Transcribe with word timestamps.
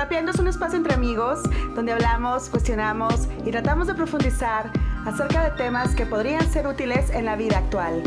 Psicoterapiando 0.00 0.32
es 0.32 0.38
un 0.38 0.48
espacio 0.48 0.78
entre 0.78 0.94
amigos 0.94 1.40
donde 1.74 1.92
hablamos, 1.92 2.48
cuestionamos 2.48 3.28
y 3.44 3.50
tratamos 3.50 3.86
de 3.86 3.92
profundizar 3.92 4.72
acerca 5.04 5.44
de 5.44 5.50
temas 5.58 5.94
que 5.94 6.06
podrían 6.06 6.50
ser 6.50 6.66
útiles 6.66 7.10
en 7.10 7.26
la 7.26 7.36
vida 7.36 7.58
actual. 7.58 8.02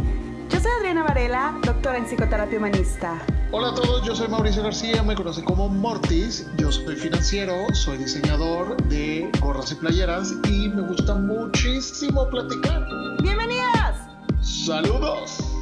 Yo 0.49 0.59
soy 0.59 0.71
Adriana 0.79 1.03
Varela, 1.03 1.55
doctora 1.63 1.99
en 1.99 2.05
psicoterapia 2.05 2.57
humanista. 2.57 3.21
Hola 3.51 3.69
a 3.69 3.75
todos, 3.75 4.03
yo 4.07 4.15
soy 4.15 4.27
Mauricio 4.27 4.63
García, 4.63 5.03
me 5.03 5.13
conocen 5.13 5.45
como 5.45 5.69
Mortis, 5.69 6.47
yo 6.57 6.71
soy 6.71 6.95
financiero, 6.95 7.53
soy 7.73 7.99
diseñador 7.99 8.75
de 8.85 9.29
gorras 9.39 9.71
y 9.71 9.75
playeras 9.75 10.33
y 10.49 10.69
me 10.69 10.81
gusta 10.87 11.13
muchísimo 11.13 12.27
platicar. 12.27 12.87
¡Bienvenidas! 13.21 14.09
¡Saludos! 14.41 15.52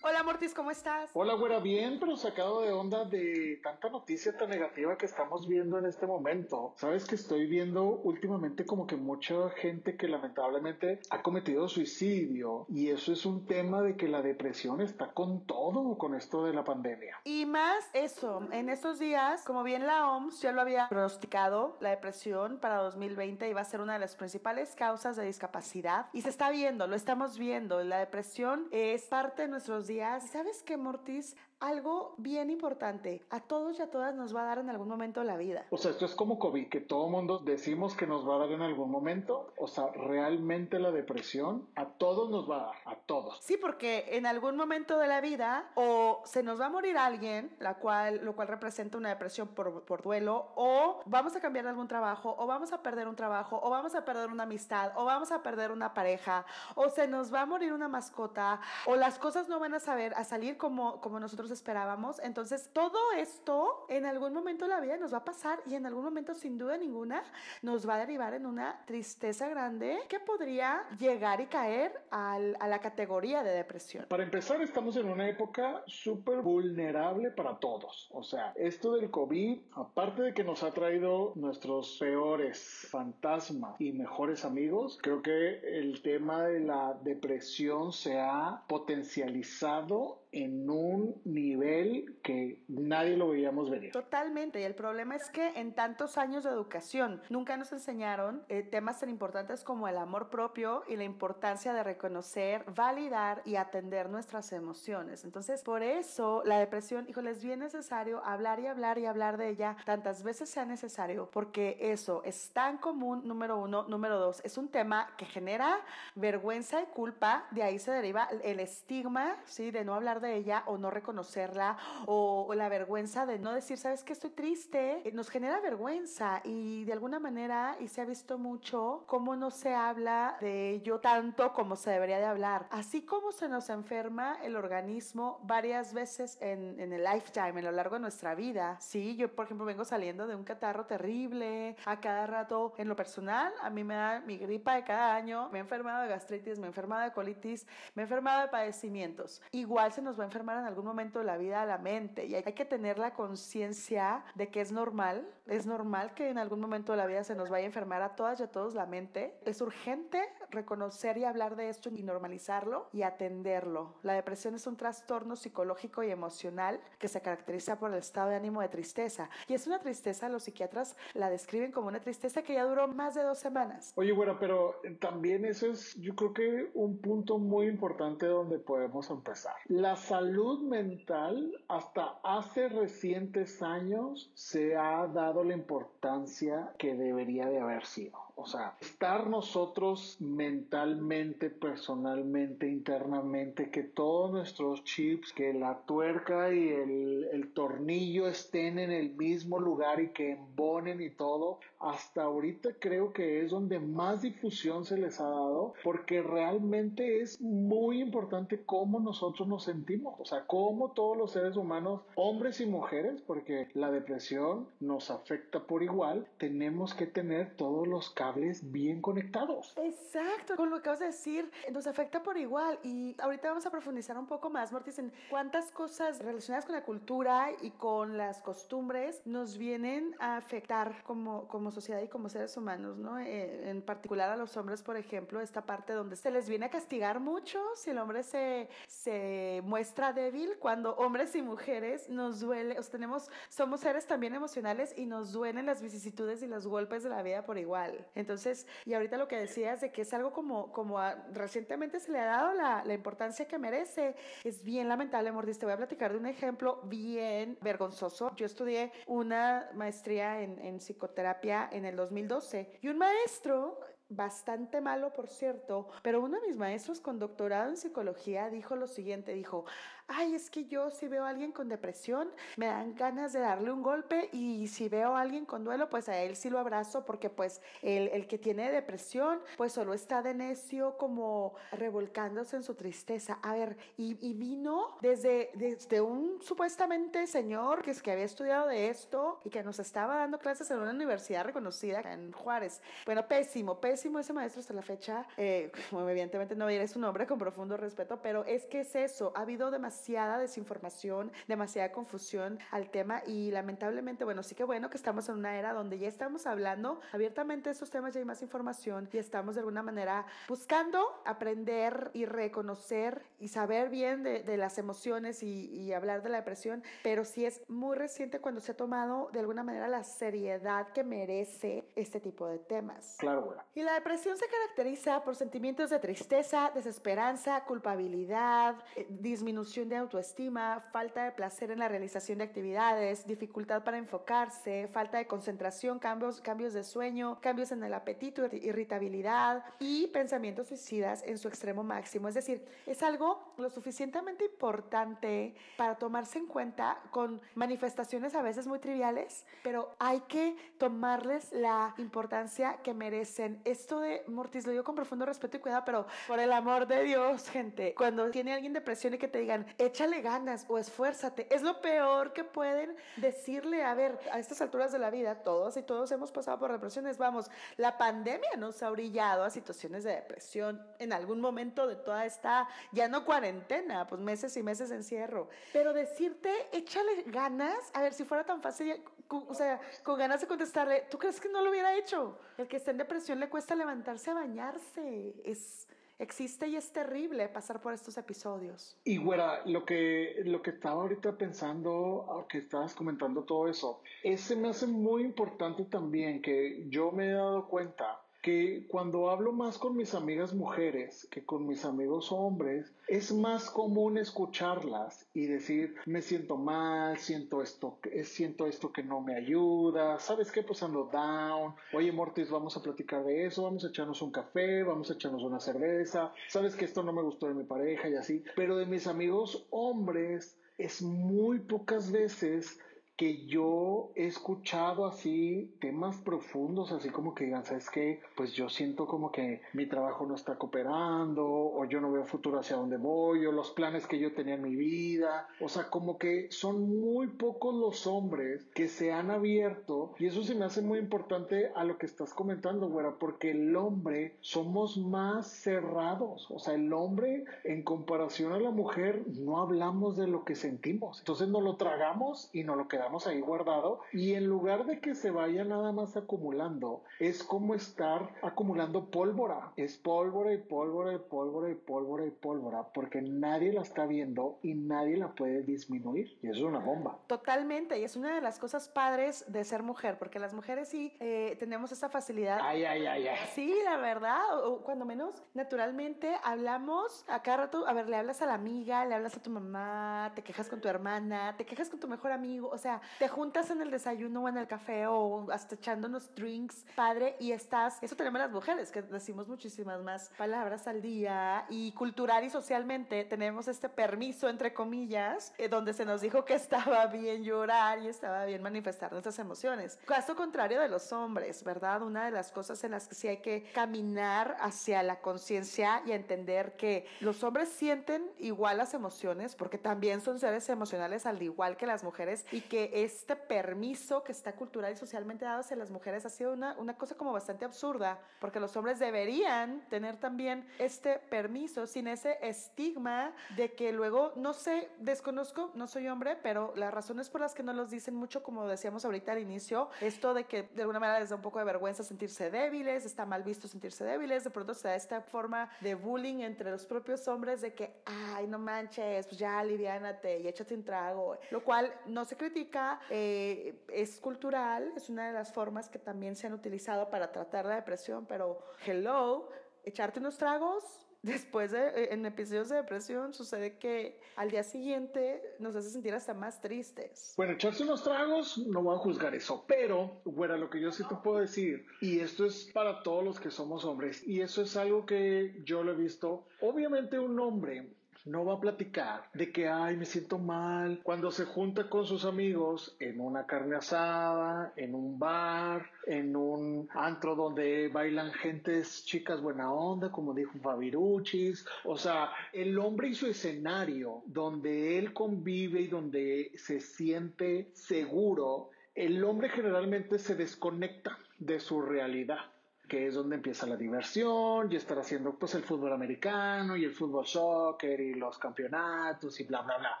Mortis, 0.36 0.52
¿cómo 0.52 0.70
estás? 0.70 1.08
Hola, 1.14 1.32
güera, 1.32 1.60
bien, 1.60 1.96
pero 1.98 2.14
sacado 2.14 2.60
de 2.60 2.70
onda 2.70 3.06
de 3.06 3.58
tanta 3.62 3.88
noticia 3.88 4.36
tan 4.36 4.50
negativa 4.50 4.98
que 4.98 5.06
estamos 5.06 5.48
viendo 5.48 5.78
en 5.78 5.86
este 5.86 6.06
momento. 6.06 6.74
Sabes 6.76 7.06
que 7.06 7.14
estoy 7.14 7.46
viendo 7.46 7.82
últimamente 7.82 8.66
como 8.66 8.86
que 8.86 8.96
mucha 8.96 9.48
gente 9.48 9.96
que 9.96 10.08
lamentablemente 10.08 11.00
ha 11.08 11.22
cometido 11.22 11.66
suicidio 11.70 12.66
y 12.68 12.90
eso 12.90 13.14
es 13.14 13.24
un 13.24 13.46
tema 13.46 13.80
de 13.80 13.96
que 13.96 14.08
la 14.08 14.20
depresión 14.20 14.82
está 14.82 15.10
con 15.14 15.46
todo 15.46 15.96
con 15.96 16.14
esto 16.14 16.44
de 16.44 16.52
la 16.52 16.64
pandemia. 16.64 17.18
Y 17.24 17.46
más 17.46 17.88
eso, 17.94 18.46
en 18.52 18.68
estos 18.68 18.98
días, 18.98 19.42
como 19.42 19.62
bien 19.62 19.86
la 19.86 20.10
OMS 20.10 20.42
ya 20.42 20.52
lo 20.52 20.60
había 20.60 20.86
pronosticado, 20.90 21.78
la 21.80 21.88
depresión 21.88 22.58
para 22.58 22.76
2020 22.82 23.48
iba 23.48 23.62
a 23.62 23.64
ser 23.64 23.80
una 23.80 23.94
de 23.94 24.00
las 24.00 24.16
principales 24.16 24.74
causas 24.74 25.16
de 25.16 25.24
discapacidad 25.24 26.10
y 26.12 26.20
se 26.20 26.28
está 26.28 26.50
viendo, 26.50 26.86
lo 26.86 26.94
estamos 26.94 27.38
viendo, 27.38 27.82
la 27.82 28.00
depresión 28.00 28.68
es 28.70 29.04
parte 29.06 29.40
de 29.40 29.48
nuestros 29.48 29.86
días 29.86 30.25
¿Sabes 30.26 30.62
qué, 30.64 30.76
Mortis? 30.76 31.36
Algo 31.60 32.14
bien 32.18 32.50
importante. 32.50 33.24
A 33.30 33.40
todos 33.40 33.78
y 33.78 33.82
a 33.82 33.90
todas 33.90 34.14
nos 34.14 34.34
va 34.34 34.42
a 34.42 34.46
dar 34.46 34.58
en 34.58 34.70
algún 34.70 34.88
momento 34.88 35.24
la 35.24 35.36
vida. 35.36 35.66
O 35.70 35.78
sea, 35.78 35.90
esto 35.90 36.04
es 36.04 36.14
como 36.14 36.38
COVID, 36.38 36.68
que 36.68 36.80
todo 36.80 37.08
mundo 37.08 37.38
decimos 37.38 37.96
que 37.96 38.06
nos 38.06 38.28
va 38.28 38.36
a 38.36 38.38
dar 38.38 38.52
en 38.52 38.62
algún 38.62 38.90
momento. 38.90 39.52
O 39.56 39.66
sea, 39.66 39.88
realmente 39.88 40.78
la 40.78 40.90
depresión 40.90 41.68
a 41.74 41.86
todos 41.86 42.30
nos 42.30 42.50
va 42.50 42.56
a 42.56 42.66
dar, 42.66 42.76
a 42.84 42.96
todos. 42.96 43.38
Sí, 43.42 43.56
porque 43.56 44.04
en 44.12 44.26
algún 44.26 44.56
momento 44.56 44.98
de 44.98 45.06
la 45.06 45.20
vida 45.20 45.70
o 45.74 46.22
se 46.24 46.42
nos 46.42 46.60
va 46.60 46.66
a 46.66 46.70
morir 46.70 46.98
alguien, 46.98 47.54
la 47.58 47.74
cual, 47.74 48.24
lo 48.24 48.34
cual 48.36 48.48
representa 48.48 48.98
una 48.98 49.08
depresión 49.08 49.48
por, 49.48 49.84
por 49.84 50.02
duelo, 50.02 50.48
o 50.56 51.00
vamos 51.06 51.36
a 51.36 51.40
cambiar 51.40 51.66
algún 51.66 51.88
trabajo, 51.88 52.34
o 52.38 52.46
vamos 52.46 52.72
a 52.72 52.82
perder 52.82 53.08
un 53.08 53.16
trabajo, 53.16 53.58
o 53.62 53.70
vamos 53.70 53.94
a 53.94 54.04
perder 54.04 54.30
una 54.30 54.42
amistad, 54.42 54.92
o 54.96 55.04
vamos 55.04 55.32
a 55.32 55.42
perder 55.42 55.72
una 55.72 55.94
pareja, 55.94 56.44
o 56.74 56.88
se 56.90 57.08
nos 57.08 57.32
va 57.32 57.42
a 57.42 57.46
morir 57.46 57.72
una 57.72 57.88
mascota, 57.88 58.60
o 58.86 58.96
las 58.96 59.18
cosas 59.18 59.48
no 59.48 59.58
van 59.58 59.74
a 59.74 59.80
saber, 59.80 60.12
a 60.14 60.24
salir 60.24 60.56
como, 60.56 61.00
como 61.00 61.18
nosotros 61.18 61.45
esperábamos. 61.50 62.18
Entonces, 62.20 62.70
todo 62.72 62.98
esto 63.16 63.86
en 63.88 64.06
algún 64.06 64.32
momento 64.32 64.66
de 64.66 64.70
la 64.70 64.80
vida 64.80 64.96
nos 64.96 65.12
va 65.12 65.18
a 65.18 65.24
pasar 65.24 65.60
y 65.66 65.74
en 65.74 65.86
algún 65.86 66.04
momento, 66.04 66.34
sin 66.34 66.58
duda 66.58 66.76
ninguna, 66.76 67.22
nos 67.62 67.88
va 67.88 67.96
a 67.96 67.98
derivar 67.98 68.34
en 68.34 68.46
una 68.46 68.84
tristeza 68.86 69.48
grande 69.48 69.98
que 70.08 70.20
podría 70.20 70.84
llegar 70.98 71.40
y 71.40 71.46
caer 71.46 72.00
al, 72.10 72.56
a 72.60 72.68
la 72.68 72.80
categoría 72.80 73.42
de 73.42 73.50
depresión. 73.50 74.06
Para 74.08 74.22
empezar, 74.22 74.60
estamos 74.60 74.96
en 74.96 75.08
una 75.08 75.28
época 75.28 75.82
súper 75.86 76.42
vulnerable 76.42 77.30
para 77.30 77.58
todos. 77.58 78.08
O 78.12 78.22
sea, 78.22 78.52
esto 78.56 78.94
del 78.94 79.10
COVID, 79.10 79.58
aparte 79.74 80.22
de 80.22 80.34
que 80.34 80.44
nos 80.44 80.62
ha 80.62 80.70
traído 80.70 81.32
nuestros 81.34 81.96
peores 81.98 82.86
fantasmas 82.90 83.80
y 83.80 83.92
mejores 83.92 84.44
amigos, 84.44 84.98
creo 85.02 85.22
que 85.22 85.60
el 85.78 86.02
tema 86.02 86.44
de 86.44 86.60
la 86.60 86.98
depresión 87.02 87.92
se 87.92 88.18
ha 88.18 88.62
potencializado 88.68 90.25
en 90.36 90.68
un 90.68 91.20
nivel 91.24 92.18
que 92.22 92.62
nadie 92.68 93.16
lo 93.16 93.30
veíamos 93.30 93.70
venir. 93.70 93.92
Totalmente, 93.92 94.60
y 94.60 94.64
el 94.64 94.74
problema 94.74 95.16
es 95.16 95.30
que 95.30 95.48
en 95.56 95.74
tantos 95.74 96.18
años 96.18 96.44
de 96.44 96.50
educación 96.50 97.22
nunca 97.30 97.56
nos 97.56 97.72
enseñaron 97.72 98.42
eh, 98.48 98.62
temas 98.62 99.00
tan 99.00 99.08
importantes 99.08 99.64
como 99.64 99.88
el 99.88 99.96
amor 99.96 100.28
propio 100.28 100.82
y 100.88 100.96
la 100.96 101.04
importancia 101.04 101.72
de 101.72 101.82
reconocer, 101.82 102.64
validar 102.74 103.40
y 103.46 103.56
atender 103.56 104.10
nuestras 104.10 104.52
emociones. 104.52 105.24
Entonces, 105.24 105.62
por 105.62 105.82
eso 105.82 106.42
la 106.44 106.58
depresión, 106.58 107.08
híjole, 107.08 107.30
es 107.30 107.42
bien 107.42 107.60
necesario 107.60 108.22
hablar 108.24 108.60
y 108.60 108.66
hablar 108.66 108.98
y 108.98 109.06
hablar 109.06 109.38
de 109.38 109.48
ella 109.48 109.76
tantas 109.86 110.22
veces 110.22 110.50
sea 110.50 110.66
necesario, 110.66 111.30
porque 111.32 111.78
eso 111.80 112.22
es 112.24 112.50
tan 112.50 112.76
común, 112.76 113.26
número 113.26 113.56
uno, 113.56 113.84
número 113.88 114.18
dos, 114.18 114.42
es 114.44 114.58
un 114.58 114.68
tema 114.68 115.14
que 115.16 115.24
genera 115.24 115.80
vergüenza 116.14 116.82
y 116.82 116.86
culpa, 116.86 117.46
de 117.52 117.62
ahí 117.62 117.78
se 117.78 117.90
deriva 117.90 118.28
el 118.42 118.60
estigma, 118.60 119.36
¿sí? 119.46 119.70
De 119.70 119.84
no 119.84 119.94
hablar 119.94 120.20
de 120.20 120.25
ella 120.34 120.64
o 120.66 120.78
no 120.78 120.90
reconocerla 120.90 121.76
o, 122.06 122.52
la 122.54 122.68
vergüenza 122.68 123.26
de 123.26 123.38
no 123.38 123.52
decir, 123.52 123.76
sabes 123.76 124.02
que 124.02 124.12
estoy 124.12 124.30
triste, 124.30 125.02
eh, 125.06 125.12
nos 125.12 125.28
genera 125.28 125.60
vergüenza 125.60 126.40
y 126.44 126.84
de 126.84 126.92
alguna 126.92 127.18
manera, 127.18 127.76
y 127.80 127.88
se 127.88 128.00
ha 128.00 128.04
visto 128.04 128.38
mucho, 128.38 129.04
cómo 129.06 129.36
no 129.36 129.50
se 129.50 129.74
habla 129.74 130.36
de 130.40 130.70
ello 130.70 131.00
tanto 131.00 131.52
como 131.52 131.76
se 131.76 131.90
debería 131.90 132.18
de 132.18 132.24
hablar. 132.24 132.66
Así 132.70 133.02
como 133.02 133.32
se 133.32 133.48
nos 133.48 133.68
enferma 133.68 134.38
el 134.42 134.56
organismo 134.56 135.40
varias 135.42 135.92
veces 135.92 136.38
en, 136.40 136.80
en 136.80 136.92
el 136.92 137.04
lifetime, 137.04 137.60
a 137.60 137.62
lo 137.62 137.72
largo 137.72 137.96
de 137.96 138.00
nuestra 138.00 138.34
vida. 138.34 138.78
Sí, 138.80 139.16
yo 139.16 139.34
por 139.34 139.44
ejemplo 139.44 139.66
vengo 139.66 139.84
saliendo 139.84 140.26
de 140.26 140.34
un 140.34 140.44
catarro 140.44 140.86
terrible, 140.86 141.76
a 141.84 142.00
cada 142.00 142.26
rato 142.26 142.74
en 142.78 142.88
lo 142.88 142.96
personal, 142.96 143.52
a 143.60 143.70
mí 143.70 143.84
me 143.84 143.94
da 143.94 144.20
mi 144.20 144.38
gripa 144.38 144.74
de 144.74 144.84
cada 144.84 145.14
año, 145.14 145.48
me 145.50 145.58
he 145.58 145.60
enfermado 145.60 146.02
de 146.02 146.08
gastritis, 146.08 146.58
me 146.58 146.64
he 146.64 146.68
enfermado 146.68 147.04
de 147.04 147.12
colitis, 147.12 147.66
me 147.94 148.02
he 148.02 148.04
enfermado 148.04 148.42
de 148.42 148.48
padecimientos. 148.48 149.42
Igual 149.52 149.92
se 149.92 150.02
nos 150.06 150.18
va 150.18 150.22
a 150.22 150.26
enfermar 150.26 150.58
en 150.58 150.64
algún 150.64 150.84
momento 150.84 151.18
de 151.18 151.26
la 151.26 151.36
vida 151.36 151.62
a 151.62 151.66
la 151.66 151.78
mente 151.78 152.24
y 152.26 152.34
hay 152.34 152.42
que 152.44 152.64
tener 152.64 152.98
la 152.98 153.12
conciencia 153.12 154.24
de 154.34 154.48
que 154.48 154.60
es 154.60 154.72
normal, 154.72 155.28
es 155.46 155.66
normal 155.66 156.14
que 156.14 156.30
en 156.30 156.38
algún 156.38 156.60
momento 156.60 156.92
de 156.92 156.98
la 156.98 157.06
vida 157.06 157.24
se 157.24 157.34
nos 157.34 157.50
vaya 157.50 157.64
a 157.64 157.66
enfermar 157.66 158.02
a 158.02 158.16
todas 158.16 158.40
y 158.40 158.44
a 158.44 158.50
todos 158.50 158.74
la 158.74 158.86
mente. 158.86 159.38
Es 159.44 159.60
urgente 159.60 160.22
reconocer 160.50 161.18
y 161.18 161.24
hablar 161.24 161.56
de 161.56 161.68
esto 161.68 161.90
y 161.90 162.02
normalizarlo 162.02 162.88
y 162.92 163.02
atenderlo. 163.02 163.96
La 164.02 164.14
depresión 164.14 164.54
es 164.54 164.66
un 164.66 164.76
trastorno 164.76 165.36
psicológico 165.36 166.02
y 166.02 166.10
emocional 166.10 166.80
que 166.98 167.08
se 167.08 167.20
caracteriza 167.20 167.78
por 167.78 167.92
el 167.92 167.98
estado 167.98 168.30
de 168.30 168.36
ánimo 168.36 168.60
de 168.60 168.68
tristeza 168.68 169.28
y 169.48 169.54
es 169.54 169.66
una 169.66 169.80
tristeza, 169.80 170.28
los 170.28 170.44
psiquiatras 170.44 170.96
la 171.14 171.30
describen 171.30 171.72
como 171.72 171.88
una 171.88 172.00
tristeza 172.00 172.42
que 172.42 172.54
ya 172.54 172.64
duró 172.64 172.86
más 172.88 173.14
de 173.14 173.22
dos 173.22 173.38
semanas. 173.38 173.92
Oye, 173.96 174.12
bueno, 174.12 174.38
pero 174.38 174.80
también 175.00 175.44
eso 175.44 175.66
es, 175.66 175.94
yo 175.96 176.14
creo 176.14 176.32
que 176.32 176.70
un 176.74 176.98
punto 176.98 177.38
muy 177.38 177.66
importante 177.66 178.26
donde 178.26 178.58
podemos 178.58 179.10
empezar. 179.10 179.54
Las 179.96 180.04
salud 180.04 180.60
mental 180.60 181.58
hasta 181.68 182.20
hace 182.22 182.68
recientes 182.68 183.62
años 183.62 184.30
se 184.34 184.76
ha 184.76 185.06
dado 185.06 185.42
la 185.42 185.54
importancia 185.54 186.74
que 186.76 186.94
debería 186.94 187.46
de 187.46 187.60
haber 187.60 187.86
sido. 187.86 188.25
O 188.38 188.46
sea, 188.46 188.76
estar 188.80 189.28
nosotros 189.28 190.18
mentalmente, 190.20 191.48
personalmente, 191.48 192.68
internamente, 192.68 193.70
que 193.70 193.82
todos 193.82 194.30
nuestros 194.30 194.84
chips, 194.84 195.32
que 195.32 195.54
la 195.54 195.80
tuerca 195.86 196.52
y 196.52 196.68
el, 196.68 197.28
el 197.32 197.52
tornillo 197.54 198.28
estén 198.28 198.78
en 198.78 198.92
el 198.92 199.14
mismo 199.16 199.58
lugar 199.58 200.00
y 200.00 200.10
que 200.10 200.32
embonen 200.32 201.00
y 201.00 201.10
todo, 201.10 201.60
hasta 201.80 202.24
ahorita 202.24 202.70
creo 202.78 203.12
que 203.12 203.42
es 203.42 203.50
donde 203.50 203.78
más 203.78 204.22
difusión 204.22 204.84
se 204.84 204.98
les 204.98 205.20
ha 205.20 205.28
dado, 205.28 205.74
porque 205.82 206.22
realmente 206.22 207.20
es 207.20 207.40
muy 207.40 208.00
importante 208.00 208.62
cómo 208.64 209.00
nosotros 209.00 209.48
nos 209.48 209.64
sentimos, 209.64 210.14
o 210.18 210.24
sea, 210.24 210.46
cómo 210.46 210.92
todos 210.92 211.16
los 211.16 211.32
seres 211.32 211.56
humanos, 211.56 212.02
hombres 212.14 212.60
y 212.60 212.66
mujeres, 212.66 213.22
porque 213.26 213.68
la 213.74 213.90
depresión 213.90 214.68
nos 214.80 215.10
afecta 215.10 215.66
por 215.66 215.82
igual, 215.82 216.26
tenemos 216.38 216.94
que 216.94 217.06
tener 217.06 217.56
todos 217.56 217.86
los 217.86 218.10
bien 218.34 219.00
conectados. 219.00 219.74
Exacto, 219.76 220.56
con 220.56 220.70
lo 220.70 220.76
que 220.76 220.80
acabas 220.80 221.00
de 221.00 221.06
decir, 221.06 221.50
nos 221.72 221.86
afecta 221.86 222.22
por 222.22 222.36
igual. 222.36 222.78
Y 222.82 223.14
ahorita 223.20 223.48
vamos 223.48 223.66
a 223.66 223.70
profundizar 223.70 224.18
un 224.18 224.26
poco 224.26 224.50
más, 224.50 224.72
Mortis, 224.72 224.98
en 224.98 225.12
cuántas 225.30 225.70
cosas 225.70 226.18
relacionadas 226.18 226.64
con 226.64 226.74
la 226.74 226.82
cultura 226.82 227.50
y 227.60 227.70
con 227.70 228.16
las 228.16 228.40
costumbres 228.42 229.22
nos 229.24 229.58
vienen 229.58 230.14
a 230.18 230.36
afectar 230.36 231.02
como, 231.04 231.48
como 231.48 231.70
sociedad 231.70 232.02
y 232.02 232.08
como 232.08 232.28
seres 232.28 232.56
humanos, 232.56 232.98
¿no? 232.98 233.18
Eh, 233.18 233.70
en 233.70 233.82
particular 233.82 234.30
a 234.30 234.36
los 234.36 234.56
hombres, 234.56 234.82
por 234.82 234.96
ejemplo, 234.96 235.40
esta 235.40 235.66
parte 235.66 235.92
donde 235.92 236.16
se 236.16 236.30
les 236.30 236.48
viene 236.48 236.66
a 236.66 236.70
castigar 236.70 237.20
mucho 237.20 237.62
si 237.74 237.90
el 237.90 237.98
hombre 237.98 238.22
se, 238.22 238.68
se 238.86 239.60
muestra 239.64 240.12
débil, 240.12 240.58
cuando 240.58 240.94
hombres 240.96 241.34
y 241.34 241.42
mujeres 241.42 242.08
nos 242.08 242.40
duele, 242.40 242.78
o 242.78 242.82
tenemos, 242.82 243.30
somos 243.48 243.80
seres 243.80 244.06
también 244.06 244.34
emocionales 244.34 244.94
y 244.96 245.06
nos 245.06 245.32
duelen 245.32 245.66
las 245.66 245.82
vicisitudes 245.82 246.42
y 246.42 246.46
los 246.46 246.66
golpes 246.66 247.02
de 247.02 247.10
la 247.10 247.22
vida 247.22 247.44
por 247.44 247.58
igual. 247.58 248.06
Entonces, 248.16 248.66
y 248.84 248.94
ahorita 248.94 249.16
lo 249.16 249.28
que 249.28 249.36
decías 249.36 249.80
de 249.80 249.92
que 249.92 250.02
es 250.02 250.12
algo 250.14 250.32
como, 250.32 250.72
como 250.72 250.98
recientemente 251.32 252.00
se 252.00 252.10
le 252.10 252.18
ha 252.18 252.26
dado 252.26 252.52
la, 252.54 252.82
la, 252.84 252.94
importancia 252.94 253.46
que 253.46 253.58
merece, 253.58 254.16
es 254.42 254.64
bien 254.64 254.88
lamentable, 254.88 255.30
Mordis. 255.30 255.58
Te 255.58 255.66
voy 255.66 255.74
a 255.74 255.76
platicar 255.76 256.12
de 256.12 256.18
un 256.18 256.26
ejemplo 256.26 256.80
bien 256.84 257.58
vergonzoso. 257.60 258.34
Yo 258.36 258.46
estudié 258.46 258.90
una 259.06 259.70
maestría 259.74 260.40
en, 260.40 260.58
en 260.58 260.78
psicoterapia 260.80 261.68
en 261.70 261.84
el 261.84 261.94
2012 261.94 262.78
y 262.80 262.88
un 262.88 262.98
maestro 262.98 263.78
bastante 264.08 264.80
malo, 264.80 265.12
por 265.12 265.28
cierto, 265.28 265.88
pero 266.02 266.20
uno 266.20 266.40
de 266.40 266.46
mis 266.48 266.56
maestros 266.56 267.00
con 267.00 267.18
doctorado 267.18 267.70
en 267.70 267.76
psicología 267.76 268.48
dijo 268.50 268.76
lo 268.76 268.86
siguiente, 268.86 269.32
dijo, 269.32 269.64
ay, 270.08 270.34
es 270.34 270.50
que 270.50 270.66
yo 270.66 270.90
si 270.90 271.08
veo 271.08 271.24
a 271.24 271.28
alguien 271.28 271.52
con 271.52 271.68
depresión, 271.68 272.30
me 272.56 272.66
dan 272.66 272.94
ganas 272.94 273.32
de 273.32 273.40
darle 273.40 273.72
un 273.72 273.82
golpe 273.82 274.28
y 274.32 274.68
si 274.68 274.88
veo 274.88 275.16
a 275.16 275.20
alguien 275.20 275.46
con 275.46 275.64
duelo, 275.64 275.88
pues 275.88 276.08
a 276.08 276.18
él 276.18 276.36
sí 276.36 276.50
lo 276.50 276.58
abrazo 276.58 277.04
porque 277.04 277.30
pues 277.30 277.60
el, 277.82 278.08
el 278.08 278.26
que 278.26 278.38
tiene 278.38 278.70
depresión, 278.70 279.40
pues 279.56 279.72
solo 279.72 279.94
está 279.94 280.22
de 280.22 280.34
necio 280.34 280.96
como 280.96 281.54
revolcándose 281.72 282.56
en 282.56 282.62
su 282.62 282.74
tristeza. 282.74 283.38
A 283.42 283.54
ver, 283.54 283.76
y, 283.96 284.16
y 284.26 284.34
vino 284.34 284.96
desde, 285.00 285.50
desde 285.54 286.00
un 286.00 286.40
supuestamente 286.42 287.26
señor 287.26 287.82
que 287.82 287.90
es 287.90 288.02
que 288.02 288.12
había 288.12 288.24
estudiado 288.24 288.68
de 288.68 288.88
esto 288.88 289.40
y 289.44 289.50
que 289.50 289.62
nos 289.62 289.78
estaba 289.78 290.16
dando 290.16 290.38
clases 290.38 290.70
en 290.70 290.78
una 290.78 290.90
universidad 290.90 291.44
reconocida 291.44 292.00
en 292.12 292.32
Juárez. 292.32 292.80
Bueno, 293.04 293.26
pésimo, 293.26 293.80
pésimo 293.80 294.18
ese 294.18 294.32
maestro 294.32 294.60
hasta 294.60 294.74
la 294.74 294.82
fecha. 294.82 295.26
Eh, 295.36 295.72
evidentemente 295.92 296.54
no 296.54 296.66
diré 296.66 296.86
su 296.88 296.98
nombre 296.98 297.26
con 297.26 297.38
profundo 297.38 297.76
respeto, 297.76 298.20
pero 298.22 298.44
es 298.44 298.66
que 298.66 298.80
es 298.80 298.94
eso. 298.94 299.32
Ha 299.34 299.42
habido 299.42 299.70
demasiada 299.96 300.38
desinformación, 300.38 301.32
demasiada 301.48 301.90
confusión 301.90 302.58
al 302.70 302.90
tema 302.90 303.22
y 303.26 303.50
lamentablemente, 303.50 304.24
bueno, 304.24 304.42
sí 304.42 304.54
que 304.54 304.62
bueno 304.62 304.90
que 304.90 304.98
estamos 304.98 305.26
en 305.30 305.36
una 305.36 305.58
era 305.58 305.72
donde 305.72 305.98
ya 305.98 306.06
estamos 306.06 306.46
hablando 306.46 307.00
abiertamente 307.12 307.70
de 307.70 307.72
estos 307.72 307.88
temas, 307.88 308.12
ya 308.12 308.20
hay 308.20 308.26
más 308.26 308.42
información 308.42 309.08
y 309.10 309.16
estamos 309.16 309.54
de 309.54 309.60
alguna 309.60 309.82
manera 309.82 310.26
buscando 310.48 311.22
aprender 311.24 312.10
y 312.12 312.26
reconocer 312.26 313.24
y 313.40 313.48
saber 313.48 313.88
bien 313.88 314.22
de, 314.22 314.42
de 314.42 314.58
las 314.58 314.76
emociones 314.76 315.42
y, 315.42 315.70
y 315.70 315.94
hablar 315.94 316.22
de 316.22 316.28
la 316.28 316.38
depresión, 316.38 316.82
pero 317.02 317.24
sí 317.24 317.46
es 317.46 317.62
muy 317.66 317.96
reciente 317.96 318.38
cuando 318.40 318.60
se 318.60 318.72
ha 318.72 318.76
tomado 318.76 319.30
de 319.32 319.40
alguna 319.40 319.62
manera 319.62 319.88
la 319.88 320.04
seriedad 320.04 320.88
que 320.92 321.04
merece 321.04 321.88
este 321.96 322.20
tipo 322.20 322.46
de 322.46 322.58
temas. 322.58 323.16
Claro, 323.18 323.44
güey. 323.44 323.58
Y 323.74 323.82
la 323.82 323.94
depresión 323.94 324.36
se 324.36 324.46
caracteriza 324.46 325.24
por 325.24 325.36
sentimientos 325.36 325.88
de 325.88 325.98
tristeza, 325.98 326.70
desesperanza, 326.74 327.64
culpabilidad, 327.64 328.76
eh, 328.94 329.06
disminución 329.08 329.85
de 329.88 329.96
autoestima, 329.96 330.80
falta 330.92 331.24
de 331.24 331.32
placer 331.32 331.70
en 331.70 331.78
la 331.78 331.88
realización 331.88 332.38
de 332.38 332.44
actividades, 332.44 333.26
dificultad 333.26 333.84
para 333.84 333.98
enfocarse, 333.98 334.88
falta 334.88 335.18
de 335.18 335.26
concentración, 335.26 335.98
cambios, 335.98 336.40
cambios 336.40 336.72
de 336.72 336.84
sueño, 336.84 337.38
cambios 337.40 337.72
en 337.72 337.82
el 337.82 337.94
apetito, 337.94 338.44
irritabilidad 338.52 339.64
y 339.78 340.06
pensamientos 340.08 340.68
suicidas 340.68 341.22
en 341.26 341.38
su 341.38 341.48
extremo 341.48 341.82
máximo. 341.82 342.28
Es 342.28 342.34
decir, 342.34 342.64
es 342.86 343.02
algo 343.02 343.54
lo 343.56 343.70
suficientemente 343.70 344.44
importante 344.44 345.54
para 345.76 345.96
tomarse 345.96 346.38
en 346.38 346.46
cuenta 346.46 347.00
con 347.10 347.40
manifestaciones 347.54 348.34
a 348.34 348.42
veces 348.42 348.66
muy 348.66 348.78
triviales, 348.78 349.46
pero 349.62 349.94
hay 349.98 350.20
que 350.28 350.56
tomarles 350.78 351.52
la 351.52 351.94
importancia 351.98 352.78
que 352.82 352.94
merecen. 352.94 353.60
Esto 353.64 354.00
de 354.00 354.24
Mortis 354.28 354.66
lo 354.66 354.72
digo 354.72 354.84
con 354.84 354.94
profundo 354.94 355.26
respeto 355.26 355.56
y 355.56 355.60
cuidado, 355.60 355.82
pero 355.84 356.06
por 356.26 356.38
el 356.38 356.52
amor 356.52 356.86
de 356.86 357.02
Dios, 357.04 357.48
gente, 357.48 357.94
cuando 357.94 358.30
tiene 358.30 358.52
alguien 358.52 358.72
depresión 358.72 359.14
y 359.14 359.18
que 359.18 359.28
te 359.28 359.38
digan, 359.38 359.66
échale 359.78 360.20
ganas 360.20 360.64
o 360.68 360.78
esfuérzate, 360.78 361.46
es 361.54 361.62
lo 361.62 361.80
peor 361.80 362.32
que 362.32 362.44
pueden 362.44 362.96
decirle. 363.16 363.84
A 363.84 363.94
ver, 363.94 364.18
a 364.32 364.38
estas 364.38 364.60
alturas 364.60 364.92
de 364.92 364.98
la 364.98 365.10
vida, 365.10 365.42
todos 365.42 365.76
y 365.76 365.82
todos 365.82 366.10
hemos 366.12 366.32
pasado 366.32 366.58
por 366.58 366.72
depresiones. 366.72 367.18
Vamos, 367.18 367.50
la 367.76 367.98
pandemia 367.98 368.56
nos 368.58 368.82
ha 368.82 368.90
brillado 368.90 369.44
a 369.44 369.50
situaciones 369.50 370.04
de 370.04 370.12
depresión 370.12 370.84
en 370.98 371.12
algún 371.12 371.40
momento 371.40 371.86
de 371.86 371.96
toda 371.96 372.24
esta, 372.24 372.68
ya 372.92 373.08
no 373.08 373.24
cuarentena, 373.24 374.06
pues 374.06 374.20
meses 374.20 374.56
y 374.56 374.62
meses 374.62 374.90
de 374.90 374.96
encierro. 374.96 375.48
Pero 375.72 375.92
decirte, 375.92 376.50
échale 376.72 377.24
ganas, 377.26 377.90
a 377.94 378.02
ver, 378.02 378.12
si 378.12 378.24
fuera 378.24 378.44
tan 378.44 378.62
fácil, 378.62 379.02
o 379.28 379.54
sea, 379.54 379.80
con 380.02 380.18
ganas 380.18 380.40
de 380.40 380.46
contestarle, 380.46 381.06
¿tú 381.10 381.18
crees 381.18 381.40
que 381.40 381.48
no 381.48 381.62
lo 381.62 381.70
hubiera 381.70 381.94
hecho? 381.94 382.38
El 382.58 382.68
que 382.68 382.76
está 382.76 382.90
en 382.90 382.98
depresión 382.98 383.40
le 383.40 383.48
cuesta 383.48 383.74
levantarse 383.74 384.30
a 384.30 384.34
bañarse. 384.34 385.34
Es, 385.44 385.85
existe 386.18 386.68
y 386.68 386.76
es 386.76 386.92
terrible 386.92 387.48
pasar 387.48 387.80
por 387.80 387.92
estos 387.92 388.16
episodios. 388.16 388.96
Y 389.04 389.18
güera, 389.18 389.62
lo 389.66 389.84
que, 389.84 390.42
lo 390.44 390.62
que 390.62 390.70
estaba 390.70 391.02
ahorita 391.02 391.36
pensando, 391.36 392.46
que 392.48 392.58
estabas 392.58 392.94
comentando 392.94 393.44
todo 393.44 393.68
eso, 393.68 394.02
ese 394.22 394.56
me 394.56 394.68
hace 394.68 394.86
muy 394.86 395.22
importante 395.22 395.84
también 395.84 396.42
que 396.42 396.86
yo 396.88 397.12
me 397.12 397.26
he 397.26 397.32
dado 397.32 397.68
cuenta 397.68 398.20
que 398.46 398.86
cuando 398.86 399.28
hablo 399.30 399.52
más 399.52 399.76
con 399.76 399.96
mis 399.96 400.14
amigas 400.14 400.54
mujeres 400.54 401.26
que 401.32 401.44
con 401.44 401.66
mis 401.66 401.84
amigos 401.84 402.30
hombres, 402.30 402.94
es 403.08 403.32
más 403.32 403.68
común 403.68 404.18
escucharlas 404.18 405.26
y 405.34 405.46
decir, 405.46 405.96
me 406.06 406.22
siento 406.22 406.56
mal, 406.56 407.18
siento 407.18 407.60
esto, 407.60 407.98
siento 408.22 408.68
esto 408.68 408.92
que 408.92 409.02
no 409.02 409.20
me 409.20 409.34
ayuda, 409.34 410.20
¿sabes 410.20 410.52
qué? 410.52 410.62
Pues 410.62 410.80
ando 410.84 411.10
down, 411.12 411.74
oye 411.92 412.12
Mortis, 412.12 412.48
vamos 412.48 412.76
a 412.76 412.82
platicar 412.82 413.24
de 413.24 413.46
eso, 413.46 413.64
vamos 413.64 413.84
a 413.84 413.88
echarnos 413.88 414.22
un 414.22 414.30
café, 414.30 414.84
vamos 414.84 415.10
a 415.10 415.14
echarnos 415.14 415.42
una 415.42 415.58
cerveza, 415.58 416.32
¿sabes 416.46 416.76
que 416.76 416.84
esto 416.84 417.02
no 417.02 417.12
me 417.12 417.22
gustó 417.22 417.48
de 417.48 417.54
mi 417.54 417.64
pareja 417.64 418.08
y 418.08 418.14
así? 418.14 418.44
Pero 418.54 418.76
de 418.76 418.86
mis 418.86 419.08
amigos 419.08 419.66
hombres, 419.70 420.56
es 420.78 421.02
muy 421.02 421.58
pocas 421.58 422.12
veces 422.12 422.78
que 423.16 423.46
yo 423.46 424.10
he 424.14 424.26
escuchado 424.26 425.06
así 425.06 425.74
temas 425.80 426.18
profundos, 426.18 426.92
así 426.92 427.08
como 427.08 427.34
que 427.34 427.44
digan, 427.44 427.64
¿sabes 427.64 427.88
qué? 427.88 428.20
Pues 428.36 428.52
yo 428.52 428.68
siento 428.68 429.06
como 429.06 429.32
que 429.32 429.62
mi 429.72 429.86
trabajo 429.86 430.26
no 430.26 430.34
está 430.34 430.56
cooperando, 430.56 431.46
o 431.46 431.84
yo 431.86 432.00
no 432.00 432.12
veo 432.12 432.26
futuro 432.26 432.60
hacia 432.60 432.76
dónde 432.76 432.98
voy, 432.98 433.46
o 433.46 433.52
los 433.52 433.70
planes 433.70 434.06
que 434.06 434.18
yo 434.18 434.34
tenía 434.34 434.54
en 434.54 434.62
mi 434.62 434.76
vida. 434.76 435.48
O 435.60 435.68
sea, 435.68 435.88
como 435.88 436.18
que 436.18 436.50
son 436.50 437.00
muy 437.00 437.28
pocos 437.28 437.74
los 437.74 438.06
hombres 438.06 438.64
que 438.74 438.88
se 438.88 439.12
han 439.12 439.30
abierto, 439.30 440.14
y 440.18 440.26
eso 440.26 440.42
se 440.42 440.54
me 440.54 440.66
hace 440.66 440.82
muy 440.82 440.98
importante 440.98 441.70
a 441.74 441.84
lo 441.84 441.96
que 441.96 442.06
estás 442.06 442.34
comentando, 442.34 442.88
güera, 442.88 443.16
porque 443.18 443.52
el 443.52 443.74
hombre 443.76 444.36
somos 444.40 444.98
más 444.98 445.46
cerrados. 445.46 446.50
O 446.50 446.58
sea, 446.58 446.74
el 446.74 446.92
hombre, 446.92 447.44
en 447.64 447.82
comparación 447.82 448.52
a 448.52 448.60
la 448.60 448.70
mujer, 448.70 449.22
no 449.26 449.58
hablamos 449.58 450.18
de 450.18 450.26
lo 450.26 450.44
que 450.44 450.54
sentimos. 450.54 451.20
Entonces 451.20 451.48
no 451.48 451.62
lo 451.62 451.76
tragamos 451.76 452.50
y 452.52 452.64
no 452.64 452.76
lo 452.76 452.88
quedamos 452.88 453.05
ahí 453.26 453.40
guardado 453.40 454.00
y 454.12 454.34
en 454.34 454.46
lugar 454.46 454.84
de 454.84 455.00
que 455.00 455.14
se 455.14 455.30
vaya 455.30 455.64
nada 455.64 455.92
más 455.92 456.16
acumulando, 456.16 457.04
es 457.20 457.42
como 457.42 457.74
estar 457.74 458.30
acumulando 458.42 459.10
pólvora. 459.10 459.72
Es 459.76 459.96
pólvora 459.96 460.52
y 460.52 460.58
pólvora 460.58 461.14
y 461.14 461.18
pólvora 461.18 461.70
y 461.70 461.74
pólvora 461.74 462.26
y 462.26 462.30
pólvora 462.30 462.88
porque 462.92 463.22
nadie 463.22 463.72
la 463.72 463.82
está 463.82 464.06
viendo 464.06 464.58
y 464.62 464.74
nadie 464.74 465.16
la 465.16 465.34
puede 465.34 465.62
disminuir. 465.62 466.36
Y 466.42 466.48
eso 466.48 466.58
es 466.58 466.64
una 466.64 466.80
bomba. 466.80 467.18
Totalmente. 467.26 467.98
Y 467.98 468.04
es 468.04 468.16
una 468.16 468.34
de 468.34 468.40
las 468.40 468.58
cosas 468.58 468.88
padres 468.88 469.44
de 469.48 469.64
ser 469.64 469.82
mujer 469.82 470.18
porque 470.18 470.38
las 470.38 470.52
mujeres 470.52 470.88
sí 470.88 471.16
eh, 471.20 471.56
tenemos 471.58 471.92
esa 471.92 472.08
facilidad. 472.08 472.58
Ay, 472.62 472.84
ay, 472.84 473.06
ay, 473.06 473.28
ay. 473.28 473.38
Sí, 473.54 473.72
la 473.84 473.96
verdad. 473.96 474.40
O, 474.64 474.82
cuando 474.82 475.04
menos 475.04 475.42
naturalmente 475.54 476.34
hablamos 476.42 477.24
a 477.28 477.42
cada 477.42 477.58
rato. 477.58 477.86
A 477.86 477.92
ver, 477.92 478.08
le 478.08 478.16
hablas 478.16 478.42
a 478.42 478.46
la 478.46 478.54
amiga, 478.54 479.04
le 479.04 479.14
hablas 479.14 479.36
a 479.36 479.42
tu 479.42 479.50
mamá, 479.50 480.32
te 480.34 480.42
quejas 480.42 480.68
con 480.68 480.80
tu 480.80 480.88
hermana, 480.88 481.54
te 481.56 481.64
quejas 481.64 481.88
con 481.88 482.00
tu 482.00 482.08
mejor 482.08 482.32
amigo. 482.32 482.68
O 482.68 482.78
sea, 482.78 482.95
te 483.18 483.28
juntas 483.28 483.70
en 483.70 483.80
el 483.82 483.90
desayuno 483.90 484.42
o 484.42 484.48
en 484.48 484.56
el 484.56 484.66
café 484.66 485.06
o 485.06 485.50
hasta 485.50 485.74
echando 485.74 486.08
unos 486.08 486.34
drinks, 486.34 486.84
padre, 486.94 487.36
y 487.40 487.52
estás, 487.52 488.02
eso 488.02 488.16
tenemos 488.16 488.40
las 488.40 488.50
mujeres, 488.50 488.90
que 488.90 489.02
decimos 489.02 489.48
muchísimas 489.48 490.02
más 490.02 490.30
palabras 490.36 490.86
al 490.86 491.02
día 491.02 491.66
y 491.68 491.92
cultural 491.92 492.44
y 492.44 492.50
socialmente 492.50 493.24
tenemos 493.24 493.68
este 493.68 493.88
permiso, 493.88 494.48
entre 494.48 494.72
comillas, 494.72 495.52
eh, 495.58 495.68
donde 495.68 495.92
se 495.92 496.04
nos 496.04 496.20
dijo 496.20 496.44
que 496.44 496.54
estaba 496.54 497.06
bien 497.06 497.44
llorar 497.44 498.00
y 498.00 498.08
estaba 498.08 498.44
bien 498.44 498.62
manifestar 498.62 499.12
nuestras 499.12 499.38
emociones. 499.38 499.98
Caso 500.06 500.36
contrario 500.36 500.80
de 500.80 500.88
los 500.88 501.12
hombres, 501.12 501.62
¿verdad? 501.64 502.02
Una 502.02 502.24
de 502.24 502.30
las 502.30 502.52
cosas 502.52 502.82
en 502.84 502.92
las 502.92 503.08
que 503.08 503.14
sí 503.14 503.28
hay 503.28 503.38
que 503.38 503.70
caminar 503.74 504.56
hacia 504.60 505.02
la 505.02 505.20
conciencia 505.20 506.02
y 506.06 506.12
entender 506.12 506.76
que 506.76 507.06
los 507.20 507.42
hombres 507.44 507.68
sienten 507.68 508.30
igual 508.38 508.78
las 508.78 508.94
emociones 508.94 509.54
porque 509.54 509.78
también 509.78 510.20
son 510.20 510.38
seres 510.38 510.68
emocionales 510.68 511.26
al 511.26 511.42
igual 511.42 511.76
que 511.76 511.86
las 511.86 512.04
mujeres 512.04 512.44
y 512.52 512.62
que 512.62 512.85
este 512.92 513.36
permiso 513.36 514.22
que 514.22 514.32
está 514.32 514.52
cultural 514.54 514.92
y 514.92 514.96
socialmente 514.96 515.44
dado 515.44 515.60
hacia 515.60 515.76
las 515.76 515.90
mujeres 515.90 516.24
ha 516.26 516.30
sido 516.30 516.52
una, 516.52 516.74
una 516.78 516.96
cosa 516.96 517.14
como 517.16 517.32
bastante 517.32 517.64
absurda, 517.64 518.18
porque 518.40 518.60
los 518.60 518.76
hombres 518.76 518.98
deberían 518.98 519.80
tener 519.88 520.16
también 520.16 520.66
este 520.78 521.18
permiso 521.18 521.86
sin 521.86 522.08
ese 522.08 522.38
estigma 522.42 523.32
de 523.56 523.72
que 523.72 523.92
luego, 523.92 524.32
no 524.36 524.52
sé, 524.52 524.90
desconozco, 524.98 525.70
no 525.74 525.86
soy 525.86 526.08
hombre, 526.08 526.36
pero 526.42 526.72
las 526.76 526.92
razones 526.92 527.30
por 527.30 527.40
las 527.40 527.54
que 527.54 527.62
no 527.62 527.72
los 527.72 527.90
dicen 527.90 528.14
mucho, 528.14 528.42
como 528.42 528.66
decíamos 528.66 529.04
ahorita 529.04 529.32
al 529.32 529.38
inicio, 529.38 529.90
esto 530.00 530.34
de 530.34 530.44
que 530.44 530.64
de 530.64 530.82
alguna 530.82 531.00
manera 531.00 531.20
les 531.20 531.30
da 531.30 531.36
un 531.36 531.42
poco 531.42 531.58
de 531.58 531.64
vergüenza 531.64 532.02
sentirse 532.02 532.50
débiles, 532.50 533.04
está 533.04 533.26
mal 533.26 533.42
visto 533.42 533.68
sentirse 533.68 534.04
débiles, 534.04 534.44
de 534.44 534.50
pronto 534.50 534.74
se 534.74 534.88
da 534.88 534.94
esta 534.94 535.20
forma 535.20 535.70
de 535.80 535.94
bullying 535.94 536.40
entre 536.40 536.70
los 536.70 536.86
propios 536.86 537.26
hombres 537.28 537.60
de 537.60 537.74
que, 537.74 538.02
ay, 538.04 538.46
no 538.46 538.58
manches, 538.58 539.26
pues 539.26 539.38
ya 539.38 539.58
aliviánate 539.58 540.40
y 540.40 540.48
échate 540.48 540.74
un 540.74 540.84
trago, 540.84 541.38
lo 541.50 541.62
cual 541.62 541.92
no 542.06 542.24
se 542.24 542.36
critica 542.36 542.75
eh, 543.10 543.84
es 543.88 544.20
cultural, 544.20 544.92
es 544.96 545.08
una 545.08 545.26
de 545.26 545.32
las 545.32 545.52
formas 545.52 545.88
que 545.88 545.98
también 545.98 546.36
se 546.36 546.46
han 546.46 546.52
utilizado 546.52 547.10
para 547.10 547.32
tratar 547.32 547.66
la 547.66 547.76
depresión, 547.76 548.26
pero 548.26 548.58
hello, 548.84 549.48
echarte 549.84 550.20
unos 550.20 550.38
tragos. 550.38 550.84
Después 551.22 551.72
de, 551.72 551.88
eh, 551.88 552.08
en 552.12 552.24
episodios 552.24 552.68
de 552.68 552.76
depresión, 552.76 553.34
sucede 553.34 553.78
que 553.78 554.20
al 554.36 554.50
día 554.50 554.62
siguiente 554.62 555.42
nos 555.58 555.74
hace 555.74 555.90
sentir 555.90 556.14
hasta 556.14 556.34
más 556.34 556.60
tristes. 556.60 557.34
Bueno, 557.36 557.54
echarse 557.54 557.82
unos 557.82 558.04
tragos, 558.04 558.58
no 558.58 558.82
voy 558.82 558.94
a 558.94 558.98
juzgar 558.98 559.34
eso, 559.34 559.64
pero, 559.66 560.20
bueno, 560.24 560.56
lo 560.56 560.70
que 560.70 560.80
yo 560.80 560.92
sí 560.92 561.02
te 561.08 561.16
puedo 561.16 561.38
decir, 561.38 561.84
y 562.00 562.20
esto 562.20 562.44
es 562.44 562.70
para 562.72 563.02
todos 563.02 563.24
los 563.24 563.40
que 563.40 563.50
somos 563.50 563.84
hombres, 563.84 564.24
y 564.24 564.40
eso 564.40 564.62
es 564.62 564.76
algo 564.76 565.04
que 565.04 565.60
yo 565.64 565.82
lo 565.82 565.92
he 565.92 565.96
visto, 565.96 566.46
obviamente 566.60 567.18
un 567.18 567.40
hombre 567.40 567.90
no 568.26 568.44
va 568.44 568.54
a 568.54 568.60
platicar 568.60 569.30
de 569.34 569.52
que, 569.52 569.68
ay, 569.68 569.96
me 569.96 570.04
siento 570.04 570.38
mal, 570.38 571.00
cuando 571.04 571.30
se 571.30 571.44
junta 571.44 571.88
con 571.88 572.04
sus 572.06 572.24
amigos 572.24 572.96
en 572.98 573.20
una 573.20 573.46
carne 573.46 573.76
asada, 573.76 574.72
en 574.76 574.94
un 574.96 575.18
bar, 575.18 575.88
en 576.06 576.34
un 576.34 576.88
antro 576.92 577.36
donde 577.36 577.88
bailan 577.88 578.32
gentes, 578.32 579.04
chicas 579.04 579.40
buena 579.40 579.72
onda, 579.72 580.10
como 580.10 580.34
dijo 580.34 580.58
Fabiruchis, 580.58 581.64
o 581.84 581.96
sea, 581.96 582.30
el 582.52 582.76
hombre 582.78 583.08
y 583.08 583.14
su 583.14 583.28
escenario, 583.28 584.22
donde 584.26 584.98
él 584.98 585.12
convive 585.12 585.82
y 585.82 585.86
donde 585.86 586.50
se 586.56 586.80
siente 586.80 587.70
seguro, 587.74 588.70
el 588.96 589.22
hombre 589.22 589.50
generalmente 589.50 590.18
se 590.18 590.34
desconecta 590.34 591.16
de 591.38 591.60
su 591.60 591.80
realidad 591.80 592.55
que 592.88 593.06
es 593.06 593.14
donde 593.14 593.36
empieza 593.36 593.66
la 593.66 593.76
diversión 593.76 594.70
y 594.70 594.76
estar 594.76 594.98
haciendo 594.98 595.34
pues 595.34 595.54
el 595.54 595.62
fútbol 595.62 595.92
americano 595.92 596.76
y 596.76 596.84
el 596.84 596.92
fútbol 596.92 597.26
soccer 597.26 598.00
y 598.00 598.14
los 598.14 598.38
campeonatos 598.38 599.40
y 599.40 599.44
bla 599.44 599.62
bla 599.62 599.78
bla. 599.78 600.00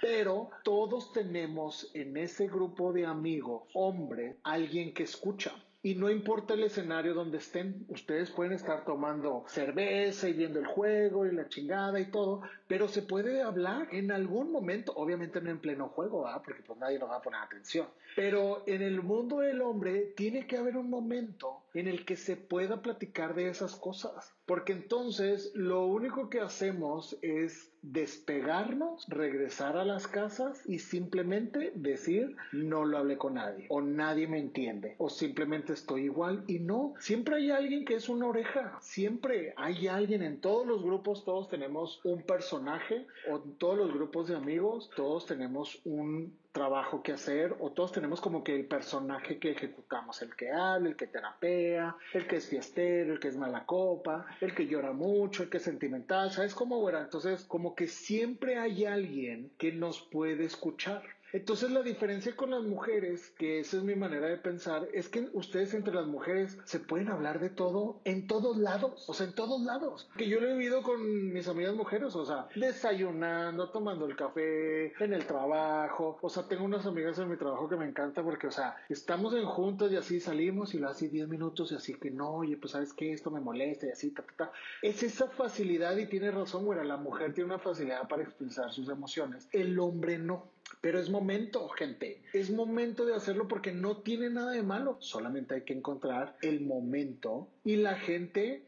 Pero 0.00 0.50
todos 0.62 1.12
tenemos 1.12 1.90
en 1.94 2.16
ese 2.16 2.46
grupo 2.46 2.92
de 2.92 3.06
amigos, 3.06 3.64
hombre, 3.74 4.36
alguien 4.42 4.94
que 4.94 5.04
escucha. 5.04 5.52
Y 5.80 5.94
no 5.94 6.10
importa 6.10 6.54
el 6.54 6.64
escenario 6.64 7.14
donde 7.14 7.38
estén, 7.38 7.86
ustedes 7.88 8.32
pueden 8.32 8.52
estar 8.52 8.84
tomando 8.84 9.44
cerveza 9.46 10.28
y 10.28 10.32
viendo 10.32 10.58
el 10.58 10.66
juego 10.66 11.24
y 11.24 11.32
la 11.32 11.48
chingada 11.48 12.00
y 12.00 12.10
todo, 12.10 12.42
pero 12.66 12.88
se 12.88 13.02
puede 13.02 13.42
hablar 13.42 13.86
en 13.92 14.10
algún 14.10 14.50
momento, 14.50 14.92
obviamente 14.96 15.40
no 15.40 15.50
en 15.50 15.60
pleno 15.60 15.88
juego, 15.88 16.26
¿ah? 16.26 16.42
porque 16.44 16.62
pues 16.64 16.80
nadie 16.80 16.98
nos 16.98 17.10
va 17.10 17.18
a 17.18 17.22
poner 17.22 17.40
atención, 17.40 17.86
pero 18.16 18.64
en 18.66 18.82
el 18.82 19.02
mundo 19.02 19.38
del 19.38 19.60
hombre 19.60 20.12
tiene 20.16 20.48
que 20.48 20.56
haber 20.56 20.76
un 20.76 20.90
momento 20.90 21.62
en 21.74 21.88
el 21.88 22.04
que 22.04 22.16
se 22.16 22.36
pueda 22.36 22.82
platicar 22.82 23.34
de 23.34 23.48
esas 23.48 23.76
cosas. 23.76 24.34
Porque 24.46 24.72
entonces 24.72 25.52
lo 25.54 25.86
único 25.86 26.30
que 26.30 26.40
hacemos 26.40 27.18
es 27.22 27.70
despegarnos, 27.82 29.06
regresar 29.08 29.76
a 29.76 29.84
las 29.84 30.08
casas 30.08 30.62
y 30.66 30.78
simplemente 30.78 31.72
decir 31.74 32.34
no 32.52 32.84
lo 32.84 32.98
hablé 32.98 33.16
con 33.18 33.34
nadie 33.34 33.66
o 33.68 33.80
nadie 33.80 34.26
me 34.26 34.38
entiende 34.38 34.96
o 34.98 35.08
simplemente 35.08 35.74
estoy 35.74 36.04
igual 36.04 36.44
y 36.48 36.58
no, 36.58 36.94
siempre 36.98 37.36
hay 37.36 37.50
alguien 37.50 37.84
que 37.84 37.94
es 37.94 38.08
una 38.08 38.26
oreja, 38.26 38.78
siempre 38.80 39.54
hay 39.56 39.86
alguien 39.86 40.22
en 40.22 40.40
todos 40.40 40.66
los 40.66 40.82
grupos, 40.82 41.24
todos 41.24 41.48
tenemos 41.48 42.00
un 42.04 42.22
personaje 42.22 43.06
o 43.30 43.36
en 43.36 43.54
todos 43.54 43.78
los 43.78 43.92
grupos 43.92 44.28
de 44.28 44.36
amigos, 44.36 44.90
todos 44.96 45.26
tenemos 45.26 45.80
un 45.84 46.36
trabajo 46.52 47.02
que 47.02 47.12
hacer 47.12 47.56
o 47.60 47.70
todos 47.70 47.92
tenemos 47.92 48.20
como 48.20 48.42
que 48.42 48.54
el 48.54 48.66
personaje 48.66 49.38
que 49.38 49.52
ejecutamos, 49.52 50.22
el 50.22 50.34
que 50.34 50.50
habla, 50.50 50.88
el 50.88 50.96
que 50.96 51.06
terapea, 51.06 51.96
el 52.14 52.26
que 52.26 52.36
es 52.36 52.48
fiestero, 52.48 53.12
el 53.12 53.20
que 53.20 53.28
es 53.28 53.36
mala 53.36 53.66
copa, 53.66 54.26
el 54.40 54.54
que 54.54 54.66
llora 54.66 54.92
mucho, 54.92 55.42
el 55.42 55.50
que 55.50 55.58
es 55.58 55.62
sentimental, 55.62 56.30
¿sabes 56.30 56.54
cómo, 56.54 56.78
güera? 56.78 57.00
Entonces, 57.00 57.44
como 57.44 57.74
que 57.74 57.86
siempre 57.86 58.58
hay 58.58 58.84
alguien 58.86 59.50
que 59.58 59.72
nos 59.72 60.00
puede 60.00 60.44
escuchar. 60.44 61.02
Entonces 61.32 61.70
la 61.70 61.82
diferencia 61.82 62.34
con 62.34 62.50
las 62.50 62.62
mujeres, 62.62 63.30
que 63.38 63.60
esa 63.60 63.76
es 63.76 63.82
mi 63.82 63.94
manera 63.94 64.28
de 64.28 64.38
pensar, 64.38 64.88
es 64.92 65.08
que 65.08 65.28
ustedes 65.32 65.74
entre 65.74 65.94
las 65.94 66.06
mujeres 66.06 66.58
se 66.64 66.80
pueden 66.80 67.08
hablar 67.08 67.40
de 67.40 67.50
todo 67.50 68.00
en 68.04 68.26
todos 68.26 68.56
lados, 68.56 69.04
o 69.08 69.14
sea, 69.14 69.26
en 69.26 69.34
todos 69.34 69.60
lados. 69.62 70.08
Que 70.16 70.28
yo 70.28 70.40
lo 70.40 70.48
he 70.48 70.52
vivido 70.52 70.82
con 70.82 71.32
mis 71.32 71.48
amigas 71.48 71.74
mujeres, 71.74 72.14
o 72.14 72.24
sea, 72.24 72.48
desayunando, 72.54 73.70
tomando 73.70 74.06
el 74.06 74.16
café, 74.16 74.92
en 75.02 75.12
el 75.12 75.26
trabajo, 75.26 76.18
o 76.20 76.28
sea, 76.28 76.48
tengo 76.48 76.64
unas 76.64 76.86
amigas 76.86 77.18
en 77.18 77.28
mi 77.28 77.36
trabajo 77.36 77.68
que 77.68 77.76
me 77.76 77.86
encanta 77.86 78.22
porque, 78.22 78.46
o 78.46 78.50
sea, 78.50 78.76
estamos 78.88 79.34
en 79.34 79.44
juntos 79.44 79.92
y 79.92 79.96
así 79.96 80.20
salimos 80.20 80.74
y 80.74 80.78
lo 80.78 80.88
hace 80.88 81.08
10 81.08 81.28
minutos 81.28 81.72
y 81.72 81.74
así 81.74 81.94
que 81.94 82.10
no, 82.10 82.30
oye, 82.30 82.56
pues 82.56 82.72
sabes 82.72 82.92
que 82.92 83.12
esto 83.12 83.30
me 83.30 83.40
molesta 83.40 83.86
y 83.86 83.90
así, 83.90 84.10
ta, 84.12 84.22
ta, 84.22 84.34
ta. 84.36 84.52
Es 84.82 85.02
esa 85.02 85.28
facilidad 85.28 85.96
y 85.96 86.06
tiene 86.06 86.30
razón, 86.30 86.64
güera, 86.64 86.84
la 86.84 86.96
mujer 86.96 87.34
tiene 87.34 87.46
una 87.52 87.58
facilidad 87.58 88.08
para 88.08 88.22
expresar 88.22 88.72
sus 88.72 88.88
emociones, 88.88 89.48
el 89.52 89.78
hombre 89.78 90.18
no. 90.18 90.50
Pero 90.80 90.98
es 90.98 91.10
momento, 91.10 91.68
gente. 91.70 92.22
Es 92.32 92.50
momento 92.50 93.04
de 93.04 93.14
hacerlo 93.14 93.48
porque 93.48 93.72
no 93.72 93.98
tiene 93.98 94.30
nada 94.30 94.52
de 94.52 94.62
malo. 94.62 94.96
Solamente 95.00 95.54
hay 95.54 95.62
que 95.62 95.74
encontrar 95.74 96.36
el 96.42 96.60
momento 96.60 97.48
y 97.64 97.76
la 97.76 97.96
gente 97.96 98.64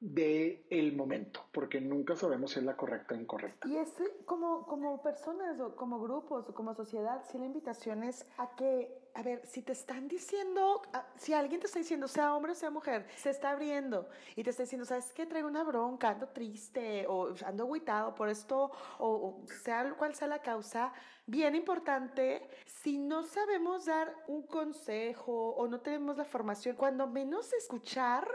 de 0.00 0.64
el 0.70 0.96
momento, 0.96 1.44
porque 1.52 1.78
nunca 1.80 2.16
sabemos 2.16 2.52
si 2.52 2.60
es 2.60 2.64
la 2.64 2.76
correcta 2.76 3.14
o 3.14 3.18
incorrecta. 3.18 3.68
Y 3.68 3.76
es 3.76 3.92
como, 4.24 4.66
como 4.66 5.02
personas 5.02 5.60
o 5.60 5.76
como 5.76 6.00
grupos 6.00 6.48
o 6.48 6.54
como 6.54 6.74
sociedad, 6.74 7.22
si 7.30 7.38
la 7.38 7.44
invitación 7.44 8.02
a 8.38 8.56
que, 8.56 8.98
a 9.14 9.22
ver, 9.22 9.44
si 9.46 9.62
te 9.62 9.72
están 9.72 10.08
diciendo, 10.08 10.82
si 11.16 11.32
alguien 11.32 11.60
te 11.60 11.66
está 11.66 11.78
diciendo, 11.78 12.08
sea 12.08 12.34
hombre 12.34 12.52
o 12.52 12.54
sea 12.54 12.70
mujer, 12.70 13.06
se 13.16 13.30
está 13.30 13.50
abriendo 13.50 14.08
y 14.36 14.44
te 14.44 14.50
está 14.50 14.62
diciendo, 14.62 14.84
¿sabes 14.84 15.12
qué? 15.12 15.26
Traigo 15.26 15.48
una 15.48 15.64
bronca, 15.64 16.10
ando 16.10 16.28
triste 16.28 17.06
o 17.08 17.34
ando 17.44 17.64
aguitado 17.64 18.14
por 18.14 18.28
esto 18.28 18.70
o, 18.98 19.42
o 19.42 19.46
sea 19.62 19.94
cual 19.96 20.14
sea 20.14 20.28
la 20.28 20.40
causa, 20.40 20.92
bien 21.26 21.54
importante, 21.54 22.48
si 22.66 22.98
no 22.98 23.22
sabemos 23.22 23.86
dar 23.86 24.14
un 24.26 24.42
consejo 24.42 25.50
o 25.50 25.68
no 25.68 25.80
tenemos 25.80 26.16
la 26.16 26.24
formación, 26.24 26.76
cuando 26.76 27.06
menos 27.06 27.52
escuchar, 27.52 28.28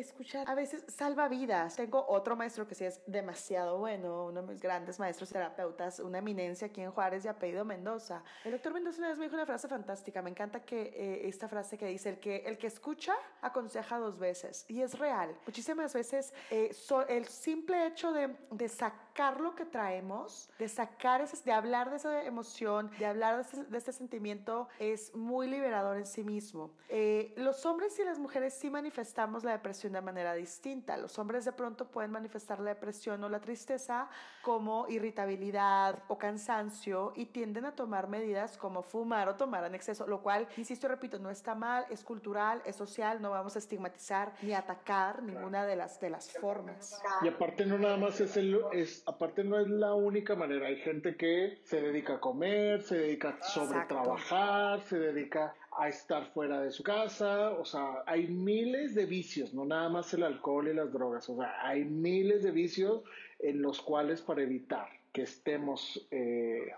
escuchar 0.00 0.48
a 0.48 0.54
veces 0.54 0.84
salva 0.88 1.28
vidas. 1.28 1.76
Tengo 1.76 2.04
otro 2.08 2.36
maestro 2.36 2.66
que 2.66 2.74
sí 2.74 2.84
es 2.84 3.00
demasiado 3.06 3.78
bueno, 3.78 4.26
uno 4.26 4.42
de 4.42 4.48
mis 4.48 4.60
grandes 4.60 4.98
maestros 4.98 5.30
terapeutas, 5.30 6.00
una 6.00 6.18
eminencia 6.18 6.68
aquí 6.68 6.80
en 6.80 6.90
Juárez 6.90 7.22
de 7.22 7.28
apellido 7.28 7.64
Mendoza. 7.64 8.22
El 8.44 8.52
doctor 8.52 8.72
Mendoza 8.72 8.98
una 8.98 9.08
vez 9.08 9.18
me 9.18 9.24
dijo 9.24 9.34
una 9.34 9.46
frase 9.46 9.68
fantástica, 9.68 10.22
me 10.22 10.30
encanta 10.30 10.60
que 10.60 10.82
eh, 10.94 11.28
esta 11.28 11.48
frase 11.48 11.78
que 11.78 11.86
dice, 11.86 12.10
el 12.10 12.20
que, 12.20 12.36
el 12.46 12.58
que 12.58 12.66
escucha 12.66 13.14
aconseja 13.40 13.98
dos 13.98 14.18
veces 14.18 14.64
y 14.68 14.82
es 14.82 14.98
real. 14.98 15.36
Muchísimas 15.46 15.92
veces 15.92 16.32
eh, 16.50 16.70
el 17.08 17.26
simple 17.26 17.86
hecho 17.86 18.12
de, 18.12 18.36
de 18.50 18.68
sacar 18.68 19.03
lo 19.40 19.54
que 19.54 19.64
traemos, 19.64 20.50
de 20.58 20.68
sacar, 20.68 21.20
ese, 21.20 21.42
de 21.44 21.52
hablar 21.52 21.90
de 21.90 21.96
esa 21.96 22.24
emoción, 22.24 22.90
de 22.98 23.06
hablar 23.06 23.36
de 23.36 23.42
este, 23.42 23.64
de 23.64 23.78
este 23.78 23.92
sentimiento 23.92 24.68
es 24.78 25.14
muy 25.14 25.46
liberador 25.46 25.96
en 25.96 26.06
sí 26.06 26.24
mismo. 26.24 26.72
Eh, 26.88 27.32
los 27.36 27.64
hombres 27.64 27.96
y 27.98 28.04
las 28.04 28.18
mujeres 28.18 28.54
sí 28.54 28.70
manifestamos 28.70 29.44
la 29.44 29.52
depresión 29.52 29.92
de 29.92 30.00
manera 30.00 30.34
distinta. 30.34 30.96
Los 30.96 31.16
hombres 31.18 31.44
de 31.44 31.52
pronto 31.52 31.86
pueden 31.86 32.10
manifestar 32.10 32.58
la 32.58 32.70
depresión 32.70 33.22
o 33.22 33.28
la 33.28 33.40
tristeza 33.40 34.08
como 34.42 34.86
irritabilidad 34.88 36.02
o 36.08 36.18
cansancio 36.18 37.12
y 37.14 37.26
tienden 37.26 37.64
a 37.66 37.76
tomar 37.76 38.08
medidas 38.08 38.58
como 38.58 38.82
fumar 38.82 39.28
o 39.28 39.36
tomar 39.36 39.64
en 39.64 39.76
exceso, 39.76 40.06
lo 40.08 40.22
cual, 40.22 40.48
insisto, 40.56 40.88
repito, 40.88 41.18
no 41.20 41.30
está 41.30 41.54
mal, 41.54 41.86
es 41.88 42.02
cultural, 42.02 42.62
es 42.64 42.74
social, 42.74 43.22
no 43.22 43.30
vamos 43.30 43.54
a 43.54 43.60
estigmatizar 43.60 44.32
ni 44.42 44.54
atacar 44.54 45.22
ninguna 45.22 45.64
de 45.66 45.76
las, 45.76 46.00
de 46.00 46.10
las 46.10 46.32
formas. 46.32 47.00
Y 47.22 47.28
aparte 47.28 47.64
no 47.64 47.78
nada 47.78 47.96
más 47.96 48.20
es 48.20 48.36
el, 48.36 48.60
es, 48.72 49.03
aparte 49.06 49.44
no 49.44 49.58
es 49.60 49.68
la 49.68 49.94
única 49.94 50.34
manera, 50.34 50.66
hay 50.66 50.76
gente 50.76 51.16
que 51.16 51.58
se 51.62 51.80
dedica 51.80 52.14
a 52.14 52.20
comer, 52.20 52.82
se 52.82 52.98
dedica 52.98 53.30
a 53.30 53.42
sobretrabajar, 53.42 54.80
se 54.82 54.98
dedica 54.98 55.54
a 55.78 55.88
estar 55.88 56.26
fuera 56.32 56.60
de 56.60 56.70
su 56.70 56.82
casa, 56.82 57.50
o 57.50 57.64
sea, 57.64 58.02
hay 58.06 58.26
miles 58.28 58.94
de 58.94 59.06
vicios, 59.06 59.52
no 59.52 59.64
nada 59.64 59.88
más 59.88 60.12
el 60.14 60.22
alcohol 60.22 60.68
y 60.68 60.74
las 60.74 60.92
drogas, 60.92 61.28
o 61.28 61.36
sea, 61.36 61.66
hay 61.66 61.84
miles 61.84 62.42
de 62.42 62.50
vicios 62.50 63.02
en 63.38 63.60
los 63.60 63.80
cuales 63.82 64.22
para 64.22 64.42
evitar 64.42 64.88
que 65.12 65.22
estemos 65.22 66.06
eh, 66.10 66.72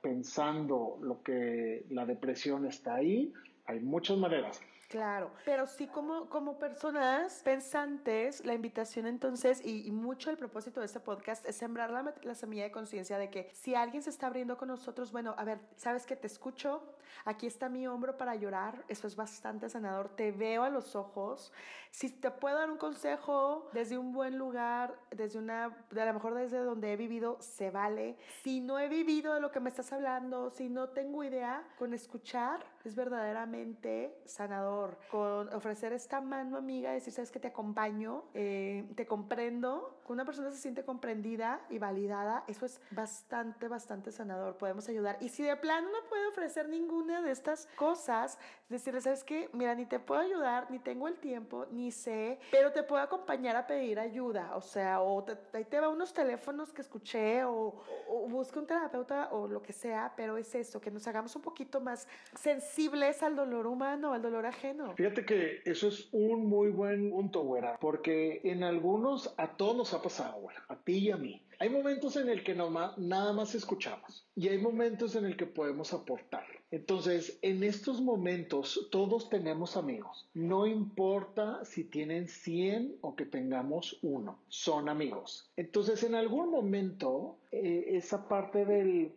pensando 0.00 0.98
lo 1.02 1.22
que 1.22 1.84
la 1.90 2.06
depresión 2.06 2.66
está 2.66 2.94
ahí, 2.94 3.32
hay 3.66 3.80
muchas 3.80 4.16
maneras. 4.16 4.60
Claro, 4.88 5.30
pero 5.44 5.66
sí 5.66 5.86
como, 5.86 6.28
como 6.28 6.58
personas 6.58 7.42
pensantes, 7.42 8.44
la 8.44 8.54
invitación 8.54 9.06
entonces 9.06 9.64
y, 9.64 9.90
mucho 9.90 10.30
el 10.30 10.36
propósito 10.36 10.80
de 10.80 10.86
este 10.86 11.00
podcast 11.00 11.46
es 11.46 11.56
sembrar 11.56 11.90
la, 11.90 12.14
la 12.22 12.34
semilla 12.34 12.64
de 12.64 12.70
conciencia 12.70 13.18
de 13.18 13.30
que 13.30 13.50
si 13.52 13.74
alguien 13.74 14.02
se 14.02 14.10
está 14.10 14.26
abriendo 14.26 14.56
con 14.56 14.68
nosotros, 14.68 15.12
bueno, 15.12 15.34
a 15.38 15.44
ver, 15.44 15.60
sabes 15.76 16.06
que 16.06 16.16
te 16.16 16.26
escucho, 16.26 16.82
aquí 17.24 17.46
está 17.46 17.68
mi 17.68 17.86
hombro 17.86 18.16
para 18.16 18.34
llorar, 18.34 18.84
eso 18.88 19.06
es 19.06 19.16
bastante 19.16 19.68
sanador, 19.68 20.10
te 20.16 20.32
veo 20.32 20.62
a 20.62 20.70
los 20.70 20.94
ojos, 20.94 21.52
si 21.90 22.10
te 22.10 22.28
puedo 22.30 22.58
dar 22.58 22.70
un 22.70 22.76
consejo 22.76 23.70
desde 23.72 23.96
un 23.96 24.12
buen 24.12 24.36
lugar, 24.36 24.98
desde 25.10 25.38
una, 25.38 25.66
a 25.66 26.04
lo 26.04 26.12
mejor 26.12 26.34
desde 26.34 26.58
donde 26.58 26.92
he 26.92 26.96
vivido, 26.96 27.36
se 27.40 27.70
vale. 27.70 28.16
Si 28.42 28.60
no 28.60 28.80
he 28.80 28.88
vivido 28.88 29.32
de 29.32 29.40
lo 29.40 29.52
que 29.52 29.60
me 29.60 29.70
estás 29.70 29.92
hablando, 29.92 30.50
si 30.50 30.68
no 30.68 30.88
tengo 30.88 31.22
idea, 31.22 31.62
con 31.78 31.94
escuchar 31.94 32.66
es 32.84 32.96
verdaderamente 32.96 34.20
sanador. 34.24 34.73
Con 35.10 35.52
ofrecer 35.54 35.92
esta 35.92 36.20
mano 36.20 36.56
amiga, 36.56 36.92
decir, 36.92 37.12
sabes 37.12 37.30
que 37.30 37.40
te 37.40 37.48
acompaño, 37.48 38.24
eh, 38.34 38.84
te 38.96 39.06
comprendo, 39.06 40.00
que 40.04 40.12
una 40.12 40.24
persona 40.24 40.50
se 40.50 40.58
siente 40.58 40.84
comprendida 40.84 41.60
y 41.70 41.78
validada, 41.78 42.44
eso 42.46 42.66
es 42.66 42.80
bastante, 42.90 43.68
bastante 43.68 44.12
sanador. 44.12 44.56
Podemos 44.56 44.88
ayudar. 44.88 45.16
Y 45.20 45.28
si 45.28 45.42
de 45.42 45.56
plano 45.56 45.88
no 45.90 46.08
puede 46.08 46.26
ofrecer 46.26 46.68
ninguna 46.68 47.22
de 47.22 47.30
estas 47.30 47.68
cosas, 47.76 48.38
decirle, 48.68 49.00
sabes 49.00 49.24
que, 49.24 49.48
mira, 49.52 49.74
ni 49.74 49.86
te 49.86 49.98
puedo 49.98 50.20
ayudar, 50.20 50.70
ni 50.70 50.78
tengo 50.78 51.08
el 51.08 51.16
tiempo, 51.16 51.66
ni 51.70 51.90
sé, 51.90 52.38
pero 52.50 52.72
te 52.72 52.82
puedo 52.82 53.02
acompañar 53.02 53.56
a 53.56 53.66
pedir 53.66 53.98
ayuda. 53.98 54.56
O 54.56 54.60
sea, 54.60 55.00
o 55.00 55.22
te, 55.24 55.36
ahí 55.56 55.64
te 55.64 55.80
va 55.80 55.88
unos 55.88 56.12
teléfonos 56.12 56.72
que 56.72 56.82
escuché, 56.82 57.44
o, 57.44 57.74
o, 58.08 58.28
busca 58.28 58.60
un 58.60 58.66
terapeuta, 58.66 59.28
o 59.32 59.48
lo 59.48 59.62
que 59.62 59.72
sea, 59.72 60.12
pero 60.16 60.36
es 60.36 60.54
eso, 60.54 60.80
que 60.80 60.90
nos 60.90 61.06
hagamos 61.06 61.34
un 61.36 61.42
poquito 61.42 61.80
más 61.80 62.06
sensibles 62.34 63.22
al 63.22 63.36
dolor 63.36 63.66
humano, 63.66 64.12
al 64.12 64.22
dolor 64.22 64.46
ajeno. 64.46 64.94
Fíjate 64.96 65.24
que 65.24 65.62
eso 65.64 65.88
es 65.88 66.08
un 66.12 66.46
muy 66.46 66.70
buen 66.70 67.10
punto, 67.10 67.42
güera, 67.42 67.78
porque 67.80 68.40
en 68.44 68.64
algunos, 68.64 69.34
a 69.38 69.56
todos 69.56 69.76
nos 69.76 69.93
ha 69.94 70.02
pasado, 70.02 70.40
güera, 70.40 70.64
a 70.68 70.76
ti 70.76 70.98
y 70.98 71.10
a 71.10 71.16
mí 71.16 71.42
Hay 71.58 71.70
momentos 71.70 72.16
en 72.16 72.28
el 72.28 72.42
que 72.42 72.54
no 72.54 72.70
nada 72.96 73.32
más 73.32 73.54
escuchamos 73.54 74.26
y 74.34 74.48
hay 74.48 74.58
momentos 74.58 75.14
en 75.16 75.24
el 75.24 75.36
que 75.36 75.46
podemos 75.46 75.92
aportar. 75.92 76.44
Entonces, 76.70 77.38
en 77.42 77.62
estos 77.62 78.00
momentos 78.00 78.88
todos 78.90 79.30
tenemos 79.30 79.76
amigos. 79.76 80.28
No 80.34 80.66
importa 80.66 81.64
si 81.64 81.84
tienen 81.84 82.26
100 82.26 82.96
o 83.00 83.14
que 83.14 83.26
tengamos 83.26 83.98
uno, 84.02 84.40
son 84.48 84.88
amigos. 84.88 85.48
Entonces, 85.56 86.02
en 86.02 86.16
algún 86.16 86.50
momento, 86.50 87.36
eh, 87.52 87.84
esa 87.90 88.26
parte 88.26 88.64
del, 88.64 89.12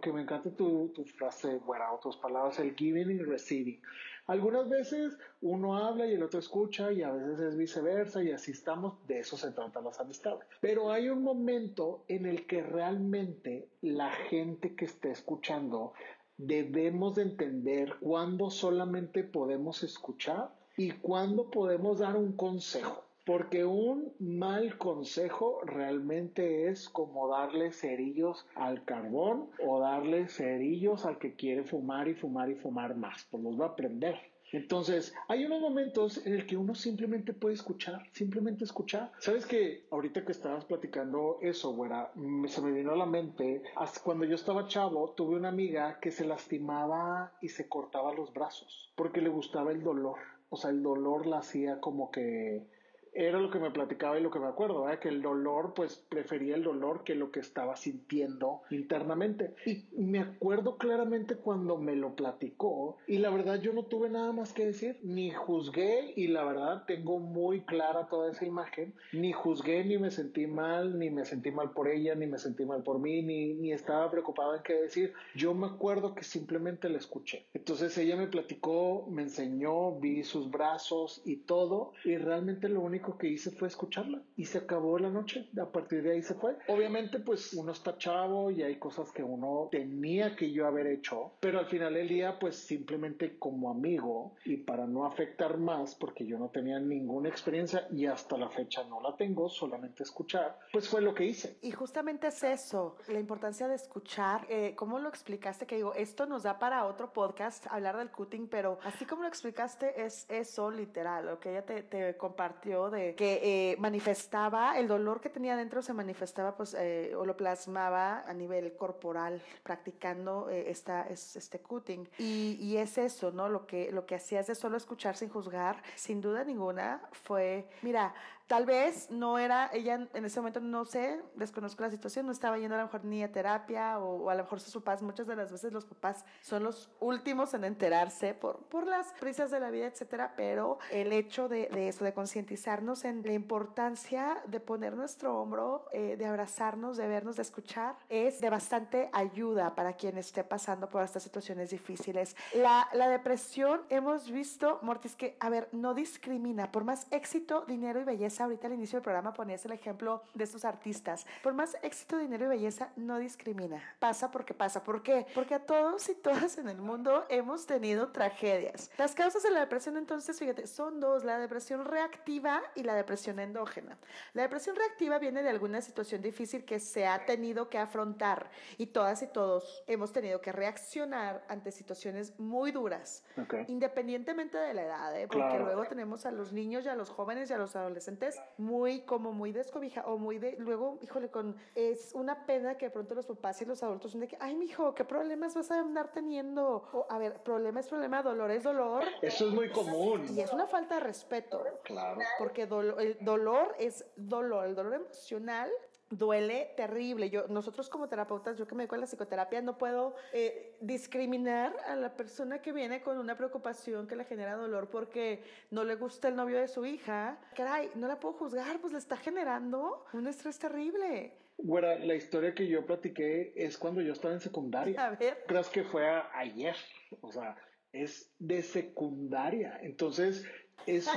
que 0.00 0.12
me 0.12 0.22
encanta 0.22 0.50
tu, 0.56 0.90
tu 0.94 1.04
frase, 1.04 1.58
bueno, 1.66 1.84
otras 1.92 2.16
palabras, 2.16 2.58
el 2.58 2.74
giving 2.74 3.10
y 3.10 3.18
receiving. 3.18 3.82
Algunas 4.26 4.68
veces 4.68 5.18
uno 5.40 5.76
habla 5.76 6.06
y 6.06 6.14
el 6.14 6.22
otro 6.22 6.38
escucha 6.38 6.92
y 6.92 7.02
a 7.02 7.10
veces 7.10 7.40
es 7.40 7.56
viceversa 7.56 8.22
y 8.22 8.30
así 8.30 8.52
estamos, 8.52 9.04
de 9.06 9.18
eso 9.18 9.36
se 9.36 9.50
tratan 9.50 9.84
las 9.84 9.98
amistades. 9.98 10.46
Pero 10.60 10.92
hay 10.92 11.08
un 11.08 11.22
momento 11.22 12.04
en 12.08 12.26
el 12.26 12.46
que 12.46 12.62
realmente 12.62 13.68
la 13.80 14.10
gente 14.10 14.76
que 14.76 14.84
esté 14.84 15.10
escuchando 15.10 15.92
debemos 16.36 17.16
de 17.16 17.22
entender 17.22 17.96
cuándo 18.00 18.50
solamente 18.50 19.24
podemos 19.24 19.82
escuchar 19.82 20.54
y 20.76 20.92
cuándo 20.92 21.50
podemos 21.50 21.98
dar 21.98 22.16
un 22.16 22.32
consejo. 22.32 23.04
Porque 23.24 23.64
un 23.64 24.12
mal 24.18 24.78
consejo 24.78 25.60
realmente 25.64 26.68
es 26.68 26.88
como 26.88 27.28
darle 27.28 27.72
cerillos 27.72 28.46
al 28.54 28.84
carbón 28.84 29.48
o 29.64 29.80
darle 29.80 30.28
cerillos 30.28 31.06
al 31.06 31.18
que 31.18 31.34
quiere 31.34 31.64
fumar 31.64 32.08
y 32.08 32.14
fumar 32.14 32.50
y 32.50 32.56
fumar 32.56 32.96
más, 32.96 33.26
pues 33.30 33.42
los 33.42 33.60
va 33.60 33.66
a 33.66 33.76
prender. 33.76 34.32
Entonces, 34.52 35.14
hay 35.28 35.46
unos 35.46 35.62
momentos 35.62 36.26
en 36.26 36.34
el 36.34 36.46
que 36.46 36.58
uno 36.58 36.74
simplemente 36.74 37.32
puede 37.32 37.54
escuchar, 37.54 38.02
simplemente 38.12 38.64
escuchar. 38.64 39.10
Sabes 39.18 39.46
que 39.46 39.86
ahorita 39.90 40.26
que 40.26 40.32
estabas 40.32 40.66
platicando 40.66 41.38
eso, 41.40 41.72
güera, 41.72 42.12
se 42.46 42.60
me 42.60 42.72
vino 42.72 42.92
a 42.92 42.96
la 42.96 43.06
mente, 43.06 43.62
cuando 44.04 44.26
yo 44.26 44.34
estaba 44.34 44.66
chavo, 44.66 45.14
tuve 45.16 45.36
una 45.36 45.48
amiga 45.48 45.98
que 46.00 46.10
se 46.10 46.26
lastimaba 46.26 47.32
y 47.40 47.48
se 47.48 47.66
cortaba 47.66 48.12
los 48.12 48.34
brazos 48.34 48.92
porque 48.94 49.22
le 49.22 49.30
gustaba 49.30 49.72
el 49.72 49.82
dolor. 49.82 50.18
O 50.50 50.56
sea, 50.56 50.70
el 50.70 50.82
dolor 50.82 51.26
la 51.26 51.38
hacía 51.38 51.80
como 51.80 52.10
que 52.10 52.66
era 53.12 53.38
lo 53.38 53.50
que 53.50 53.58
me 53.58 53.70
platicaba 53.70 54.18
y 54.18 54.22
lo 54.22 54.30
que 54.30 54.38
me 54.38 54.46
acuerdo, 54.46 54.86
que 55.00 55.08
el 55.08 55.22
dolor, 55.22 55.74
pues 55.74 55.96
prefería 56.08 56.54
el 56.54 56.62
dolor 56.62 57.04
que 57.04 57.14
lo 57.14 57.30
que 57.30 57.40
estaba 57.40 57.76
sintiendo 57.76 58.62
internamente. 58.70 59.54
Y 59.66 59.84
me 59.96 60.20
acuerdo 60.20 60.76
claramente 60.76 61.36
cuando 61.36 61.76
me 61.76 61.96
lo 61.96 62.14
platicó 62.14 62.98
y 63.06 63.18
la 63.18 63.30
verdad 63.30 63.60
yo 63.60 63.72
no 63.72 63.84
tuve 63.84 64.08
nada 64.08 64.32
más 64.32 64.52
que 64.52 64.66
decir, 64.66 64.98
ni 65.02 65.30
juzgué 65.30 66.12
y 66.16 66.28
la 66.28 66.44
verdad 66.44 66.84
tengo 66.86 67.18
muy 67.18 67.62
clara 67.62 68.08
toda 68.08 68.30
esa 68.30 68.44
imagen, 68.46 68.94
ni 69.12 69.32
juzgué, 69.32 69.84
ni 69.84 69.98
me 69.98 70.10
sentí 70.10 70.46
mal, 70.46 70.98
ni 70.98 71.10
me 71.10 71.24
sentí 71.24 71.50
mal 71.50 71.72
por 71.72 71.88
ella, 71.88 72.14
ni 72.14 72.26
me 72.26 72.38
sentí 72.38 72.64
mal 72.64 72.82
por 72.82 72.98
mí, 72.98 73.22
ni, 73.22 73.54
ni 73.54 73.72
estaba 73.72 74.10
preocupada 74.10 74.56
en 74.56 74.62
qué 74.62 74.74
decir. 74.74 75.12
Yo 75.34 75.54
me 75.54 75.66
acuerdo 75.66 76.14
que 76.14 76.24
simplemente 76.24 76.88
la 76.88 76.98
escuché. 76.98 77.46
Entonces 77.54 77.96
ella 77.98 78.16
me 78.16 78.26
platicó, 78.26 79.06
me 79.10 79.22
enseñó, 79.22 79.92
vi 79.98 80.22
sus 80.24 80.50
brazos 80.50 81.22
y 81.24 81.36
todo 81.36 81.92
y 82.04 82.16
realmente 82.16 82.68
lo 82.68 82.80
único 82.80 83.01
que 83.18 83.28
hice 83.28 83.50
fue 83.50 83.68
escucharla 83.68 84.22
y 84.36 84.44
se 84.44 84.58
acabó 84.58 84.98
la 84.98 85.10
noche. 85.10 85.48
A 85.60 85.70
partir 85.70 86.02
de 86.02 86.12
ahí 86.12 86.22
se 86.22 86.34
fue. 86.34 86.56
Obviamente, 86.68 87.18
pues 87.20 87.52
uno 87.54 87.72
está 87.72 87.98
chavo 87.98 88.50
y 88.50 88.62
hay 88.62 88.76
cosas 88.76 89.10
que 89.12 89.22
uno 89.22 89.68
tenía 89.70 90.36
que 90.36 90.52
yo 90.52 90.66
haber 90.66 90.86
hecho, 90.86 91.32
pero 91.40 91.58
al 91.58 91.66
final 91.66 91.94
del 91.94 92.08
día, 92.08 92.38
pues 92.38 92.56
simplemente 92.56 93.38
como 93.38 93.70
amigo 93.70 94.34
y 94.44 94.58
para 94.58 94.86
no 94.86 95.04
afectar 95.04 95.58
más, 95.58 95.94
porque 95.94 96.26
yo 96.26 96.38
no 96.38 96.48
tenía 96.48 96.78
ninguna 96.78 97.28
experiencia 97.28 97.86
y 97.90 98.06
hasta 98.06 98.36
la 98.36 98.48
fecha 98.48 98.84
no 98.84 99.00
la 99.00 99.16
tengo, 99.16 99.48
solamente 99.48 100.02
escuchar, 100.02 100.58
pues 100.72 100.88
fue 100.88 101.00
lo 101.00 101.14
que 101.14 101.24
hice. 101.24 101.58
Y 101.62 101.72
justamente 101.72 102.28
es 102.28 102.42
eso, 102.42 102.96
la 103.08 103.18
importancia 103.18 103.68
de 103.68 103.74
escuchar. 103.74 104.46
Eh, 104.48 104.74
¿Cómo 104.76 104.98
lo 104.98 105.08
explicaste? 105.08 105.66
Que 105.66 105.76
digo, 105.76 105.94
esto 105.94 106.26
nos 106.26 106.42
da 106.42 106.58
para 106.58 106.86
otro 106.86 107.12
podcast 107.12 107.66
hablar 107.68 107.96
del 107.96 108.10
cutting, 108.10 108.48
pero 108.48 108.78
así 108.84 109.04
como 109.04 109.22
lo 109.22 109.28
explicaste, 109.28 110.04
es 110.04 110.26
eso 110.28 110.70
literal, 110.70 111.26
lo 111.26 111.40
que 111.40 111.50
ella 111.50 111.64
te, 111.64 111.82
te 111.82 112.16
compartió 112.16 112.90
de 112.92 113.14
que 113.14 113.40
eh, 113.72 113.76
manifestaba, 113.78 114.78
el 114.78 114.88
dolor 114.88 115.20
que 115.20 115.28
tenía 115.28 115.56
dentro 115.56 115.82
se 115.82 115.92
manifestaba 115.92 116.56
pues, 116.56 116.74
eh, 116.78 117.14
o 117.16 117.24
lo 117.24 117.36
plasmaba 117.36 118.20
a 118.26 118.32
nivel 118.32 118.76
corporal, 118.76 119.42
practicando 119.62 120.48
eh, 120.50 120.70
esta, 120.70 121.06
este 121.08 121.60
cutting. 121.60 122.08
Y, 122.18 122.58
y, 122.60 122.76
es 122.76 122.98
eso, 122.98 123.32
¿no? 123.32 123.48
Lo 123.48 123.66
que, 123.66 123.90
lo 123.92 124.06
que 124.06 124.14
hacías 124.14 124.46
de 124.46 124.54
solo 124.54 124.76
escuchar 124.76 125.16
sin 125.16 125.28
juzgar, 125.28 125.82
sin 125.94 126.20
duda 126.20 126.44
ninguna, 126.44 127.02
fue, 127.12 127.68
mira, 127.82 128.14
Tal 128.52 128.66
vez 128.66 129.10
no 129.10 129.38
era, 129.38 129.70
ella 129.72 130.06
en 130.12 130.24
ese 130.26 130.38
momento 130.38 130.60
no 130.60 130.84
sé, 130.84 131.22
desconozco 131.36 131.82
la 131.84 131.88
situación, 131.88 132.26
no 132.26 132.32
estaba 132.32 132.58
yendo 132.58 132.74
a 132.74 132.80
lo 132.80 132.84
mejor 132.84 133.02
ni 133.02 133.22
a 133.22 133.32
terapia 133.32 133.98
o, 133.98 134.28
a 134.28 134.34
lo 134.34 134.42
mejor 134.42 134.60
sus 134.60 134.74
papás, 134.74 135.00
muchas 135.00 135.26
de 135.26 135.34
las 135.34 135.50
veces 135.50 135.72
los 135.72 135.86
papás 135.86 136.26
son 136.42 136.62
los 136.62 136.90
últimos 137.00 137.54
en 137.54 137.64
enterarse 137.64 138.34
por, 138.34 138.58
por 138.64 138.86
las 138.86 139.06
prisas 139.14 139.50
de 139.50 139.58
la 139.58 139.70
vida, 139.70 139.86
etcétera, 139.86 140.34
pero 140.36 140.78
el 140.90 141.14
hecho 141.14 141.48
de, 141.48 141.70
de 141.70 141.88
eso, 141.88 142.04
de 142.04 142.12
concientizarnos 142.12 143.06
en 143.06 143.22
la 143.22 143.32
importancia 143.32 144.42
de 144.46 144.60
poner 144.60 144.96
nuestro 144.96 145.40
hombro, 145.40 145.86
eh, 145.90 146.18
de 146.18 146.26
abrazarnos, 146.26 146.98
de 146.98 147.08
vernos, 147.08 147.36
de 147.36 147.42
escuchar, 147.42 147.96
es 148.10 148.42
de 148.42 148.50
bastante 148.50 149.08
ayuda 149.14 149.74
para 149.74 149.94
quien 149.94 150.18
esté 150.18 150.44
pasando 150.44 150.90
por 150.90 151.02
estas 151.02 151.22
situaciones 151.22 151.70
difíciles. 151.70 152.36
La, 152.52 152.86
la 152.92 153.08
depresión, 153.08 153.80
hemos 153.88 154.30
visto, 154.30 154.78
Mortis, 154.82 155.16
que, 155.16 155.38
a 155.40 155.48
ver, 155.48 155.70
no 155.72 155.94
discrimina, 155.94 156.70
por 156.70 156.84
más 156.84 157.06
éxito, 157.10 157.64
dinero 157.66 157.98
y 157.98 158.04
belleza, 158.04 158.41
ahorita 158.44 158.66
al 158.66 158.74
inicio 158.74 158.96
del 158.96 159.02
programa 159.02 159.32
ponías 159.32 159.64
el 159.64 159.72
ejemplo 159.72 160.22
de 160.34 160.44
estos 160.44 160.64
artistas. 160.64 161.26
Por 161.42 161.54
más 161.54 161.76
éxito, 161.82 162.18
dinero 162.18 162.46
y 162.46 162.48
belleza, 162.48 162.90
no 162.96 163.18
discrimina. 163.18 163.82
Pasa 163.98 164.30
porque 164.30 164.54
pasa. 164.54 164.82
¿Por 164.82 165.02
qué? 165.02 165.26
Porque 165.34 165.54
a 165.54 165.64
todos 165.64 166.08
y 166.08 166.14
todas 166.14 166.58
en 166.58 166.68
el 166.68 166.78
mundo 166.78 167.24
hemos 167.28 167.66
tenido 167.66 168.08
tragedias. 168.12 168.90
Las 168.98 169.14
causas 169.14 169.42
de 169.42 169.50
la 169.50 169.60
depresión, 169.60 169.96
entonces, 169.96 170.38
fíjate, 170.38 170.66
son 170.66 171.00
dos, 171.00 171.24
la 171.24 171.38
depresión 171.38 171.84
reactiva 171.84 172.62
y 172.74 172.82
la 172.82 172.94
depresión 172.94 173.38
endógena. 173.38 173.98
La 174.34 174.42
depresión 174.42 174.76
reactiva 174.76 175.18
viene 175.18 175.42
de 175.42 175.50
alguna 175.50 175.80
situación 175.80 176.22
difícil 176.22 176.64
que 176.64 176.80
se 176.80 177.06
ha 177.06 177.24
tenido 177.24 177.68
que 177.68 177.78
afrontar 177.78 178.50
y 178.78 178.86
todas 178.86 179.22
y 179.22 179.26
todos 179.26 179.82
hemos 179.86 180.12
tenido 180.12 180.40
que 180.40 180.52
reaccionar 180.52 181.44
ante 181.48 181.72
situaciones 181.72 182.38
muy 182.38 182.72
duras, 182.72 183.24
independientemente 183.68 184.58
de 184.58 184.74
la 184.74 184.82
edad, 184.82 185.18
¿eh? 185.18 185.28
porque 185.28 185.58
luego 185.58 185.84
tenemos 185.84 186.26
a 186.26 186.30
los 186.30 186.52
niños 186.52 186.84
y 186.84 186.88
a 186.88 186.94
los 186.94 187.10
jóvenes 187.10 187.50
y 187.50 187.52
a 187.52 187.58
los 187.58 187.76
adolescentes 187.76 188.21
muy 188.58 189.02
como 189.02 189.32
muy 189.32 189.52
descobija 189.52 190.02
o 190.06 190.18
muy 190.18 190.38
de 190.38 190.56
luego, 190.58 190.98
híjole, 191.02 191.30
con 191.30 191.56
es 191.74 192.12
una 192.14 192.46
pena 192.46 192.76
que 192.76 192.86
de 192.86 192.90
pronto 192.90 193.14
los 193.14 193.26
papás 193.26 193.60
y 193.62 193.64
los 193.64 193.82
adultos 193.82 194.12
son 194.12 194.20
de 194.20 194.28
que, 194.28 194.36
ay, 194.40 194.54
mijo, 194.54 194.94
¿qué 194.94 195.04
problemas 195.04 195.54
vas 195.54 195.70
a 195.70 195.80
andar 195.80 196.12
teniendo? 196.12 196.88
O, 196.92 197.06
a 197.08 197.18
ver, 197.18 197.42
problema 197.42 197.80
es 197.80 197.88
problema, 197.88 198.22
dolor 198.22 198.50
es 198.50 198.62
dolor. 198.62 199.04
Eso 199.22 199.48
es 199.48 199.54
muy 199.54 199.70
común. 199.70 200.26
Y 200.34 200.40
es 200.40 200.52
una 200.52 200.66
falta 200.66 200.96
de 200.96 201.00
respeto. 201.00 201.62
Claro. 201.84 202.20
Porque 202.38 202.62
el 202.62 203.18
dolor 203.20 203.74
es 203.78 204.04
dolor, 204.16 204.66
el 204.66 204.74
dolor 204.74 204.94
emocional 204.94 205.70
duele 206.12 206.70
terrible. 206.76 207.30
Yo, 207.30 207.48
nosotros 207.48 207.88
como 207.88 208.08
terapeutas, 208.08 208.56
yo 208.58 208.66
que 208.66 208.74
me 208.74 208.82
dedico 208.82 208.94
a 208.94 208.98
la 208.98 209.06
psicoterapia, 209.06 209.62
no 209.62 209.78
puedo 209.78 210.14
eh, 210.32 210.76
discriminar 210.80 211.74
a 211.86 211.96
la 211.96 212.14
persona 212.14 212.60
que 212.60 212.72
viene 212.72 213.02
con 213.02 213.18
una 213.18 213.36
preocupación 213.36 214.06
que 214.06 214.14
le 214.14 214.24
genera 214.24 214.54
dolor 214.54 214.90
porque 214.90 215.42
no 215.70 215.84
le 215.84 215.96
gusta 215.96 216.28
el 216.28 216.36
novio 216.36 216.58
de 216.58 216.68
su 216.68 216.84
hija. 216.84 217.38
Caray, 217.56 217.90
no 217.94 218.06
la 218.06 218.20
puedo 218.20 218.34
juzgar, 218.34 218.80
pues 218.80 218.92
le 218.92 218.98
está 218.98 219.16
generando 219.16 220.04
un 220.12 220.26
estrés 220.26 220.58
terrible. 220.58 221.32
Bueno, 221.58 221.88
la 221.98 222.14
historia 222.14 222.54
que 222.54 222.66
yo 222.66 222.84
platiqué 222.84 223.52
es 223.56 223.78
cuando 223.78 224.00
yo 224.00 224.12
estaba 224.12 224.34
en 224.34 224.40
secundaria. 224.40 225.04
A 225.04 225.10
ver. 225.10 225.44
Crees 225.46 225.68
que 225.68 225.84
fue 225.84 226.04
ayer, 226.34 226.74
o 227.20 227.30
sea, 227.30 227.56
es 227.92 228.34
de 228.38 228.62
secundaria. 228.62 229.78
Entonces, 229.82 230.44
es 230.86 231.08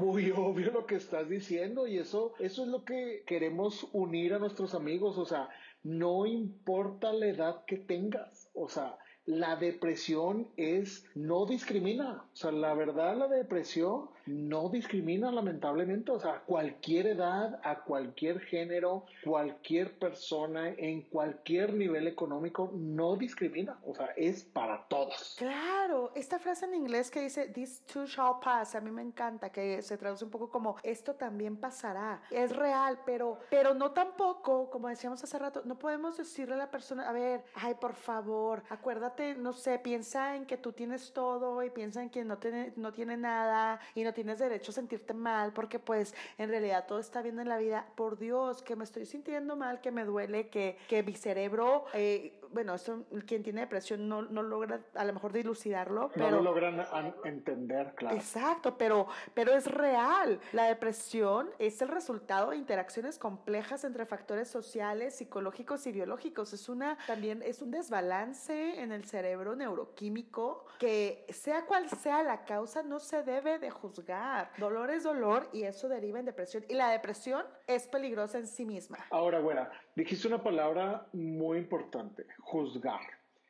muy 0.00 0.30
obvio 0.36 0.70
lo 0.70 0.86
que 0.86 0.96
estás 0.96 1.28
diciendo 1.28 1.86
y 1.86 1.98
eso, 1.98 2.34
eso 2.38 2.62
es 2.62 2.68
lo 2.68 2.84
que 2.84 3.22
queremos 3.26 3.88
unir 3.92 4.34
a 4.34 4.38
nuestros 4.38 4.74
amigos. 4.74 5.18
O 5.18 5.24
sea, 5.24 5.48
no 5.82 6.26
importa 6.26 7.12
la 7.12 7.26
edad 7.26 7.64
que 7.66 7.76
tengas. 7.76 8.50
O 8.54 8.68
sea, 8.68 8.98
la 9.26 9.56
depresión 9.56 10.48
es, 10.56 11.06
no 11.14 11.46
discrimina. 11.46 12.24
O 12.32 12.36
sea, 12.36 12.52
la 12.52 12.74
verdad, 12.74 13.16
la 13.16 13.28
depresión 13.28 14.10
no 14.26 14.68
discrimina 14.68 15.30
lamentablemente. 15.30 16.10
O 16.12 16.20
sea, 16.20 16.40
cualquier 16.46 17.06
edad, 17.06 17.60
a 17.62 17.80
cualquier 17.80 18.40
género, 18.40 19.04
cualquier 19.24 19.98
persona, 19.98 20.70
en 20.70 21.02
cualquier 21.02 21.74
nivel 21.74 22.06
económico, 22.06 22.70
no 22.74 23.16
discrimina. 23.16 23.78
O 23.86 23.94
sea, 23.94 24.06
es 24.16 24.44
para 24.44 24.86
todos. 24.88 25.36
Claro, 25.38 26.12
esta 26.14 26.38
frase 26.38 26.66
en 26.66 26.74
inglés 26.74 27.10
que 27.10 27.20
dice, 27.20 27.48
this 27.48 27.82
too 27.82 28.06
shall 28.06 28.34
pass, 28.42 28.74
a 28.74 28.80
mí 28.80 28.90
me 28.90 29.02
encanta, 29.02 29.50
que 29.50 29.82
se 29.82 29.96
traduce 29.96 30.24
un 30.24 30.30
poco 30.30 30.50
como, 30.50 30.76
esto 30.82 31.14
también 31.14 31.56
pasará. 31.56 32.22
Es 32.30 32.54
real, 32.54 32.98
pero, 33.04 33.38
pero 33.50 33.74
no 33.74 33.92
tampoco, 33.92 34.70
como 34.70 34.88
decíamos 34.88 35.22
hace 35.22 35.38
rato, 35.38 35.62
no 35.64 35.78
podemos 35.78 36.16
decirle 36.16 36.54
a 36.54 36.58
la 36.58 36.70
persona, 36.70 37.08
a 37.08 37.12
ver, 37.12 37.44
ay, 37.54 37.74
por 37.74 37.94
favor, 37.94 38.62
acuérdate 38.68 39.04
no 39.36 39.52
sé, 39.52 39.78
piensa 39.78 40.36
en 40.36 40.46
que 40.46 40.56
tú 40.56 40.72
tienes 40.72 41.12
todo 41.12 41.62
y 41.62 41.70
piensa 41.70 42.02
en 42.02 42.10
que 42.10 42.24
no 42.24 42.38
tiene, 42.38 42.72
no 42.76 42.92
tiene 42.92 43.16
nada 43.16 43.80
y 43.94 44.02
no 44.02 44.13
tienes 44.14 44.38
derecho 44.38 44.70
a 44.70 44.74
sentirte 44.74 45.12
mal 45.12 45.52
porque 45.52 45.78
pues 45.78 46.14
en 46.38 46.48
realidad 46.48 46.86
todo 46.86 47.00
está 47.00 47.20
bien 47.22 47.38
en 47.38 47.48
la 47.48 47.58
vida. 47.58 47.86
Por 47.94 48.18
Dios, 48.18 48.62
que 48.62 48.76
me 48.76 48.84
estoy 48.84 49.04
sintiendo 49.06 49.56
mal, 49.56 49.80
que 49.80 49.90
me 49.90 50.04
duele, 50.04 50.48
que, 50.48 50.78
que 50.88 51.02
mi 51.02 51.14
cerebro, 51.14 51.84
eh, 51.92 52.40
bueno, 52.54 52.74
esto, 52.74 53.04
quien 53.26 53.42
tiene 53.42 53.60
depresión 53.62 54.08
no, 54.08 54.22
no 54.22 54.42
logra 54.42 54.80
a 54.94 55.04
lo 55.04 55.12
mejor 55.12 55.32
dilucidarlo, 55.32 56.10
pero... 56.14 56.30
No 56.30 56.36
lo 56.36 56.42
logran 56.42 56.82
entender, 57.24 57.94
claro. 57.94 58.16
Exacto, 58.16 58.78
pero, 58.78 59.06
pero 59.34 59.52
es 59.52 59.66
real. 59.66 60.40
La 60.52 60.64
depresión 60.64 61.50
es 61.58 61.82
el 61.82 61.88
resultado 61.88 62.50
de 62.50 62.56
interacciones 62.56 63.18
complejas 63.18 63.84
entre 63.84 64.06
factores 64.06 64.48
sociales, 64.48 65.16
psicológicos 65.16 65.86
y 65.86 65.92
biológicos. 65.92 66.52
Es 66.52 66.68
una, 66.68 66.96
también 67.06 67.42
es 67.42 67.60
un 67.60 67.70
desbalance 67.70 68.80
en 68.80 68.92
el 68.92 69.04
cerebro 69.04 69.56
neuroquímico 69.56 70.66
que 70.78 71.26
sea 71.30 71.66
cual 71.66 71.88
sea 71.88 72.22
la 72.22 72.44
causa 72.44 72.82
no 72.82 73.00
se 73.00 73.22
debe 73.22 73.58
de 73.58 73.70
juzgar. 73.70 74.50
Dolor 74.58 74.90
es 74.90 75.02
dolor 75.02 75.48
y 75.52 75.64
eso 75.64 75.88
deriva 75.88 76.18
en 76.18 76.26
depresión. 76.26 76.64
Y 76.68 76.74
la 76.74 76.90
depresión 76.90 77.44
es 77.66 77.88
peligrosa 77.88 78.38
en 78.38 78.46
sí 78.46 78.64
misma. 78.64 78.98
Ahora, 79.10 79.40
güera, 79.40 79.70
dijiste 79.94 80.28
una 80.28 80.42
palabra 80.42 81.06
muy 81.12 81.58
importante, 81.58 82.26
juzgar. 82.44 83.00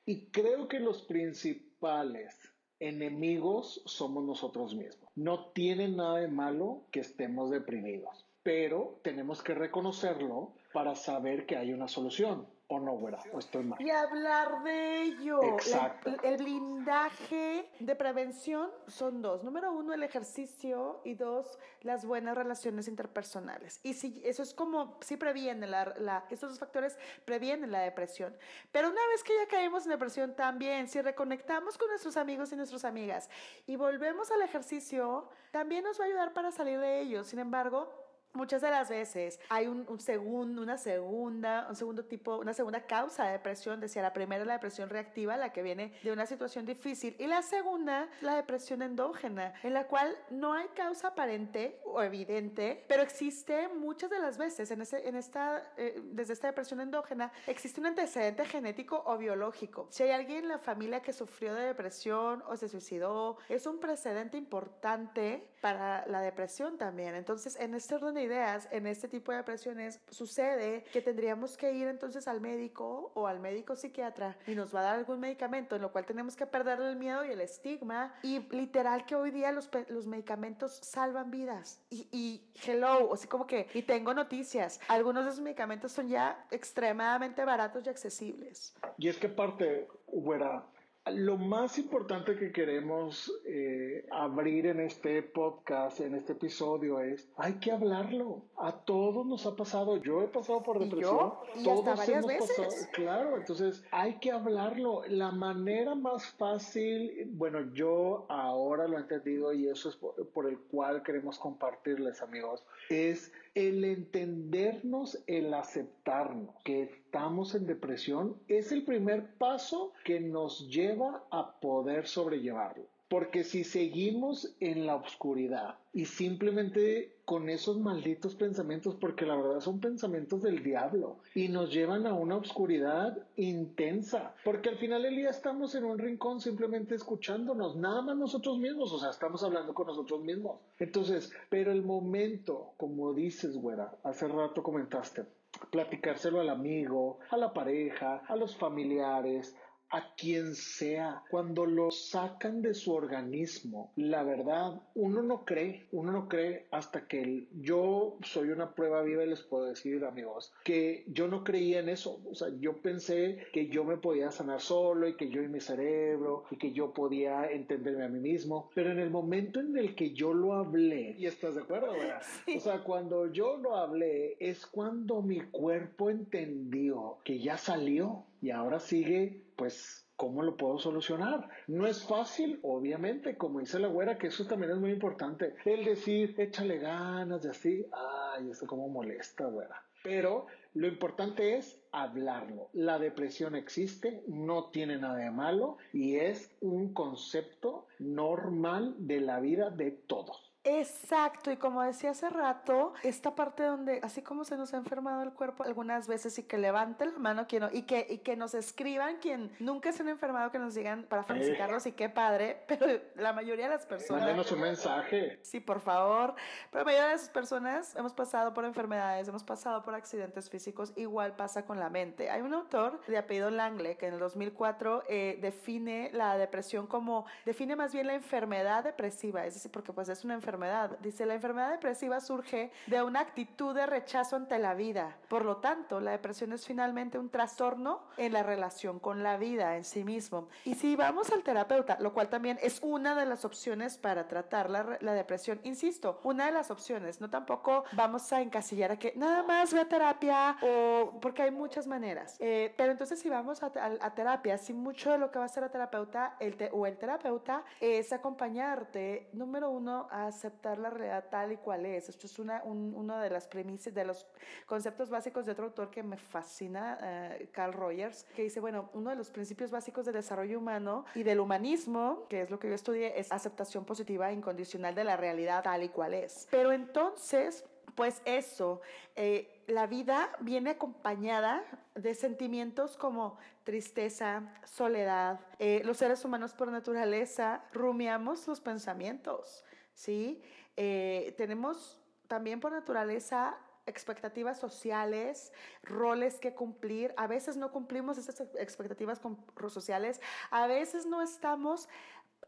Y 0.06 0.26
creo 0.26 0.68
que 0.68 0.80
los 0.80 1.02
principales 1.02 2.36
enemigos 2.80 3.82
somos 3.86 4.24
nosotros 4.24 4.74
mismos. 4.74 5.08
No 5.14 5.46
tiene 5.52 5.88
nada 5.88 6.18
de 6.18 6.28
malo 6.28 6.82
que 6.90 7.00
estemos 7.00 7.50
deprimidos, 7.50 8.26
pero 8.42 9.00
tenemos 9.02 9.42
que 9.42 9.54
reconocerlo 9.54 10.52
para 10.72 10.94
saber 10.94 11.46
que 11.46 11.56
hay 11.56 11.72
una 11.72 11.88
solución 11.88 12.46
o 12.68 12.80
no, 12.80 12.92
güera, 12.92 13.18
o 13.32 13.38
estoy 13.38 13.62
mal. 13.64 13.80
Y 13.80 13.90
hablar 13.90 14.62
de 14.62 15.02
ello. 15.02 15.42
Exacto. 15.42 16.10
el 16.22 16.38
blindaje 16.38 17.68
de 17.78 17.94
prevención 17.94 18.70
son 18.86 19.20
dos. 19.20 19.44
Número 19.44 19.72
uno, 19.72 19.92
el 19.92 20.02
ejercicio 20.02 21.00
y 21.04 21.14
dos, 21.14 21.58
las 21.82 22.06
buenas 22.06 22.36
relaciones 22.36 22.88
interpersonales. 22.88 23.80
Y 23.82 23.94
si 23.94 24.22
eso 24.24 24.42
es 24.42 24.54
como, 24.54 24.98
sí 25.02 25.16
previene, 25.16 25.66
la, 25.66 25.94
la, 25.98 26.24
estos 26.30 26.50
dos 26.50 26.58
factores 26.58 26.96
previenen 27.24 27.70
la 27.70 27.80
depresión. 27.80 28.34
Pero 28.72 28.88
una 28.88 29.06
vez 29.08 29.22
que 29.22 29.34
ya 29.36 29.46
caemos 29.48 29.84
en 29.84 29.90
depresión 29.90 30.34
también, 30.34 30.88
si 30.88 31.00
reconectamos 31.02 31.76
con 31.76 31.88
nuestros 31.88 32.16
amigos 32.16 32.52
y 32.52 32.56
nuestras 32.56 32.84
amigas 32.84 33.28
y 33.66 33.76
volvemos 33.76 34.30
al 34.30 34.40
ejercicio, 34.42 35.28
también 35.50 35.84
nos 35.84 36.00
va 36.00 36.04
a 36.04 36.06
ayudar 36.06 36.32
para 36.32 36.50
salir 36.50 36.80
de 36.80 37.00
ello. 37.00 37.24
Sin 37.24 37.38
embargo, 37.38 38.03
Muchas 38.34 38.62
de 38.62 38.70
las 38.70 38.88
veces 38.88 39.38
hay 39.48 39.68
un, 39.68 40.00
segundo, 40.00 40.60
una 40.60 40.76
segunda, 40.76 41.68
un 41.68 41.76
segundo 41.76 42.04
tipo, 42.04 42.36
una 42.38 42.52
segunda 42.52 42.84
causa 42.84 43.26
de 43.26 43.32
depresión. 43.32 43.78
Decía, 43.78 44.02
la 44.02 44.12
primera 44.12 44.42
es 44.42 44.46
la 44.48 44.54
depresión 44.54 44.90
reactiva, 44.90 45.36
la 45.36 45.52
que 45.52 45.62
viene 45.62 45.92
de 46.02 46.10
una 46.10 46.26
situación 46.26 46.66
difícil. 46.66 47.14
Y 47.20 47.28
la 47.28 47.42
segunda, 47.42 48.08
la 48.22 48.34
depresión 48.34 48.82
endógena, 48.82 49.54
en 49.62 49.72
la 49.72 49.86
cual 49.86 50.16
no 50.30 50.52
hay 50.52 50.66
causa 50.74 51.08
aparente 51.08 51.80
o 51.84 52.02
evidente, 52.02 52.84
pero 52.88 53.04
existe 53.04 53.68
muchas 53.68 54.10
de 54.10 54.18
las 54.18 54.36
veces 54.36 54.68
en, 54.72 54.82
ese, 54.82 55.08
en 55.08 55.14
esta, 55.14 55.72
eh, 55.76 56.02
desde 56.02 56.32
esta 56.32 56.48
depresión 56.48 56.80
endógena, 56.80 57.30
existe 57.46 57.80
un 57.80 57.86
antecedente 57.86 58.44
genético 58.46 59.00
o 59.06 59.16
biológico. 59.16 59.86
Si 59.90 60.02
hay 60.02 60.10
alguien 60.10 60.38
en 60.38 60.48
la 60.48 60.58
familia 60.58 61.00
que 61.02 61.12
sufrió 61.12 61.54
de 61.54 61.66
depresión 61.66 62.42
o 62.48 62.56
se 62.56 62.68
suicidó, 62.68 63.38
es 63.48 63.64
un 63.66 63.78
precedente 63.78 64.36
importante 64.36 65.53
para 65.64 66.06
la 66.08 66.20
depresión 66.20 66.76
también. 66.76 67.14
Entonces, 67.14 67.58
en 67.58 67.74
este 67.74 67.94
orden 67.94 68.12
de 68.12 68.22
ideas, 68.24 68.68
en 68.70 68.86
este 68.86 69.08
tipo 69.08 69.32
de 69.32 69.38
depresiones, 69.38 69.98
sucede 70.10 70.84
que 70.92 71.00
tendríamos 71.00 71.56
que 71.56 71.72
ir 71.72 71.88
entonces 71.88 72.28
al 72.28 72.42
médico 72.42 73.12
o 73.14 73.26
al 73.26 73.40
médico 73.40 73.74
psiquiatra 73.74 74.36
y 74.46 74.54
nos 74.54 74.74
va 74.74 74.80
a 74.80 74.82
dar 74.82 74.96
algún 74.96 75.20
medicamento, 75.20 75.74
en 75.74 75.80
lo 75.80 75.90
cual 75.90 76.04
tenemos 76.04 76.36
que 76.36 76.44
perder 76.44 76.82
el 76.82 76.96
miedo 76.96 77.24
y 77.24 77.30
el 77.30 77.40
estigma. 77.40 78.14
Y 78.22 78.40
literal 78.54 79.06
que 79.06 79.14
hoy 79.14 79.30
día 79.30 79.52
los, 79.52 79.70
los 79.88 80.06
medicamentos 80.06 80.80
salvan 80.82 81.30
vidas. 81.30 81.80
Y, 81.88 82.08
y 82.12 82.52
hello, 82.66 83.08
o 83.08 83.16
sea, 83.16 83.30
como 83.30 83.46
que, 83.46 83.66
y 83.72 83.80
tengo 83.84 84.12
noticias, 84.12 84.78
algunos 84.86 85.24
de 85.24 85.30
esos 85.30 85.42
medicamentos 85.42 85.92
son 85.92 86.08
ya 86.08 86.44
extremadamente 86.50 87.42
baratos 87.42 87.86
y 87.86 87.88
accesibles. 87.88 88.74
Y 88.98 89.08
es 89.08 89.16
que 89.16 89.30
parte, 89.30 89.88
güera, 90.08 90.66
lo 91.12 91.36
más 91.36 91.78
importante 91.78 92.36
que 92.36 92.50
queremos 92.50 93.30
eh, 93.44 94.06
abrir 94.10 94.66
en 94.66 94.80
este 94.80 95.22
podcast, 95.22 96.00
en 96.00 96.14
este 96.14 96.32
episodio, 96.32 97.00
es 97.00 97.28
hay 97.36 97.54
que 97.54 97.72
hablarlo. 97.72 98.42
A 98.56 98.72
todos 98.72 99.26
nos 99.26 99.44
ha 99.46 99.54
pasado. 99.54 99.98
Yo 99.98 100.22
he 100.22 100.28
pasado 100.28 100.62
por 100.62 100.78
depresión. 100.78 101.34
¿Y 101.56 101.64
todos 101.64 102.08
hemos 102.08 102.32
pasado. 102.32 102.68
Claro, 102.92 103.36
entonces 103.36 103.84
hay 103.90 104.14
que 104.14 104.30
hablarlo. 104.30 105.02
La 105.08 105.30
manera 105.30 105.94
más 105.94 106.26
fácil, 106.26 107.28
bueno, 107.32 107.74
yo 107.74 108.24
ahora 108.30 108.88
lo 108.88 108.96
he 108.96 109.02
entendido 109.02 109.52
y 109.52 109.68
eso 109.68 109.90
es 109.90 109.96
por 109.96 110.48
el 110.48 110.58
cual 110.58 111.02
queremos 111.02 111.38
compartirles, 111.38 112.22
amigos, 112.22 112.64
es 112.88 113.30
el 113.54 113.84
entendernos, 113.84 115.22
el 115.26 115.52
aceptarnos 115.54 116.50
que 116.64 117.03
estamos 117.14 117.54
en 117.54 117.64
depresión 117.64 118.34
es 118.48 118.72
el 118.72 118.82
primer 118.82 119.36
paso 119.38 119.92
que 120.04 120.18
nos 120.18 120.68
lleva 120.68 121.22
a 121.30 121.60
poder 121.60 122.08
sobrellevarlo. 122.08 122.88
Porque 123.08 123.44
si 123.44 123.62
seguimos 123.62 124.52
en 124.58 124.84
la 124.84 124.96
oscuridad 124.96 125.78
y 125.92 126.06
simplemente 126.06 127.14
con 127.24 127.48
esos 127.48 127.78
malditos 127.78 128.34
pensamientos, 128.34 128.96
porque 128.96 129.26
la 129.26 129.36
verdad 129.36 129.60
son 129.60 129.78
pensamientos 129.78 130.42
del 130.42 130.64
diablo 130.64 131.18
y 131.36 131.46
nos 131.46 131.72
llevan 131.72 132.04
a 132.08 132.14
una 132.14 132.36
oscuridad 132.36 133.16
intensa, 133.36 134.34
porque 134.44 134.70
al 134.70 134.78
final 134.78 135.04
del 135.04 135.14
día 135.14 135.30
estamos 135.30 135.76
en 135.76 135.84
un 135.84 136.00
rincón 136.00 136.40
simplemente 136.40 136.96
escuchándonos, 136.96 137.76
nada 137.76 138.02
más 138.02 138.16
nosotros 138.16 138.58
mismos, 138.58 138.92
o 138.92 138.98
sea, 138.98 139.10
estamos 139.10 139.44
hablando 139.44 139.72
con 139.72 139.86
nosotros 139.86 140.20
mismos. 140.20 140.58
Entonces, 140.80 141.32
pero 141.48 141.70
el 141.70 141.84
momento, 141.84 142.72
como 142.76 143.14
dices, 143.14 143.56
güera, 143.56 143.94
hace 144.02 144.26
rato 144.26 144.64
comentaste, 144.64 145.24
platicárselo 145.70 146.40
al 146.40 146.50
amigo, 146.50 147.18
a 147.30 147.36
la 147.36 147.52
pareja, 147.52 148.22
a 148.26 148.36
los 148.36 148.56
familiares, 148.56 149.56
a 149.94 150.12
quien 150.16 150.56
sea, 150.56 151.22
cuando 151.30 151.66
lo 151.66 151.92
sacan 151.92 152.62
de 152.62 152.74
su 152.74 152.92
organismo, 152.92 153.92
la 153.94 154.24
verdad, 154.24 154.82
uno 154.96 155.22
no 155.22 155.44
cree, 155.44 155.86
uno 155.92 156.10
no 156.10 156.28
cree 156.28 156.66
hasta 156.72 157.06
que 157.06 157.46
yo 157.60 158.16
soy 158.24 158.48
una 158.48 158.74
prueba 158.74 159.02
viva 159.02 159.22
y 159.22 159.28
les 159.28 159.42
puedo 159.42 159.66
decir, 159.66 160.04
amigos, 160.04 160.52
que 160.64 161.04
yo 161.06 161.28
no 161.28 161.44
creía 161.44 161.78
en 161.78 161.88
eso. 161.88 162.20
O 162.28 162.34
sea, 162.34 162.48
yo 162.58 162.78
pensé 162.78 163.46
que 163.52 163.68
yo 163.68 163.84
me 163.84 163.96
podía 163.96 164.32
sanar 164.32 164.60
solo 164.60 165.06
y 165.06 165.16
que 165.16 165.30
yo 165.30 165.42
y 165.42 165.48
mi 165.48 165.60
cerebro 165.60 166.44
y 166.50 166.56
que 166.56 166.72
yo 166.72 166.92
podía 166.92 167.46
entenderme 167.50 168.04
a 168.04 168.08
mí 168.08 168.18
mismo. 168.18 168.70
Pero 168.74 168.90
en 168.90 168.98
el 168.98 169.10
momento 169.10 169.60
en 169.60 169.76
el 169.76 169.94
que 169.94 170.10
yo 170.10 170.34
lo 170.34 170.54
hablé, 170.54 171.14
y 171.18 171.26
estás 171.26 171.54
de 171.54 171.62
acuerdo, 171.62 171.92
¿verdad? 171.92 172.20
O 172.56 172.60
sea, 172.60 172.82
cuando 172.82 173.30
yo 173.30 173.56
lo 173.58 173.76
hablé 173.76 174.36
es 174.40 174.66
cuando 174.66 175.22
mi 175.22 175.40
cuerpo 175.40 176.10
entendió 176.10 177.18
que 177.22 177.38
ya 177.38 177.56
salió 177.58 178.24
y 178.40 178.50
ahora 178.50 178.80
sigue 178.80 179.43
pues, 179.56 180.06
¿cómo 180.16 180.42
lo 180.42 180.56
puedo 180.56 180.78
solucionar? 180.78 181.48
No 181.66 181.86
es 181.86 182.04
fácil, 182.04 182.60
obviamente, 182.62 183.36
como 183.36 183.60
dice 183.60 183.78
la 183.78 183.88
güera, 183.88 184.18
que 184.18 184.28
eso 184.28 184.46
también 184.46 184.72
es 184.72 184.78
muy 184.78 184.90
importante. 184.90 185.54
El 185.64 185.84
decir, 185.84 186.34
échale 186.38 186.78
ganas 186.78 187.44
y 187.44 187.48
así, 187.48 187.86
ay, 187.92 188.50
eso 188.50 188.66
como 188.66 188.88
molesta, 188.88 189.46
güera. 189.46 189.82
Pero 190.02 190.46
lo 190.74 190.88
importante 190.88 191.56
es 191.56 191.80
hablarlo. 191.92 192.68
La 192.72 192.98
depresión 192.98 193.54
existe, 193.54 194.22
no 194.26 194.70
tiene 194.70 194.98
nada 194.98 195.16
de 195.16 195.30
malo 195.30 195.78
y 195.92 196.16
es 196.16 196.54
un 196.60 196.92
concepto 196.92 197.86
normal 197.98 198.94
de 198.98 199.20
la 199.20 199.40
vida 199.40 199.70
de 199.70 199.92
todos. 199.92 200.53
Exacto, 200.64 201.50
y 201.50 201.58
como 201.58 201.82
decía 201.82 202.12
hace 202.12 202.30
rato, 202.30 202.94
esta 203.02 203.34
parte 203.34 203.64
donde, 203.64 204.00
así 204.02 204.22
como 204.22 204.44
se 204.44 204.56
nos 204.56 204.72
ha 204.72 204.78
enfermado 204.78 205.22
el 205.22 205.32
cuerpo 205.32 205.62
algunas 205.62 206.08
veces 206.08 206.38
y 206.38 206.44
que 206.44 206.56
levante 206.56 207.04
la 207.04 207.18
mano 207.18 207.46
quien 207.46 207.64
y 207.72 207.82
que, 207.82 208.06
y 208.08 208.18
que 208.18 208.34
nos 208.34 208.54
escriban 208.54 209.18
quien 209.18 209.52
nunca 209.58 209.92
se 209.92 210.02
han 210.02 210.08
enfermado, 210.08 210.50
que 210.50 210.58
nos 210.58 210.74
digan 210.74 211.04
para 211.04 211.22
felicitarlos 211.22 211.84
y 211.84 211.92
qué 211.92 212.08
padre, 212.08 212.64
pero 212.66 212.86
la 213.14 213.34
mayoría 213.34 213.66
de 213.66 213.74
las 213.74 213.84
personas... 213.84 214.22
Mándenos 214.22 214.50
un 214.52 214.60
mensaje. 214.60 215.38
Sí, 215.42 215.60
por 215.60 215.80
favor. 215.80 216.34
Pero 216.70 216.80
la 216.80 216.84
mayoría 216.86 217.08
de 217.08 217.16
las 217.16 217.28
personas 217.28 217.94
hemos 217.96 218.14
pasado 218.14 218.54
por 218.54 218.64
enfermedades, 218.64 219.28
hemos 219.28 219.44
pasado 219.44 219.82
por 219.82 219.94
accidentes 219.94 220.48
físicos, 220.48 220.94
igual 220.96 221.36
pasa 221.36 221.66
con 221.66 221.78
la 221.78 221.90
mente. 221.90 222.30
Hay 222.30 222.40
un 222.40 222.54
autor 222.54 223.04
de 223.06 223.18
apellido 223.18 223.50
Langley 223.50 223.96
que 223.96 224.06
en 224.06 224.14
el 224.14 224.20
2004 224.20 225.02
eh, 225.10 225.38
define 225.42 226.10
la 226.14 226.38
depresión 226.38 226.86
como, 226.86 227.26
define 227.44 227.76
más 227.76 227.92
bien 227.92 228.06
la 228.06 228.14
enfermedad 228.14 228.82
depresiva, 228.82 229.44
es 229.44 229.52
decir, 229.52 229.70
porque 229.70 229.92
pues 229.92 230.08
es 230.08 230.24
una 230.24 230.32
enfermedad 230.32 230.53
enfermedad. 230.54 230.98
Dice, 231.00 231.26
la 231.26 231.34
enfermedad 231.34 231.70
depresiva 231.70 232.20
surge 232.20 232.70
de 232.86 233.02
una 233.02 233.20
actitud 233.20 233.74
de 233.74 233.86
rechazo 233.86 234.36
ante 234.36 234.58
la 234.58 234.74
vida. 234.74 235.16
Por 235.28 235.44
lo 235.44 235.56
tanto, 235.56 236.00
la 236.00 236.12
depresión 236.12 236.52
es 236.52 236.66
finalmente 236.66 237.18
un 237.18 237.28
trastorno 237.28 238.02
en 238.16 238.32
la 238.32 238.42
relación 238.42 239.00
con 239.00 239.22
la 239.22 239.36
vida 239.36 239.76
en 239.76 239.84
sí 239.84 240.04
mismo. 240.04 240.48
Y 240.64 240.74
si 240.74 240.96
vamos 240.96 241.30
al 241.30 241.42
terapeuta, 241.42 241.98
lo 242.00 242.12
cual 242.12 242.28
también 242.28 242.58
es 242.62 242.80
una 242.82 243.14
de 243.14 243.26
las 243.26 243.44
opciones 243.44 243.98
para 243.98 244.28
tratar 244.28 244.70
la, 244.70 244.98
la 245.00 245.12
depresión, 245.12 245.60
insisto, 245.64 246.20
una 246.22 246.46
de 246.46 246.52
las 246.52 246.70
opciones, 246.70 247.20
no 247.20 247.28
tampoco 247.30 247.84
vamos 247.92 248.32
a 248.32 248.40
encasillar 248.40 248.92
a 248.92 248.98
que 248.98 249.12
nada 249.16 249.42
más 249.42 249.72
ve 249.72 249.80
a 249.80 249.88
terapia 249.88 250.56
o 250.62 251.18
porque 251.20 251.42
hay 251.42 251.50
muchas 251.50 251.86
maneras. 251.86 252.36
Eh, 252.40 252.72
pero 252.76 252.92
entonces 252.92 253.18
si 253.18 253.28
vamos 253.28 253.62
a, 253.62 253.66
a, 254.00 254.14
terapia, 254.14 254.58
si 254.58 254.72
mucho 254.72 255.10
de 255.10 255.18
lo 255.18 255.30
que 255.30 255.38
va 255.38 255.44
a 255.44 255.46
hacer 255.46 255.62
la 255.62 255.70
terapeuta 255.70 256.36
el 256.38 256.54
o 256.72 256.86
el 256.86 256.96
terapeuta 256.96 257.64
es 257.80 258.12
acompañarte, 258.12 259.28
número 259.32 259.70
uno, 259.70 260.08
a 260.10 260.30
aceptar 260.44 260.78
la 260.78 260.90
realidad 260.90 261.24
tal 261.30 261.52
y 261.52 261.56
cual 261.56 261.86
es. 261.86 262.08
Esto 262.08 262.26
es 262.26 262.38
una, 262.38 262.62
uno 262.64 263.18
de 263.18 263.30
las 263.30 263.48
premisas, 263.48 263.94
de 263.94 264.04
los 264.04 264.26
conceptos 264.66 265.08
básicos 265.08 265.46
de 265.46 265.52
otro 265.52 265.64
autor 265.66 265.90
que 265.90 266.02
me 266.02 266.18
fascina, 266.18 266.98
eh, 267.02 267.48
Carl 267.50 267.72
Rogers, 267.72 268.24
que 268.36 268.42
dice, 268.42 268.60
bueno, 268.60 268.90
uno 268.92 269.10
de 269.10 269.16
los 269.16 269.30
principios 269.30 269.70
básicos 269.70 270.04
del 270.04 270.14
desarrollo 270.14 270.58
humano 270.58 271.06
y 271.14 271.22
del 271.22 271.40
humanismo, 271.40 272.26
que 272.28 272.42
es 272.42 272.50
lo 272.50 272.58
que 272.58 272.68
yo 272.68 272.74
estudié, 272.74 273.18
es 273.18 273.32
aceptación 273.32 273.86
positiva 273.86 274.30
e 274.30 274.34
incondicional 274.34 274.94
de 274.94 275.04
la 275.04 275.16
realidad 275.16 275.62
tal 275.62 275.82
y 275.82 275.88
cual 275.88 276.12
es. 276.12 276.46
Pero 276.50 276.72
entonces, 276.72 277.64
pues 277.94 278.20
eso, 278.26 278.82
eh, 279.16 279.62
la 279.66 279.86
vida 279.86 280.30
viene 280.40 280.70
acompañada 280.70 281.64
de 281.94 282.14
sentimientos 282.14 282.96
como 282.96 283.38
tristeza, 283.62 284.42
soledad. 284.64 285.40
Eh, 285.58 285.80
los 285.84 285.96
seres 285.96 286.24
humanos 286.24 286.52
por 286.52 286.68
naturaleza 286.70 287.64
rumiamos 287.72 288.46
los 288.46 288.60
pensamientos, 288.60 289.64
¿sí? 289.94 290.42
Eh, 290.76 291.34
tenemos 291.36 292.00
también 292.28 292.60
por 292.60 292.72
naturaleza 292.72 293.58
expectativas 293.86 294.58
sociales, 294.58 295.52
roles 295.82 296.38
que 296.38 296.54
cumplir. 296.54 297.14
A 297.16 297.26
veces 297.26 297.56
no 297.56 297.70
cumplimos 297.70 298.18
esas 298.18 298.40
expectativas 298.54 299.20
sociales, 299.68 300.20
a 300.50 300.66
veces 300.66 301.06
no 301.06 301.22
estamos 301.22 301.88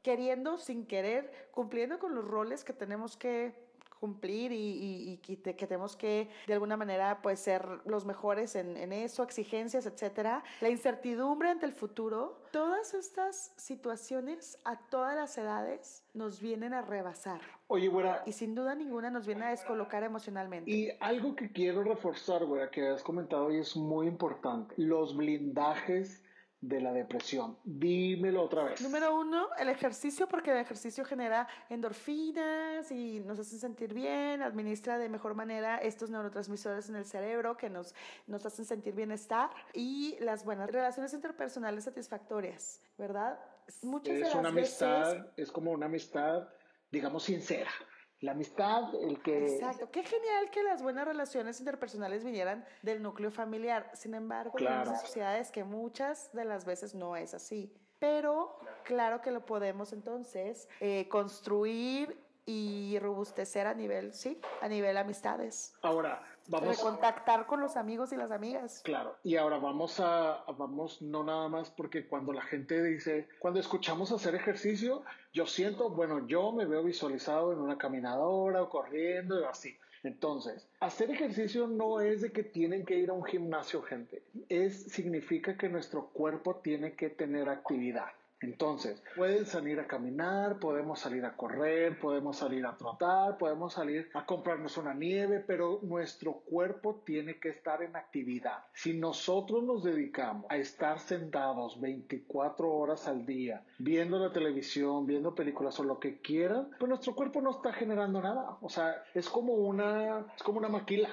queriendo, 0.02 0.58
sin 0.58 0.86
querer, 0.86 1.48
cumpliendo 1.50 1.98
con 1.98 2.14
los 2.14 2.24
roles 2.24 2.64
que 2.64 2.72
tenemos 2.72 3.16
que 3.16 3.65
cumplir 4.00 4.52
y, 4.52 5.18
que, 5.22 5.36
tenemos 5.36 5.96
que 5.96 6.28
de 6.46 6.52
alguna 6.52 6.76
manera 6.76 7.20
pues 7.22 7.40
ser 7.40 7.66
los 7.84 8.04
mejores 8.04 8.56
en, 8.56 8.92
eso, 8.92 9.22
exigencias, 9.22 9.86
etcétera. 9.86 10.44
La 10.60 10.68
incertidumbre 10.68 11.50
ante 11.50 11.66
el 11.66 11.72
futuro, 11.72 12.42
todas 12.52 12.94
estas 12.94 13.52
situaciones 13.56 14.58
a 14.64 14.78
todas 14.88 15.16
las 15.16 15.36
edades 15.38 16.04
nos 16.14 16.40
vienen 16.40 16.74
a 16.74 16.82
rebasar. 16.82 17.40
Oye, 17.68 17.88
güera. 17.88 18.22
Y 18.26 18.32
sin 18.32 18.54
duda 18.54 18.74
ninguna 18.74 19.10
nos 19.10 19.26
viene 19.26 19.46
a 19.46 19.50
descolocar 19.50 20.02
emocionalmente. 20.02 20.70
Y 20.70 20.90
algo 21.00 21.34
que 21.34 21.50
quiero 21.50 21.82
reforzar, 21.82 22.44
güera, 22.44 22.70
que 22.70 22.88
has 22.88 23.02
comentado 23.02 23.52
y 23.52 23.58
es 23.58 23.76
muy 23.76 24.06
importante, 24.06 24.74
los 24.78 25.16
blindajes 25.16 26.22
de 26.60 26.80
la 26.80 26.92
depresión. 26.92 27.58
Dímelo 27.64 28.42
otra 28.42 28.64
vez. 28.64 28.80
Número 28.80 29.14
uno, 29.14 29.48
el 29.58 29.68
ejercicio, 29.68 30.26
porque 30.26 30.52
el 30.52 30.58
ejercicio 30.58 31.04
genera 31.04 31.46
endorfinas 31.68 32.90
y 32.90 33.20
nos 33.20 33.38
hace 33.38 33.58
sentir 33.58 33.94
bien, 33.94 34.42
administra 34.42 34.98
de 34.98 35.08
mejor 35.08 35.34
manera 35.34 35.78
estos 35.78 36.10
neurotransmisores 36.10 36.88
en 36.88 36.96
el 36.96 37.04
cerebro 37.04 37.56
que 37.56 37.70
nos, 37.70 37.94
nos 38.26 38.44
hacen 38.46 38.64
sentir 38.64 38.94
bienestar 38.94 39.50
y 39.74 40.16
las 40.20 40.44
buenas 40.44 40.70
relaciones 40.70 41.12
interpersonales 41.12 41.84
satisfactorias, 41.84 42.80
¿verdad? 42.96 43.38
Muchas 43.82 44.16
es 44.16 44.34
una 44.34 44.48
amistad, 44.48 45.26
es 45.36 45.50
como 45.50 45.72
una 45.72 45.86
amistad, 45.86 46.48
digamos, 46.90 47.24
sincera 47.24 47.70
la 48.20 48.32
amistad, 48.32 48.94
el 48.94 49.20
que... 49.20 49.54
Exacto, 49.54 49.90
qué 49.90 50.02
genial 50.02 50.50
que 50.50 50.62
las 50.62 50.82
buenas 50.82 51.06
relaciones 51.06 51.58
interpersonales 51.60 52.24
vinieran 52.24 52.64
del 52.82 53.02
núcleo 53.02 53.30
familiar. 53.30 53.90
Sin 53.94 54.14
embargo, 54.14 54.52
claro. 54.52 54.90
hay 54.90 54.96
sociedades 54.98 55.50
que 55.50 55.64
muchas 55.64 56.32
de 56.32 56.44
las 56.44 56.64
veces 56.64 56.94
no 56.94 57.16
es 57.16 57.34
así. 57.34 57.72
Pero 57.98 58.58
claro 58.84 59.20
que 59.20 59.30
lo 59.30 59.44
podemos 59.44 59.92
entonces 59.92 60.68
eh, 60.80 61.08
construir 61.08 62.18
y 62.46 62.98
robustecer 63.00 63.66
a 63.66 63.74
nivel, 63.74 64.14
sí, 64.14 64.40
a 64.60 64.68
nivel 64.68 64.96
amistades. 64.96 65.74
Ahora, 65.82 66.22
vamos 66.48 66.78
a 66.78 66.82
contactar 66.82 67.46
con 67.46 67.60
los 67.60 67.76
amigos 67.76 68.12
y 68.12 68.16
las 68.16 68.30
amigas. 68.30 68.80
Claro, 68.84 69.16
y 69.22 69.36
ahora 69.36 69.58
vamos 69.58 70.00
a, 70.00 70.44
vamos, 70.56 71.02
no 71.02 71.24
nada 71.24 71.48
más 71.48 71.70
porque 71.70 72.06
cuando 72.06 72.32
la 72.32 72.42
gente 72.42 72.82
dice, 72.82 73.28
cuando 73.38 73.60
escuchamos 73.60 74.12
hacer 74.12 74.34
ejercicio, 74.34 75.02
yo 75.32 75.46
siento, 75.46 75.90
bueno, 75.90 76.26
yo 76.26 76.52
me 76.52 76.64
veo 76.64 76.82
visualizado 76.82 77.52
en 77.52 77.58
una 77.58 77.78
caminadora 77.78 78.62
o 78.62 78.68
corriendo 78.68 79.40
y 79.40 79.44
así. 79.44 79.76
Entonces, 80.02 80.68
hacer 80.78 81.10
ejercicio 81.10 81.66
no 81.66 82.00
es 82.00 82.20
de 82.22 82.30
que 82.30 82.44
tienen 82.44 82.84
que 82.84 82.96
ir 82.96 83.10
a 83.10 83.12
un 83.12 83.24
gimnasio, 83.24 83.82
gente. 83.82 84.22
Es, 84.48 84.84
significa 84.84 85.56
que 85.56 85.68
nuestro 85.68 86.06
cuerpo 86.08 86.56
tiene 86.56 86.94
que 86.94 87.10
tener 87.10 87.48
actividad. 87.48 88.10
Entonces, 88.40 89.02
pueden 89.16 89.46
salir 89.46 89.80
a 89.80 89.86
caminar, 89.86 90.58
podemos 90.58 91.00
salir 91.00 91.24
a 91.24 91.36
correr, 91.36 91.98
podemos 91.98 92.36
salir 92.36 92.66
a 92.66 92.76
trotar, 92.76 93.38
podemos 93.38 93.72
salir 93.72 94.10
a 94.12 94.26
comprarnos 94.26 94.76
una 94.76 94.92
nieve, 94.92 95.42
pero 95.46 95.80
nuestro 95.82 96.40
cuerpo 96.40 97.02
tiene 97.06 97.38
que 97.38 97.48
estar 97.48 97.82
en 97.82 97.96
actividad. 97.96 98.64
Si 98.74 98.92
nosotros 98.92 99.64
nos 99.64 99.84
dedicamos 99.84 100.44
a 100.50 100.56
estar 100.56 100.98
sentados 100.98 101.80
24 101.80 102.70
horas 102.70 103.08
al 103.08 103.24
día, 103.24 103.64
viendo 103.78 104.18
la 104.18 104.32
televisión, 104.32 105.06
viendo 105.06 105.34
películas 105.34 105.78
o 105.80 105.84
lo 105.84 105.98
que 105.98 106.20
quieran, 106.20 106.68
pues 106.78 106.88
nuestro 106.88 107.14
cuerpo 107.14 107.40
no 107.40 107.50
está 107.50 107.72
generando 107.72 108.20
nada. 108.20 108.58
O 108.60 108.68
sea, 108.68 109.02
es 109.14 109.28
como 109.30 109.54
una, 109.54 110.26
es 110.36 110.42
como 110.42 110.58
una 110.58 110.68
maquila. 110.68 111.08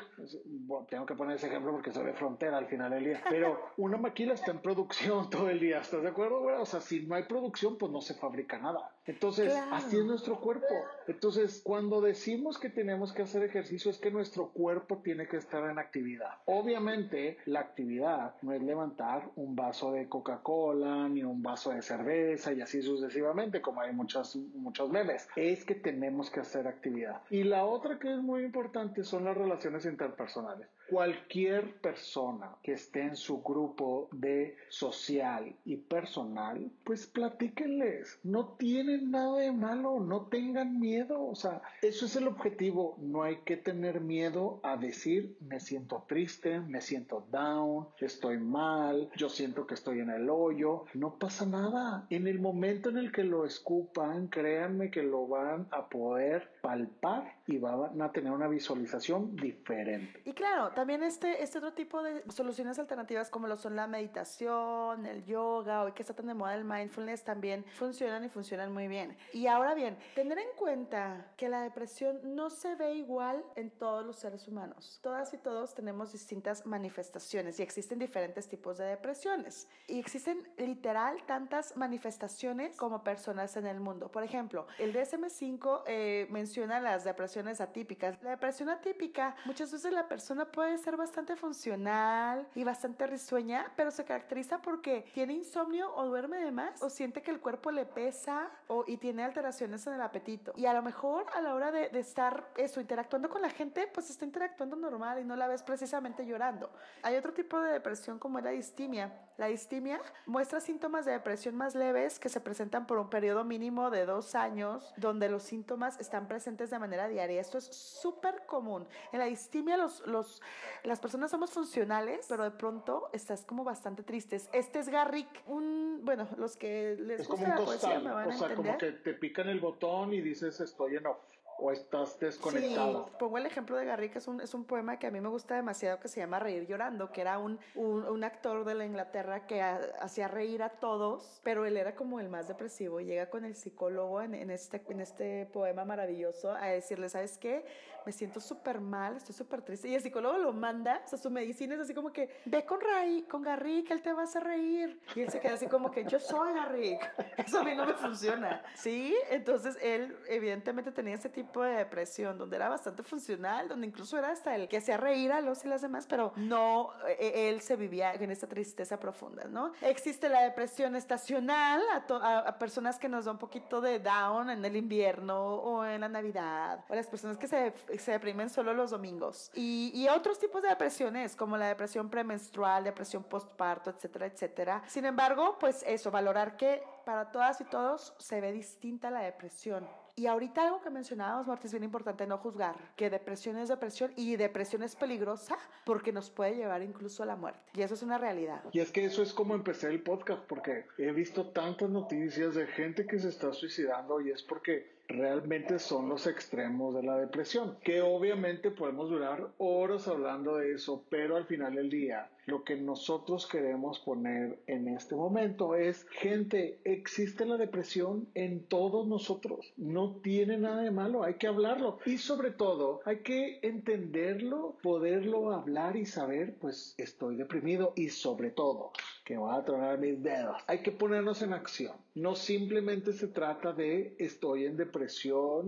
tengo 0.90 1.06
que 1.06 1.16
poner 1.16 1.38
ese 1.38 1.48
ejemplo 1.48 1.72
porque 1.72 1.92
soy 1.92 2.06
de 2.06 2.14
frontera 2.14 2.58
al 2.58 2.68
final 2.68 2.92
del 2.92 3.06
día. 3.06 3.24
Pero 3.30 3.60
una 3.78 3.98
maquila 3.98 4.34
está 4.34 4.52
en 4.52 4.60
producción 4.60 5.30
todo 5.30 5.50
el 5.50 5.60
día. 5.60 5.80
¿Estás 5.80 6.02
de 6.02 6.10
acuerdo, 6.10 6.42
güey? 6.42 6.56
O 6.56 6.66
sea, 6.66 6.82
si 6.82 7.06
no 7.06 7.13
hay 7.16 7.24
producción, 7.24 7.78
pues 7.78 7.92
no 7.92 8.02
se 8.02 8.14
fabrica 8.14 8.58
nada. 8.58 8.92
Entonces, 9.06 9.54
así 9.72 9.98
es 9.98 10.06
nuestro 10.06 10.40
cuerpo. 10.40 10.74
Entonces, 11.08 11.62
cuando 11.64 12.00
decimos 12.00 12.58
que 12.58 12.70
tenemos 12.70 13.12
que 13.12 13.24
hacer 13.24 13.44
ejercicio, 13.44 13.92
es 13.92 13.98
que 13.98 14.12
nuestro 14.12 14.50
cuerpo 14.50 15.02
tiene 15.04 15.28
que 15.28 15.38
estar 15.38 15.70
en 15.70 15.78
actividad. 15.78 16.30
Obviamente, 16.46 17.38
la 17.46 17.60
actividad 17.60 18.36
no 18.42 18.54
es 18.54 18.64
levantar 18.64 19.30
un 19.36 19.56
vaso 19.56 19.92
de 19.92 20.08
Coca-Cola 20.08 21.10
ni 21.10 21.24
un 21.24 21.44
vaso 21.44 21.72
de 21.72 21.82
cerveza 21.82 22.54
y 22.54 22.62
así 22.62 22.82
sucesivamente, 22.82 23.62
como 23.62 23.82
hay 23.82 23.94
muchas, 23.94 24.36
muchos 24.36 24.90
memes. 24.90 25.28
Es 25.36 25.66
que 25.66 25.76
tenemos 25.76 26.30
que 26.30 26.40
hacer 26.40 26.68
actividad. 26.68 27.22
Y 27.30 27.44
la 27.44 27.66
otra 27.66 28.00
que 28.00 28.12
es 28.14 28.20
muy 28.20 28.44
importante 28.44 29.04
son 29.04 29.26
las 29.26 29.36
relaciones 29.36 29.86
interpersonales. 29.86 30.68
Cualquier 30.94 31.74
persona 31.82 32.56
que 32.62 32.74
esté 32.74 33.02
en 33.02 33.16
su 33.16 33.42
grupo 33.42 34.10
de 34.12 34.56
social 34.70 35.56
y 35.66 35.78
personal, 35.78 36.70
pues 36.84 37.08
platíquenles. 37.08 38.20
No 38.22 38.50
tienen 38.60 39.10
nada 39.10 39.40
de 39.40 39.52
malo, 39.52 40.00
no 40.00 40.28
tengan 40.28 40.80
miedo. 40.80 41.26
O 41.26 41.34
sea, 41.34 41.64
eso 41.82 42.06
es 42.06 42.16
el 42.16 42.28
objetivo. 42.28 42.96
No 43.00 43.24
hay 43.24 43.38
que 43.38 43.58
tener 43.58 44.02
miedo 44.02 44.60
a 44.62 44.78
decir 44.78 45.36
me 45.42 45.60
siento 45.60 46.06
triste, 46.08 46.60
me 46.60 46.80
siento 46.80 47.26
down, 47.32 47.88
estoy 48.00 48.38
mal, 48.38 49.10
yo 49.16 49.30
siento 49.30 49.66
que 49.66 49.74
estoy 49.74 50.00
en 50.00 50.12
el 50.12 50.30
hoyo. 50.30 50.86
No 50.94 51.18
pasa 51.18 51.48
nada. 51.48 52.06
En 52.12 52.28
el 52.28 52.40
momento 52.40 52.90
en 52.90 52.98
el 52.98 53.12
que 53.12 53.24
lo 53.24 53.46
escupan, 53.46 54.28
créanme 54.28 54.92
que 54.92 55.02
lo 55.02 55.28
van 55.28 55.68
a 55.72 55.90
poder 55.90 56.53
palpar 56.64 57.36
y 57.46 57.58
van 57.58 58.02
a 58.02 58.10
tener 58.14 58.32
una 58.32 58.48
visualización 58.48 59.36
diferente. 59.36 60.22
Y 60.24 60.32
claro, 60.32 60.72
también 60.72 61.04
este, 61.04 61.44
este 61.44 61.58
otro 61.58 61.74
tipo 61.74 62.02
de 62.02 62.24
soluciones 62.32 62.80
alternativas 62.80 63.30
como 63.30 63.50
lo 63.50 63.58
son 63.58 63.76
la 63.76 63.86
meditación, 63.86 65.06
el 65.06 65.26
yoga, 65.26 65.84
hoy 65.84 65.92
que 65.92 66.04
está 66.04 66.14
tan 66.14 66.28
de 66.28 66.34
moda 66.34 66.56
el 66.56 66.64
mindfulness, 66.64 67.26
también 67.26 67.66
funcionan 67.78 68.24
y 68.24 68.30
funcionan 68.30 68.72
muy 68.72 68.88
bien. 68.88 69.18
Y 69.34 69.48
ahora 69.48 69.74
bien, 69.74 69.98
tener 70.16 70.38
en 70.38 70.48
cuenta 70.58 71.34
que 71.36 71.50
la 71.50 71.64
depresión 71.64 72.22
no 72.34 72.50
se 72.50 72.76
ve 72.76 72.94
igual 72.96 73.44
en 73.58 73.70
todos 73.70 74.06
los 74.06 74.16
seres 74.16 74.48
humanos. 74.48 75.02
Todas 75.04 75.34
y 75.34 75.38
todos 75.40 75.76
tenemos 75.76 76.14
distintas 76.14 76.66
manifestaciones 76.66 77.60
y 77.60 77.64
existen 77.64 78.00
diferentes 78.00 78.48
tipos 78.48 78.78
de 78.78 78.86
depresiones. 78.86 79.68
Y 79.90 80.00
existen 80.00 80.48
literal 80.58 81.18
tantas 81.26 81.76
manifestaciones 81.76 82.78
como 82.78 83.04
personas 83.04 83.58
en 83.58 83.68
el 83.68 83.82
mundo. 83.82 84.10
Por 84.10 84.24
ejemplo, 84.24 84.66
el 84.80 84.94
DSM-5 84.94 85.84
eh, 85.88 86.28
menciona 86.30 86.53
las 86.56 87.04
depresiones 87.04 87.62
atípicas. 87.62 88.22
La 88.22 88.32
depresión 88.32 88.70
atípica, 88.70 89.36
muchas 89.46 89.72
veces 89.72 89.92
la 89.92 90.08
persona 90.08 90.46
puede 90.46 90.78
ser 90.78 90.96
bastante 90.96 91.36
funcional 91.36 92.48
y 92.54 92.64
bastante 92.64 93.08
risueña, 93.08 93.72
pero 93.76 93.90
se 93.90 94.06
caracteriza 94.06 94.62
porque 94.62 95.06
tiene 95.14 95.34
insomnio 95.34 95.94
o 95.96 96.06
duerme 96.06 96.38
de 96.38 96.52
más 96.52 96.82
o 96.84 96.90
siente 96.90 97.22
que 97.22 97.32
el 97.32 97.40
cuerpo 97.40 97.72
le 97.72 97.86
pesa 97.86 98.52
o, 98.68 98.84
y 98.88 98.98
tiene 98.98 99.24
alteraciones 99.24 99.86
en 99.88 99.94
el 99.94 100.02
apetito. 100.02 100.54
Y 100.56 100.68
a 100.68 100.74
lo 100.74 100.84
mejor 100.84 101.26
a 101.34 101.42
la 101.42 101.56
hora 101.56 101.72
de, 101.72 101.90
de 101.90 102.00
estar 102.00 102.48
eso, 102.56 102.80
interactuando 102.80 103.30
con 103.30 103.42
la 103.42 103.50
gente, 103.50 103.90
pues 103.92 104.12
está 104.12 104.26
interactuando 104.26 104.76
normal 104.76 105.20
y 105.20 105.24
no 105.24 105.36
la 105.36 105.48
ves 105.48 105.64
precisamente 105.64 106.26
llorando. 106.26 106.70
Hay 107.02 107.16
otro 107.16 107.34
tipo 107.34 107.60
de 107.60 107.72
depresión 107.72 108.20
como 108.20 108.40
la 108.40 108.52
distimia. 108.52 109.12
La 109.38 109.48
distimia 109.48 110.00
muestra 110.28 110.60
síntomas 110.60 111.06
de 111.06 111.14
depresión 111.14 111.56
más 111.56 111.74
leves 111.74 112.20
que 112.20 112.30
se 112.30 112.40
presentan 112.40 112.86
por 112.86 113.00
un 113.00 113.10
periodo 113.10 113.44
mínimo 113.44 113.90
de 113.90 114.06
dos 114.06 114.36
años, 114.36 114.94
donde 114.98 115.30
los 115.30 115.42
síntomas 115.42 116.00
están 116.00 116.28
presentes 116.28 116.43
presentes 116.44 116.72
de 116.72 116.80
manera 116.80 117.08
diaria. 117.08 117.40
Esto 117.40 117.58
es 117.58 117.66
súper 117.66 118.46
común. 118.46 118.86
En 119.14 119.20
la 119.20 119.26
distimia 119.26 119.78
los, 119.78 120.06
los, 120.06 120.42
las 120.84 121.00
personas 121.00 121.32
somos 121.32 121.52
funcionales, 121.52 122.26
pero 122.28 122.44
de 122.44 122.52
pronto 122.52 123.10
estás 123.14 123.46
como 123.46 123.64
bastante 123.64 124.04
tristes. 124.04 124.50
Este 124.52 124.80
es 124.80 124.90
Garrick, 124.90 125.30
un, 125.48 126.02
bueno, 126.04 126.28
los 126.38 126.58
que 126.58 126.98
les 127.00 127.22
es 127.22 127.28
gusta 127.30 127.46
como 127.46 127.60
un 127.60 127.66
costal, 127.66 128.08
o 128.08 128.32
sea, 128.34 128.56
como 128.56 128.78
que 128.78 128.92
te 128.92 129.14
pican 129.14 129.48
el 129.48 129.62
botón 129.62 130.14
y 130.14 130.20
dices 130.20 130.60
estoy 130.60 130.98
en 130.98 131.08
off 131.08 131.33
o 131.58 131.72
estás 131.72 132.20
desconectado. 132.20 133.06
Sí, 133.08 133.14
pongo 133.20 133.38
el 133.38 133.46
ejemplo 133.46 133.78
de 133.78 133.86
Garrick, 133.86 134.16
es 134.16 134.28
un, 134.28 134.42
es 134.42 134.54
un 134.54 134.66
poema 134.66 135.00
que 135.00 135.08
a 135.08 135.12
mí 135.12 135.22
me 135.22 135.30
gusta 135.30 135.56
demasiado 135.56 136.00
que 136.00 136.08
se 136.08 136.20
llama 136.20 136.40
Reír 136.40 136.68
llorando, 136.68 137.12
que 137.12 137.22
era 137.22 137.38
un, 137.38 137.60
un, 137.76 138.24
actor 138.24 138.64
de 138.64 138.74
la 138.74 138.86
Inglaterra 138.86 139.46
que 139.46 139.62
hacía 139.62 140.30
reír 140.30 140.64
a 140.64 140.70
todos, 140.70 141.42
pero 141.44 141.66
él 141.66 141.76
era 141.76 141.96
como 141.96 142.22
el 142.22 142.30
más 142.30 142.48
depresivo 142.48 143.02
llega 143.02 143.30
con 143.30 143.44
el 143.44 143.56
psicólogo 143.56 144.22
en, 144.22 144.34
en 144.34 144.50
este, 144.50 144.82
en 144.88 145.02
este 145.02 145.46
poema 145.48 145.84
maravilloso 145.84 146.52
a 146.52 146.68
decirle, 146.68 147.10
¿sabes 147.10 147.38
qué? 147.38 147.66
Me 148.06 148.12
siento 148.12 148.40
súper 148.42 148.82
mal, 148.82 149.18
estoy 149.18 149.34
súper 149.34 149.62
triste. 149.62 149.88
Y 149.88 149.96
el 149.96 150.02
psicólogo 150.02 150.38
lo 150.38 150.52
manda, 150.52 151.02
o 151.06 151.08
sea, 151.08 151.18
su 151.18 151.30
medicina 151.30 151.76
es 151.76 151.82
así 151.82 151.94
como 151.94 152.12
que, 152.12 152.30
ve 152.46 152.66
con, 152.66 152.82
Ray, 152.82 153.24
con 153.24 153.42
Garrick, 153.42 153.92
él 153.92 154.02
te 154.02 154.12
va 154.12 154.22
a 154.22 154.24
hacer 154.26 154.44
reír. 154.44 155.00
Y 155.16 155.22
él 155.22 155.30
se 155.30 155.40
queda 155.40 155.54
así 155.54 155.68
como 155.68 155.92
que, 155.92 156.04
yo 156.06 156.20
soy 156.20 156.54
Garrick. 156.54 157.00
Eso 157.38 157.60
a 157.60 157.64
mí 157.64 157.74
no 157.76 157.86
me 157.86 157.94
funciona. 157.94 158.62
¿Sí? 158.76 159.16
Entonces 159.30 159.78
él 159.82 160.18
evidentemente 160.28 160.92
tenía 160.92 161.16
ese 161.16 161.30
tipo 161.30 161.43
de 161.52 161.76
depresión, 161.76 162.38
donde 162.38 162.56
era 162.56 162.70
bastante 162.70 163.04
funcional, 163.04 163.68
donde 163.68 163.88
incluso 163.88 164.18
era 164.18 164.32
hasta 164.32 164.56
el 164.56 164.68
que 164.68 164.78
hacía 164.78 164.98
reír 164.98 165.32
a 165.32 165.42
los 165.42 165.64
y 165.66 165.68
las 165.68 165.82
demás, 165.82 166.06
pero 166.08 166.34
no, 166.36 166.92
e, 167.08 167.50
él 167.50 167.62
se 167.62 167.76
vivía 167.76 168.14
en 168.14 168.32
esta 168.32 168.48
tristeza 168.48 169.00
profunda, 169.00 169.46
¿no? 169.46 169.74
Existe 169.82 170.30
la 170.30 170.42
depresión 170.42 170.96
estacional 170.96 171.82
a, 171.94 172.58
personas 172.58 172.98
que 172.98 173.10
nos 173.10 173.26
da 173.26 173.32
un 173.32 173.38
poquito 173.38 173.82
de 173.82 174.00
down 174.00 174.50
en 174.50 174.64
el 174.64 174.76
invierno 174.76 175.56
o 175.56 175.86
en 175.86 176.02
la 176.02 176.10
Navidad, 176.10 176.86
o 176.90 176.96
las 176.96 177.08
personas 177.08 177.38
que 177.38 177.48
se, 177.48 177.74
se 177.98 178.12
deprimen 178.12 178.50
solo 178.50 178.74
los 178.74 178.92
domingos. 178.92 179.52
Y, 179.54 179.92
y 179.94 180.08
otros 180.10 180.40
tipos 180.40 180.62
de 180.62 180.70
depresiones, 180.70 181.36
como 181.36 181.58
la 181.58 181.68
depresión 181.68 182.10
premenstrual, 182.10 182.84
depresión 182.84 183.24
postparto, 183.24 183.90
etcétera, 183.90 184.26
etcétera. 184.28 184.84
Sin 184.88 185.06
embargo, 185.06 185.58
pues 185.60 185.84
eso, 185.88 186.12
valorar 186.12 186.58
que 186.58 186.84
para 187.06 187.32
todas 187.32 187.60
y 187.62 187.66
todos 187.66 188.14
se 188.18 188.42
ve 188.42 188.52
distinta 188.52 189.10
la 189.10 189.22
depresión. 189.22 189.88
Y 190.16 190.28
ahorita 190.28 190.62
algo 190.62 190.80
que 190.80 190.92
mencionábamos, 190.92 191.48
Marta, 191.48 191.66
es 191.66 191.74
bien 191.74 191.84
importante 191.84 192.28
no 192.28 192.38
juzgar, 192.38 192.76
que 192.96 193.10
depresión 193.10 193.58
es 193.58 193.70
depresión 193.70 194.14
y 194.16 194.36
depresión 194.36 194.84
es 194.84 194.96
peligrosa 194.96 195.58
porque 195.86 196.12
nos 196.12 196.30
puede 196.30 196.56
llevar 196.56 196.84
incluso 196.84 197.24
a 197.24 197.26
la 197.26 197.36
muerte. 197.36 197.60
Y 197.74 197.82
eso 197.82 197.96
es 197.96 198.04
una 198.04 198.20
realidad. 198.20 198.62
Y 198.74 198.80
es 198.80 198.92
que 198.92 199.06
eso 199.06 199.24
es 199.24 199.34
como 199.34 199.56
empecé 199.56 199.88
el 199.88 200.04
podcast, 200.04 200.44
porque 200.44 200.86
he 201.00 201.12
visto 201.12 201.48
tantas 201.48 201.90
noticias 201.90 202.54
de 202.54 202.68
gente 202.68 203.08
que 203.08 203.18
se 203.18 203.30
está 203.30 203.54
suicidando 203.54 204.22
y 204.22 204.30
es 204.30 204.44
porque 204.44 204.94
realmente 205.08 205.80
son 205.80 206.10
los 206.10 206.28
extremos 206.28 206.96
de 206.96 207.04
la 207.04 207.18
depresión, 207.18 207.78
que 207.84 208.02
obviamente 208.02 208.72
podemos 208.72 209.10
durar 209.10 209.50
horas 209.58 210.08
hablando 210.08 210.58
de 210.58 210.74
eso, 210.74 211.04
pero 211.10 211.36
al 211.36 211.46
final 211.46 211.76
del 211.76 211.90
día 211.90 212.30
lo 212.46 212.64
que 212.64 212.76
nosotros 212.76 213.48
queremos 213.48 214.00
poner 214.00 214.60
en 214.68 214.90
este 214.90 215.16
momento 215.16 215.76
es, 215.76 216.06
gente, 216.10 216.80
existe 216.84 217.46
la 217.46 217.58
depresión 217.58 218.28
en 218.34 218.66
todos 218.66 219.08
nosotros, 219.08 219.74
no 219.78 220.18
tiene 220.18 220.58
nada 220.58 220.82
de 220.82 220.92
malo, 220.92 221.24
hay 221.24 221.36
que 221.36 221.48
hablarlo 221.48 222.00
y 222.06 222.18
sobre 222.18 222.52
todo 222.52 223.02
hay 223.06 223.20
que 223.20 223.60
entenderlo, 223.62 224.78
poderlo 224.84 225.54
hablar 225.54 225.96
y 225.96 226.06
saber, 226.06 226.56
pues 226.60 226.96
estoy 226.98 227.38
deprimido 227.38 227.94
y 227.96 228.10
sobre 228.10 228.52
todo 228.52 228.92
que 229.24 229.38
voy 229.38 229.56
a 229.56 229.64
tronar 229.64 230.00
mis 230.00 230.22
dedos. 230.22 230.62
Hay 230.68 230.80
que 230.80 230.92
ponernos 230.92 231.42
en 231.42 231.54
acción. 231.54 231.96
No 232.14 232.36
simplemente 232.36 233.14
se 233.14 233.28
trata 233.28 233.72
de 233.72 234.16
estoy 234.20 234.66
en 234.66 234.76
depresión 234.76 234.93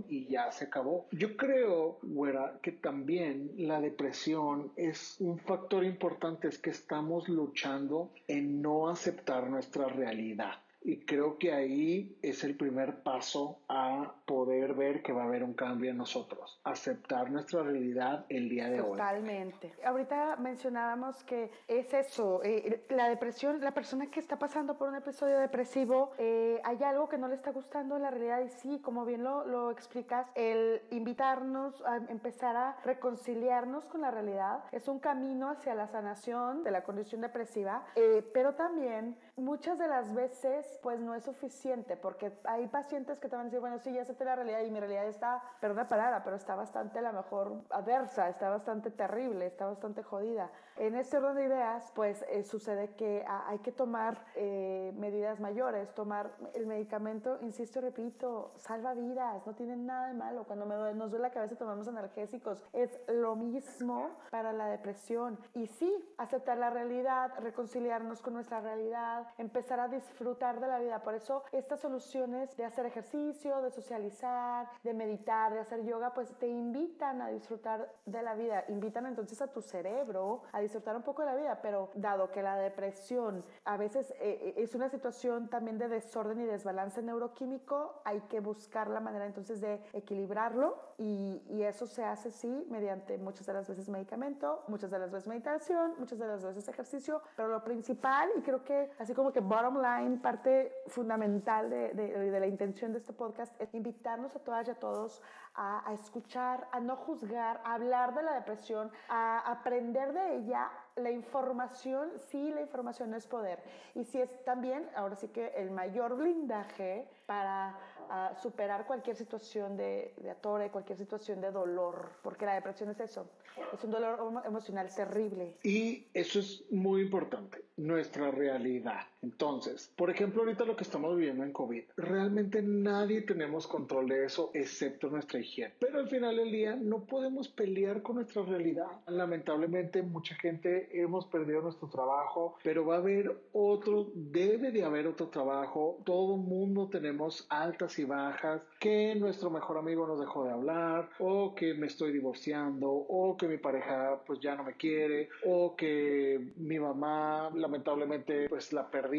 y 0.08 0.28
ya 0.28 0.52
se 0.52 0.66
acabó. 0.66 1.08
Yo 1.12 1.36
creo, 1.36 2.00
güera, 2.02 2.60
que 2.62 2.72
también 2.72 3.52
la 3.58 3.82
depresión 3.82 4.72
es 4.76 5.18
un 5.20 5.40
factor 5.40 5.84
importante, 5.84 6.48
es 6.48 6.58
que 6.60 6.70
estamos 6.70 7.28
luchando 7.28 8.12
en 8.28 8.62
no 8.62 8.90
aceptar 8.90 9.50
nuestra 9.50 9.88
realidad. 9.88 10.65
Y 10.88 11.00
creo 11.00 11.40
que 11.40 11.52
ahí 11.52 12.16
es 12.22 12.44
el 12.44 12.56
primer 12.56 13.02
paso 13.02 13.58
a 13.68 14.14
poder 14.28 14.76
ver 14.76 15.02
que 15.02 15.14
va 15.14 15.24
a 15.24 15.26
haber 15.26 15.44
un 15.44 15.56
cambio 15.56 15.90
en 15.90 15.98
nosotros, 15.98 16.60
aceptar 16.64 17.32
nuestra 17.32 17.64
realidad 17.64 18.28
el 18.30 18.50
día 18.50 18.70
de 18.70 18.82
hoy. 18.82 18.92
Totalmente. 18.92 19.74
Ahorita 19.84 20.36
mencionábamos 20.36 21.24
que 21.24 21.50
es 21.68 21.92
eso, 21.92 22.44
eh, 22.44 22.86
la 22.90 23.10
depresión, 23.10 23.60
la 23.62 23.74
persona 23.74 24.12
que 24.12 24.20
está 24.20 24.38
pasando 24.38 24.78
por 24.78 24.88
un 24.90 24.96
episodio 24.96 25.40
depresivo, 25.40 26.12
eh, 26.20 26.62
hay 26.64 26.84
algo 26.84 27.10
que 27.10 27.18
no 27.18 27.28
le 27.30 27.34
está 27.34 27.50
gustando 27.50 27.96
en 27.96 28.04
la 28.04 28.12
realidad 28.12 28.42
y 28.42 28.50
sí, 28.50 28.80
como 28.80 29.06
bien 29.06 29.24
lo, 29.24 29.44
lo 29.44 29.72
explicas, 29.72 30.28
el 30.36 30.84
invitarnos 30.92 31.82
a 31.88 31.98
empezar 32.10 32.56
a 32.56 32.78
reconciliarnos 32.84 33.86
con 33.86 34.02
la 34.02 34.12
realidad 34.12 34.64
es 34.72 34.88
un 34.88 35.00
camino 35.00 35.50
hacia 35.50 35.74
la 35.74 35.88
sanación 35.88 36.64
de 36.64 36.70
la 36.70 36.84
condición 36.84 37.22
depresiva, 37.22 37.88
eh, 37.96 38.24
pero 38.36 38.54
también 38.54 39.18
muchas 39.36 39.80
de 39.80 39.88
las 39.88 40.14
veces 40.14 40.75
pues 40.82 41.00
no 41.00 41.16
es 41.16 41.24
suficiente, 41.24 41.98
porque 41.98 42.32
hay 42.44 42.68
pacientes 42.68 43.20
que 43.20 43.30
te 43.30 43.36
van 43.36 43.44
a 43.44 43.46
decir, 43.46 43.60
bueno, 43.60 43.80
sí, 43.80 43.94
ya 43.94 44.02
acepté 44.02 44.26
la 44.26 44.36
realidad 44.36 44.62
y 44.62 44.72
mi 44.72 44.80
realidad 44.80 45.08
está, 45.08 45.42
perdón 45.60 45.78
la 45.78 45.88
palabra, 45.88 46.24
pero 46.24 46.36
está 46.36 46.56
bastante 46.56 47.00
a 47.00 47.02
lo 47.02 47.14
mejor 47.14 47.62
adversa, 47.70 48.30
está 48.30 48.50
bastante 48.50 48.92
terrible, 48.92 49.46
está 49.48 49.66
bastante 49.66 50.04
jodida. 50.04 50.50
En 50.78 50.96
este 50.96 51.18
orden 51.18 51.36
de 51.36 51.46
ideas, 51.46 51.92
pues 51.96 52.24
eh, 52.30 52.44
sucede 52.44 52.96
que 52.96 53.26
hay 53.28 53.60
que 53.60 53.72
tomar 53.72 54.26
eh, 54.36 54.94
medidas 54.98 55.40
mayores, 55.40 55.94
tomar 55.94 56.32
el 56.54 56.68
medicamento, 56.68 57.38
insisto, 57.42 57.82
repito, 57.82 58.52
salva 58.58 58.94
vidas, 58.94 59.46
no 59.46 59.54
tiene 59.54 59.78
nada 59.78 60.08
de 60.08 60.14
malo. 60.14 60.44
Cuando 60.44 60.66
me 60.66 60.76
nos 60.94 61.12
duele 61.12 61.24
la 61.24 61.32
cabeza 61.32 61.56
tomamos 61.56 61.88
analgésicos, 61.88 62.64
es 62.74 63.00
lo 63.08 63.36
mismo 63.36 64.10
para 64.32 64.52
la 64.54 64.68
depresión. 64.68 65.40
Y 65.54 65.68
sí, 65.68 65.94
aceptar 66.18 66.58
la 66.58 66.70
realidad, 66.70 67.32
reconciliarnos 67.40 68.22
con 68.22 68.34
nuestra 68.34 68.60
realidad, 68.60 69.28
empezar 69.38 69.80
a 69.80 69.88
disfrutar 69.88 70.60
de 70.60 70.65
la 70.68 70.80
vida. 70.80 71.02
Por 71.04 71.16
eso 71.16 71.44
estas 71.52 71.80
soluciones 71.80 72.56
de 72.58 72.66
hacer 72.66 72.86
ejercicio, 72.86 73.62
de 73.62 73.72
socializar, 73.72 74.68
de 74.84 74.94
meditar, 74.94 75.54
de 75.54 75.60
hacer 75.60 75.84
yoga, 75.84 76.14
pues 76.14 76.34
te 76.40 76.48
invitan 76.48 77.22
a 77.22 77.30
disfrutar 77.30 77.92
de 78.06 78.22
la 78.22 78.36
vida, 78.36 78.66
invitan 78.70 79.06
entonces 79.06 79.42
a 79.42 79.48
tu 79.48 79.62
cerebro 79.62 80.44
a 80.52 80.60
disfrutar 80.60 80.96
un 80.96 81.04
poco 81.04 81.22
de 81.22 81.28
la 81.28 81.36
vida, 81.36 81.60
pero 81.62 81.90
dado 81.96 82.32
que 82.32 82.42
la 82.42 82.58
depresión 82.58 83.44
a 83.66 83.78
veces 83.78 84.12
eh, 84.12 84.40
eh, 84.42 84.54
es 84.58 84.76
una 84.76 84.90
situación 84.90 85.50
también 85.50 85.78
de 85.78 85.88
desorden 85.88 86.40
y 86.42 86.46
desbalance 86.46 87.02
neuroquímico, 87.02 88.02
hay 88.06 88.22
que 88.22 88.40
buscar 88.40 88.90
la 88.90 89.00
manera 89.00 89.26
entonces 89.26 89.62
de 89.62 89.82
equilibrarlo. 89.94 90.84
Y, 90.98 91.44
y 91.50 91.64
eso 91.64 91.86
se 91.88 92.06
hace 92.06 92.32
sí 92.32 92.66
mediante 92.70 93.18
muchas 93.18 93.46
de 93.46 93.54
las 93.54 93.68
veces 93.68 93.90
medicamento, 93.90 94.64
muchas 94.70 94.90
de 94.90 94.98
las 94.98 95.12
veces 95.12 95.28
meditación, 95.28 95.94
muchas 96.00 96.20
de 96.20 96.26
las 96.26 96.42
veces 96.42 96.68
ejercicio, 96.70 97.22
pero 97.36 97.50
lo 97.50 97.64
principal 97.66 98.30
y 98.38 98.42
creo 98.42 98.64
que 98.64 98.92
así 99.00 99.14
como 99.14 99.34
que 99.34 99.42
bottom 99.42 99.82
line, 99.82 100.18
parte 100.20 100.55
fundamental 100.88 101.70
de, 101.70 101.94
de, 101.94 102.40
la 102.40 102.48
intención 102.48 102.92
de 102.92 103.00
este 103.00 103.14
podcast 103.14 103.60
es 103.62 103.74
invitarnos 103.74 104.36
a 104.36 104.40
todas 104.40 104.68
y 104.68 104.72
a 104.72 104.76
todos 104.76 105.22
a, 105.54 105.90
a 105.90 105.94
escuchar, 105.94 106.68
a 106.72 106.80
no 106.80 106.96
juzgar, 106.96 107.62
a 107.64 107.76
hablar 107.76 108.14
de 108.16 108.24
la 108.24 108.34
depresión, 108.34 108.92
a 109.10 109.40
aprender 109.52 110.14
de 110.14 110.38
ella 110.38 110.70
la 110.96 111.12
información, 111.12 112.10
sí, 112.30 112.52
la 112.52 112.62
información 112.62 113.14
es 113.14 113.28
poder. 113.28 113.60
Y 113.96 114.06
si 114.06 114.22
es 114.22 114.44
también, 114.46 114.90
ahora 114.96 115.16
sí 115.16 115.28
que 115.28 115.48
el 115.58 115.72
mayor 115.72 116.16
blindaje 116.16 117.10
para 117.26 117.78
uh, 118.10 118.42
superar 118.42 118.86
cualquier 118.86 119.16
situación 119.16 119.76
de, 119.76 120.14
de 120.22 120.30
atore, 120.30 120.72
cualquier 120.72 120.98
situación 120.98 121.42
de 121.42 121.52
dolor, 121.52 122.12
porque 122.22 122.46
la 122.46 122.54
depresión 122.56 122.90
es 122.90 123.00
eso, 123.00 123.30
es 123.74 123.84
un 123.84 123.92
dolor 123.92 124.44
emocional 124.46 124.88
terrible. 124.94 125.58
Y 125.64 126.08
eso 126.14 126.40
es 126.40 126.64
muy 126.72 127.02
importante, 127.02 127.66
nuestra 127.76 128.32
realidad. 128.32 129.02
Entonces, 129.26 129.92
por 129.96 130.12
ejemplo, 130.12 130.44
ahorita 130.44 130.66
lo 130.66 130.76
que 130.76 130.84
estamos 130.84 131.16
viviendo 131.16 131.44
en 131.44 131.52
COVID, 131.52 131.84
realmente 131.98 132.62
nadie 132.62 133.22
tenemos 133.22 133.66
control 133.66 134.08
de 134.08 134.26
eso 134.26 134.52
excepto 134.54 135.10
nuestra 135.10 135.40
higiene. 135.40 135.74
Pero 135.80 135.98
al 135.98 136.08
final 136.08 136.38
del 136.38 136.52
día 136.52 136.76
no 136.76 137.06
podemos 137.06 137.48
pelear 137.50 138.04
con 138.04 138.18
nuestra 138.18 138.44
realidad. 138.44 138.86
Lamentablemente 139.08 140.04
mucha 140.04 140.36
gente 140.36 140.90
hemos 140.94 141.26
perdido 141.26 141.64
nuestro 141.64 141.90
trabajo, 141.90 142.58
pero 142.64 142.86
va 142.86 142.96
a 142.96 143.00
haber 143.00 143.36
otro, 143.52 144.12
debe 144.14 144.72
de 144.72 144.84
haber 144.84 145.08
otro 145.08 145.30
trabajo. 145.30 145.98
Todo 146.06 146.38
mundo 146.38 146.88
tenemos 146.88 147.48
altas 147.50 147.98
y 147.98 148.04
bajas, 148.06 148.62
que 148.80 149.16
nuestro 149.16 149.50
mejor 149.50 149.80
amigo 149.80 150.06
nos 150.06 150.20
dejó 150.20 150.46
de 150.46 150.52
hablar, 150.52 151.10
o 151.18 151.56
que 151.56 151.74
me 151.74 151.88
estoy 151.88 152.12
divorciando, 152.12 152.92
o 152.92 153.36
que 153.38 153.48
mi 153.48 153.58
pareja 153.58 154.22
pues 154.28 154.40
ya 154.40 154.56
no 154.56 154.64
me 154.64 154.74
quiere, 154.74 155.30
o 155.46 155.76
que 155.76 156.54
mi 156.58 156.78
mamá 156.78 157.50
lamentablemente 157.56 158.48
pues 158.50 158.72
la 158.72 158.90
perdí, 158.92 159.15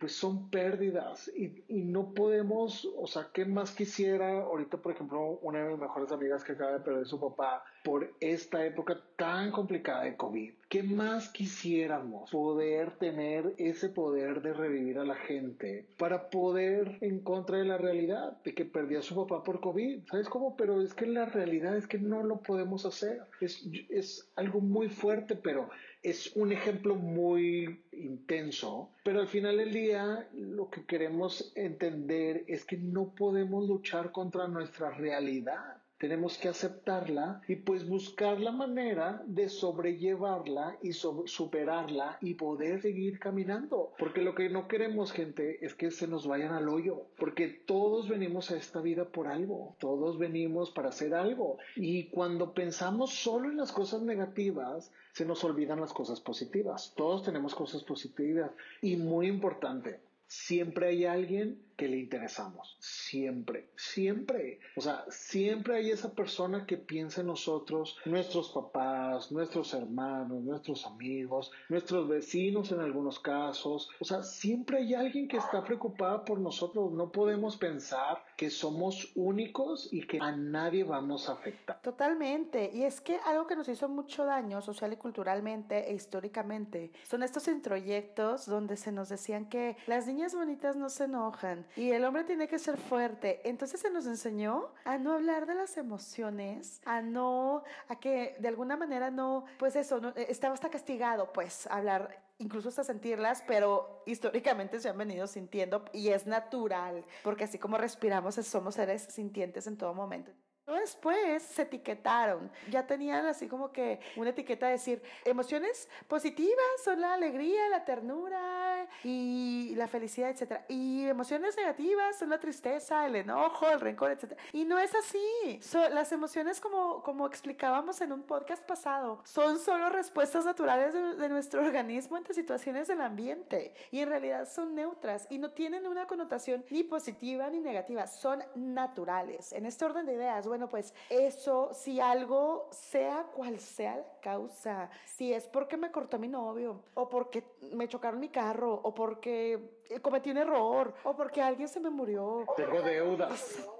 pues 0.00 0.12
son 0.12 0.50
pérdidas 0.50 1.30
y, 1.36 1.64
y 1.68 1.82
no 1.82 2.12
podemos, 2.14 2.88
o 2.96 3.06
sea, 3.06 3.28
¿qué 3.32 3.44
más 3.44 3.72
quisiera? 3.72 4.42
Ahorita, 4.42 4.78
por 4.78 4.92
ejemplo, 4.92 5.38
una 5.42 5.64
de 5.64 5.70
mis 5.70 5.78
mejores 5.78 6.12
amigas 6.12 6.44
que 6.44 6.52
acaba 6.52 6.72
de 6.72 6.80
perder 6.80 7.06
su 7.06 7.20
papá 7.20 7.64
por 7.86 8.12
esta 8.18 8.66
época 8.66 9.00
tan 9.14 9.52
complicada 9.52 10.02
de 10.02 10.16
COVID, 10.16 10.52
¿qué 10.68 10.82
más 10.82 11.28
quisiéramos 11.28 12.30
poder 12.32 12.90
tener 12.98 13.54
ese 13.58 13.88
poder 13.88 14.42
de 14.42 14.52
revivir 14.52 14.98
a 14.98 15.04
la 15.04 15.14
gente 15.14 15.86
para 15.96 16.28
poder 16.28 16.98
en 17.00 17.20
contra 17.20 17.58
de 17.58 17.64
la 17.64 17.78
realidad 17.78 18.42
de 18.42 18.54
que 18.54 18.64
perdió 18.64 18.98
a 18.98 19.02
su 19.02 19.14
papá 19.14 19.44
por 19.44 19.60
COVID? 19.60 20.00
¿Sabes 20.10 20.28
cómo? 20.28 20.56
Pero 20.56 20.82
es 20.82 20.94
que 20.94 21.06
la 21.06 21.26
realidad 21.26 21.76
es 21.76 21.86
que 21.86 21.98
no 21.98 22.24
lo 22.24 22.38
podemos 22.38 22.84
hacer. 22.84 23.22
Es, 23.40 23.64
es 23.88 24.28
algo 24.34 24.60
muy 24.60 24.88
fuerte, 24.88 25.36
pero 25.36 25.70
es 26.06 26.36
un 26.36 26.52
ejemplo 26.52 26.94
muy 26.94 27.84
intenso, 27.90 28.92
pero 29.02 29.18
al 29.18 29.26
final 29.26 29.56
del 29.56 29.72
día 29.72 30.28
lo 30.34 30.70
que 30.70 30.86
queremos 30.86 31.50
entender 31.56 32.44
es 32.46 32.64
que 32.64 32.76
no 32.76 33.12
podemos 33.12 33.66
luchar 33.66 34.12
contra 34.12 34.46
nuestra 34.46 34.92
realidad 34.92 35.82
tenemos 35.98 36.36
que 36.36 36.48
aceptarla 36.48 37.40
y 37.48 37.56
pues 37.56 37.88
buscar 37.88 38.40
la 38.40 38.52
manera 38.52 39.22
de 39.26 39.48
sobrellevarla 39.48 40.76
y 40.82 40.92
superarla 40.92 42.18
y 42.20 42.34
poder 42.34 42.82
seguir 42.82 43.18
caminando. 43.18 43.92
Porque 43.98 44.20
lo 44.20 44.34
que 44.34 44.50
no 44.50 44.68
queremos, 44.68 45.12
gente, 45.12 45.64
es 45.64 45.74
que 45.74 45.90
se 45.90 46.06
nos 46.06 46.26
vayan 46.26 46.52
al 46.52 46.68
hoyo. 46.68 47.06
Porque 47.18 47.48
todos 47.48 48.08
venimos 48.08 48.50
a 48.50 48.56
esta 48.56 48.80
vida 48.80 49.06
por 49.06 49.28
algo. 49.28 49.76
Todos 49.78 50.18
venimos 50.18 50.70
para 50.70 50.90
hacer 50.90 51.14
algo. 51.14 51.58
Y 51.76 52.08
cuando 52.08 52.52
pensamos 52.52 53.14
solo 53.14 53.50
en 53.50 53.56
las 53.56 53.72
cosas 53.72 54.02
negativas, 54.02 54.92
se 55.12 55.24
nos 55.24 55.44
olvidan 55.44 55.80
las 55.80 55.92
cosas 55.92 56.20
positivas. 56.20 56.92
Todos 56.94 57.22
tenemos 57.22 57.54
cosas 57.54 57.82
positivas. 57.82 58.50
Y 58.82 58.96
muy 58.96 59.28
importante, 59.28 60.00
siempre 60.26 60.88
hay 60.88 61.04
alguien 61.06 61.65
que 61.76 61.88
le 61.88 61.98
interesamos. 61.98 62.76
Siempre, 62.80 63.68
siempre. 63.76 64.60
O 64.76 64.80
sea, 64.80 65.04
siempre 65.10 65.76
hay 65.76 65.90
esa 65.90 66.12
persona 66.12 66.66
que 66.66 66.76
piensa 66.76 67.20
en 67.20 67.28
nosotros, 67.28 67.98
nuestros 68.04 68.50
papás, 68.50 69.30
nuestros 69.30 69.74
hermanos, 69.74 70.42
nuestros 70.42 70.86
amigos, 70.86 71.52
nuestros 71.68 72.08
vecinos 72.08 72.72
en 72.72 72.80
algunos 72.80 73.20
casos. 73.20 73.90
O 74.00 74.04
sea, 74.04 74.22
siempre 74.22 74.78
hay 74.78 74.94
alguien 74.94 75.28
que 75.28 75.36
está 75.36 75.62
preocupada 75.64 76.24
por 76.24 76.38
nosotros. 76.38 76.92
No 76.92 77.12
podemos 77.12 77.56
pensar 77.56 78.24
que 78.36 78.50
somos 78.50 79.12
únicos 79.14 79.92
y 79.92 80.06
que 80.06 80.18
a 80.20 80.32
nadie 80.32 80.84
vamos 80.84 81.28
a 81.28 81.32
afectar. 81.32 81.80
Totalmente. 81.82 82.70
Y 82.72 82.84
es 82.84 83.00
que 83.00 83.18
algo 83.26 83.46
que 83.46 83.56
nos 83.56 83.68
hizo 83.68 83.88
mucho 83.88 84.24
daño 84.24 84.62
social 84.62 84.92
y 84.92 84.96
culturalmente 84.96 85.90
e 85.90 85.94
históricamente 85.94 86.92
son 87.04 87.22
estos 87.22 87.48
introyectos 87.48 88.46
donde 88.46 88.76
se 88.76 88.92
nos 88.92 89.08
decían 89.08 89.48
que 89.48 89.76
las 89.86 90.06
niñas 90.06 90.34
bonitas 90.34 90.76
no 90.76 90.88
se 90.88 91.04
enojan, 91.04 91.65
y 91.74 91.90
el 91.90 92.04
hombre 92.04 92.24
tiene 92.24 92.48
que 92.48 92.58
ser 92.58 92.76
fuerte. 92.76 93.40
Entonces 93.48 93.80
se 93.80 93.90
nos 93.90 94.06
enseñó 94.06 94.72
a 94.84 94.98
no 94.98 95.12
hablar 95.12 95.46
de 95.46 95.54
las 95.54 95.76
emociones, 95.76 96.80
a 96.84 97.02
no, 97.02 97.62
a 97.88 97.96
que 97.98 98.36
de 98.38 98.48
alguna 98.48 98.76
manera 98.76 99.10
no, 99.10 99.44
pues 99.58 99.76
eso, 99.76 100.00
no, 100.00 100.12
estaba 100.16 100.54
hasta 100.54 100.70
castigado, 100.70 101.32
pues 101.32 101.66
hablar 101.68 102.22
incluso 102.38 102.68
hasta 102.68 102.84
sentirlas, 102.84 103.42
pero 103.46 104.02
históricamente 104.06 104.80
se 104.80 104.88
han 104.88 104.98
venido 104.98 105.26
sintiendo 105.26 105.84
y 105.92 106.08
es 106.08 106.26
natural, 106.26 107.04
porque 107.22 107.44
así 107.44 107.58
como 107.58 107.78
respiramos, 107.78 108.34
somos 108.34 108.74
seres 108.74 109.02
sintientes 109.02 109.66
en 109.66 109.76
todo 109.76 109.94
momento. 109.94 110.32
Después 110.66 111.44
se 111.44 111.62
etiquetaron, 111.62 112.50
ya 112.68 112.84
tenían 112.84 113.24
así 113.26 113.46
como 113.46 113.70
que 113.70 114.00
una 114.16 114.30
etiqueta 114.30 114.66
de 114.66 114.72
decir 114.72 115.00
emociones 115.24 115.88
positivas 116.08 116.56
son 116.84 117.00
la 117.00 117.14
alegría, 117.14 117.68
la 117.68 117.84
ternura 117.84 118.88
y 119.04 119.74
la 119.76 119.86
felicidad, 119.86 120.30
etc. 120.30 120.62
Y 120.68 121.06
emociones 121.06 121.56
negativas 121.56 122.18
son 122.18 122.30
la 122.30 122.40
tristeza, 122.40 123.06
el 123.06 123.14
enojo, 123.14 123.68
el 123.70 123.80
rencor, 123.80 124.10
etc. 124.10 124.36
Y 124.52 124.64
no 124.64 124.76
es 124.80 124.92
así. 124.96 125.60
las 125.92 126.10
emociones, 126.10 126.60
como, 126.60 127.00
como 127.04 127.28
explicábamos 127.28 128.00
en 128.00 128.10
un 128.10 128.24
podcast 128.24 128.64
pasado, 128.64 129.20
son 129.24 129.60
solo 129.60 129.88
respuestas 129.88 130.44
naturales 130.44 130.92
de, 130.92 131.14
de 131.14 131.28
nuestro 131.28 131.62
organismo 131.64 132.16
ante 132.16 132.34
situaciones 132.34 132.88
del 132.88 133.02
ambiente. 133.02 133.72
Y 133.92 134.00
en 134.00 134.08
realidad 134.08 134.48
son 134.48 134.74
neutras 134.74 135.28
y 135.30 135.38
no 135.38 135.52
tienen 135.52 135.86
una 135.86 136.08
connotación 136.08 136.64
ni 136.70 136.82
positiva 136.82 137.48
ni 137.50 137.60
negativa, 137.60 138.08
son 138.08 138.42
naturales. 138.56 139.52
En 139.52 139.64
este 139.64 139.84
orden 139.84 140.06
de 140.06 140.14
ideas, 140.14 140.46
bueno, 140.56 140.70
pues 140.70 140.94
eso, 141.10 141.68
si 141.74 142.00
algo, 142.00 142.70
sea 142.72 143.24
cual 143.24 143.60
sea 143.60 143.96
la 143.98 144.20
causa, 144.22 144.88
si 145.04 145.34
es 145.34 145.46
porque 145.48 145.76
me 145.76 145.90
cortó 145.90 146.18
mi 146.18 146.28
novio, 146.28 146.82
o 146.94 147.10
porque 147.10 147.44
me 147.72 147.86
chocaron 147.86 148.18
mi 148.18 148.30
carro, 148.30 148.72
o 148.72 148.94
porque 148.94 149.75
cometí 150.02 150.30
un 150.30 150.38
error, 150.38 150.94
o 151.04 151.14
porque 151.14 151.42
alguien 151.42 151.68
se 151.68 151.80
me 151.80 151.90
murió. 151.90 152.44
Tengo 152.56 152.82
deudas. 152.82 153.32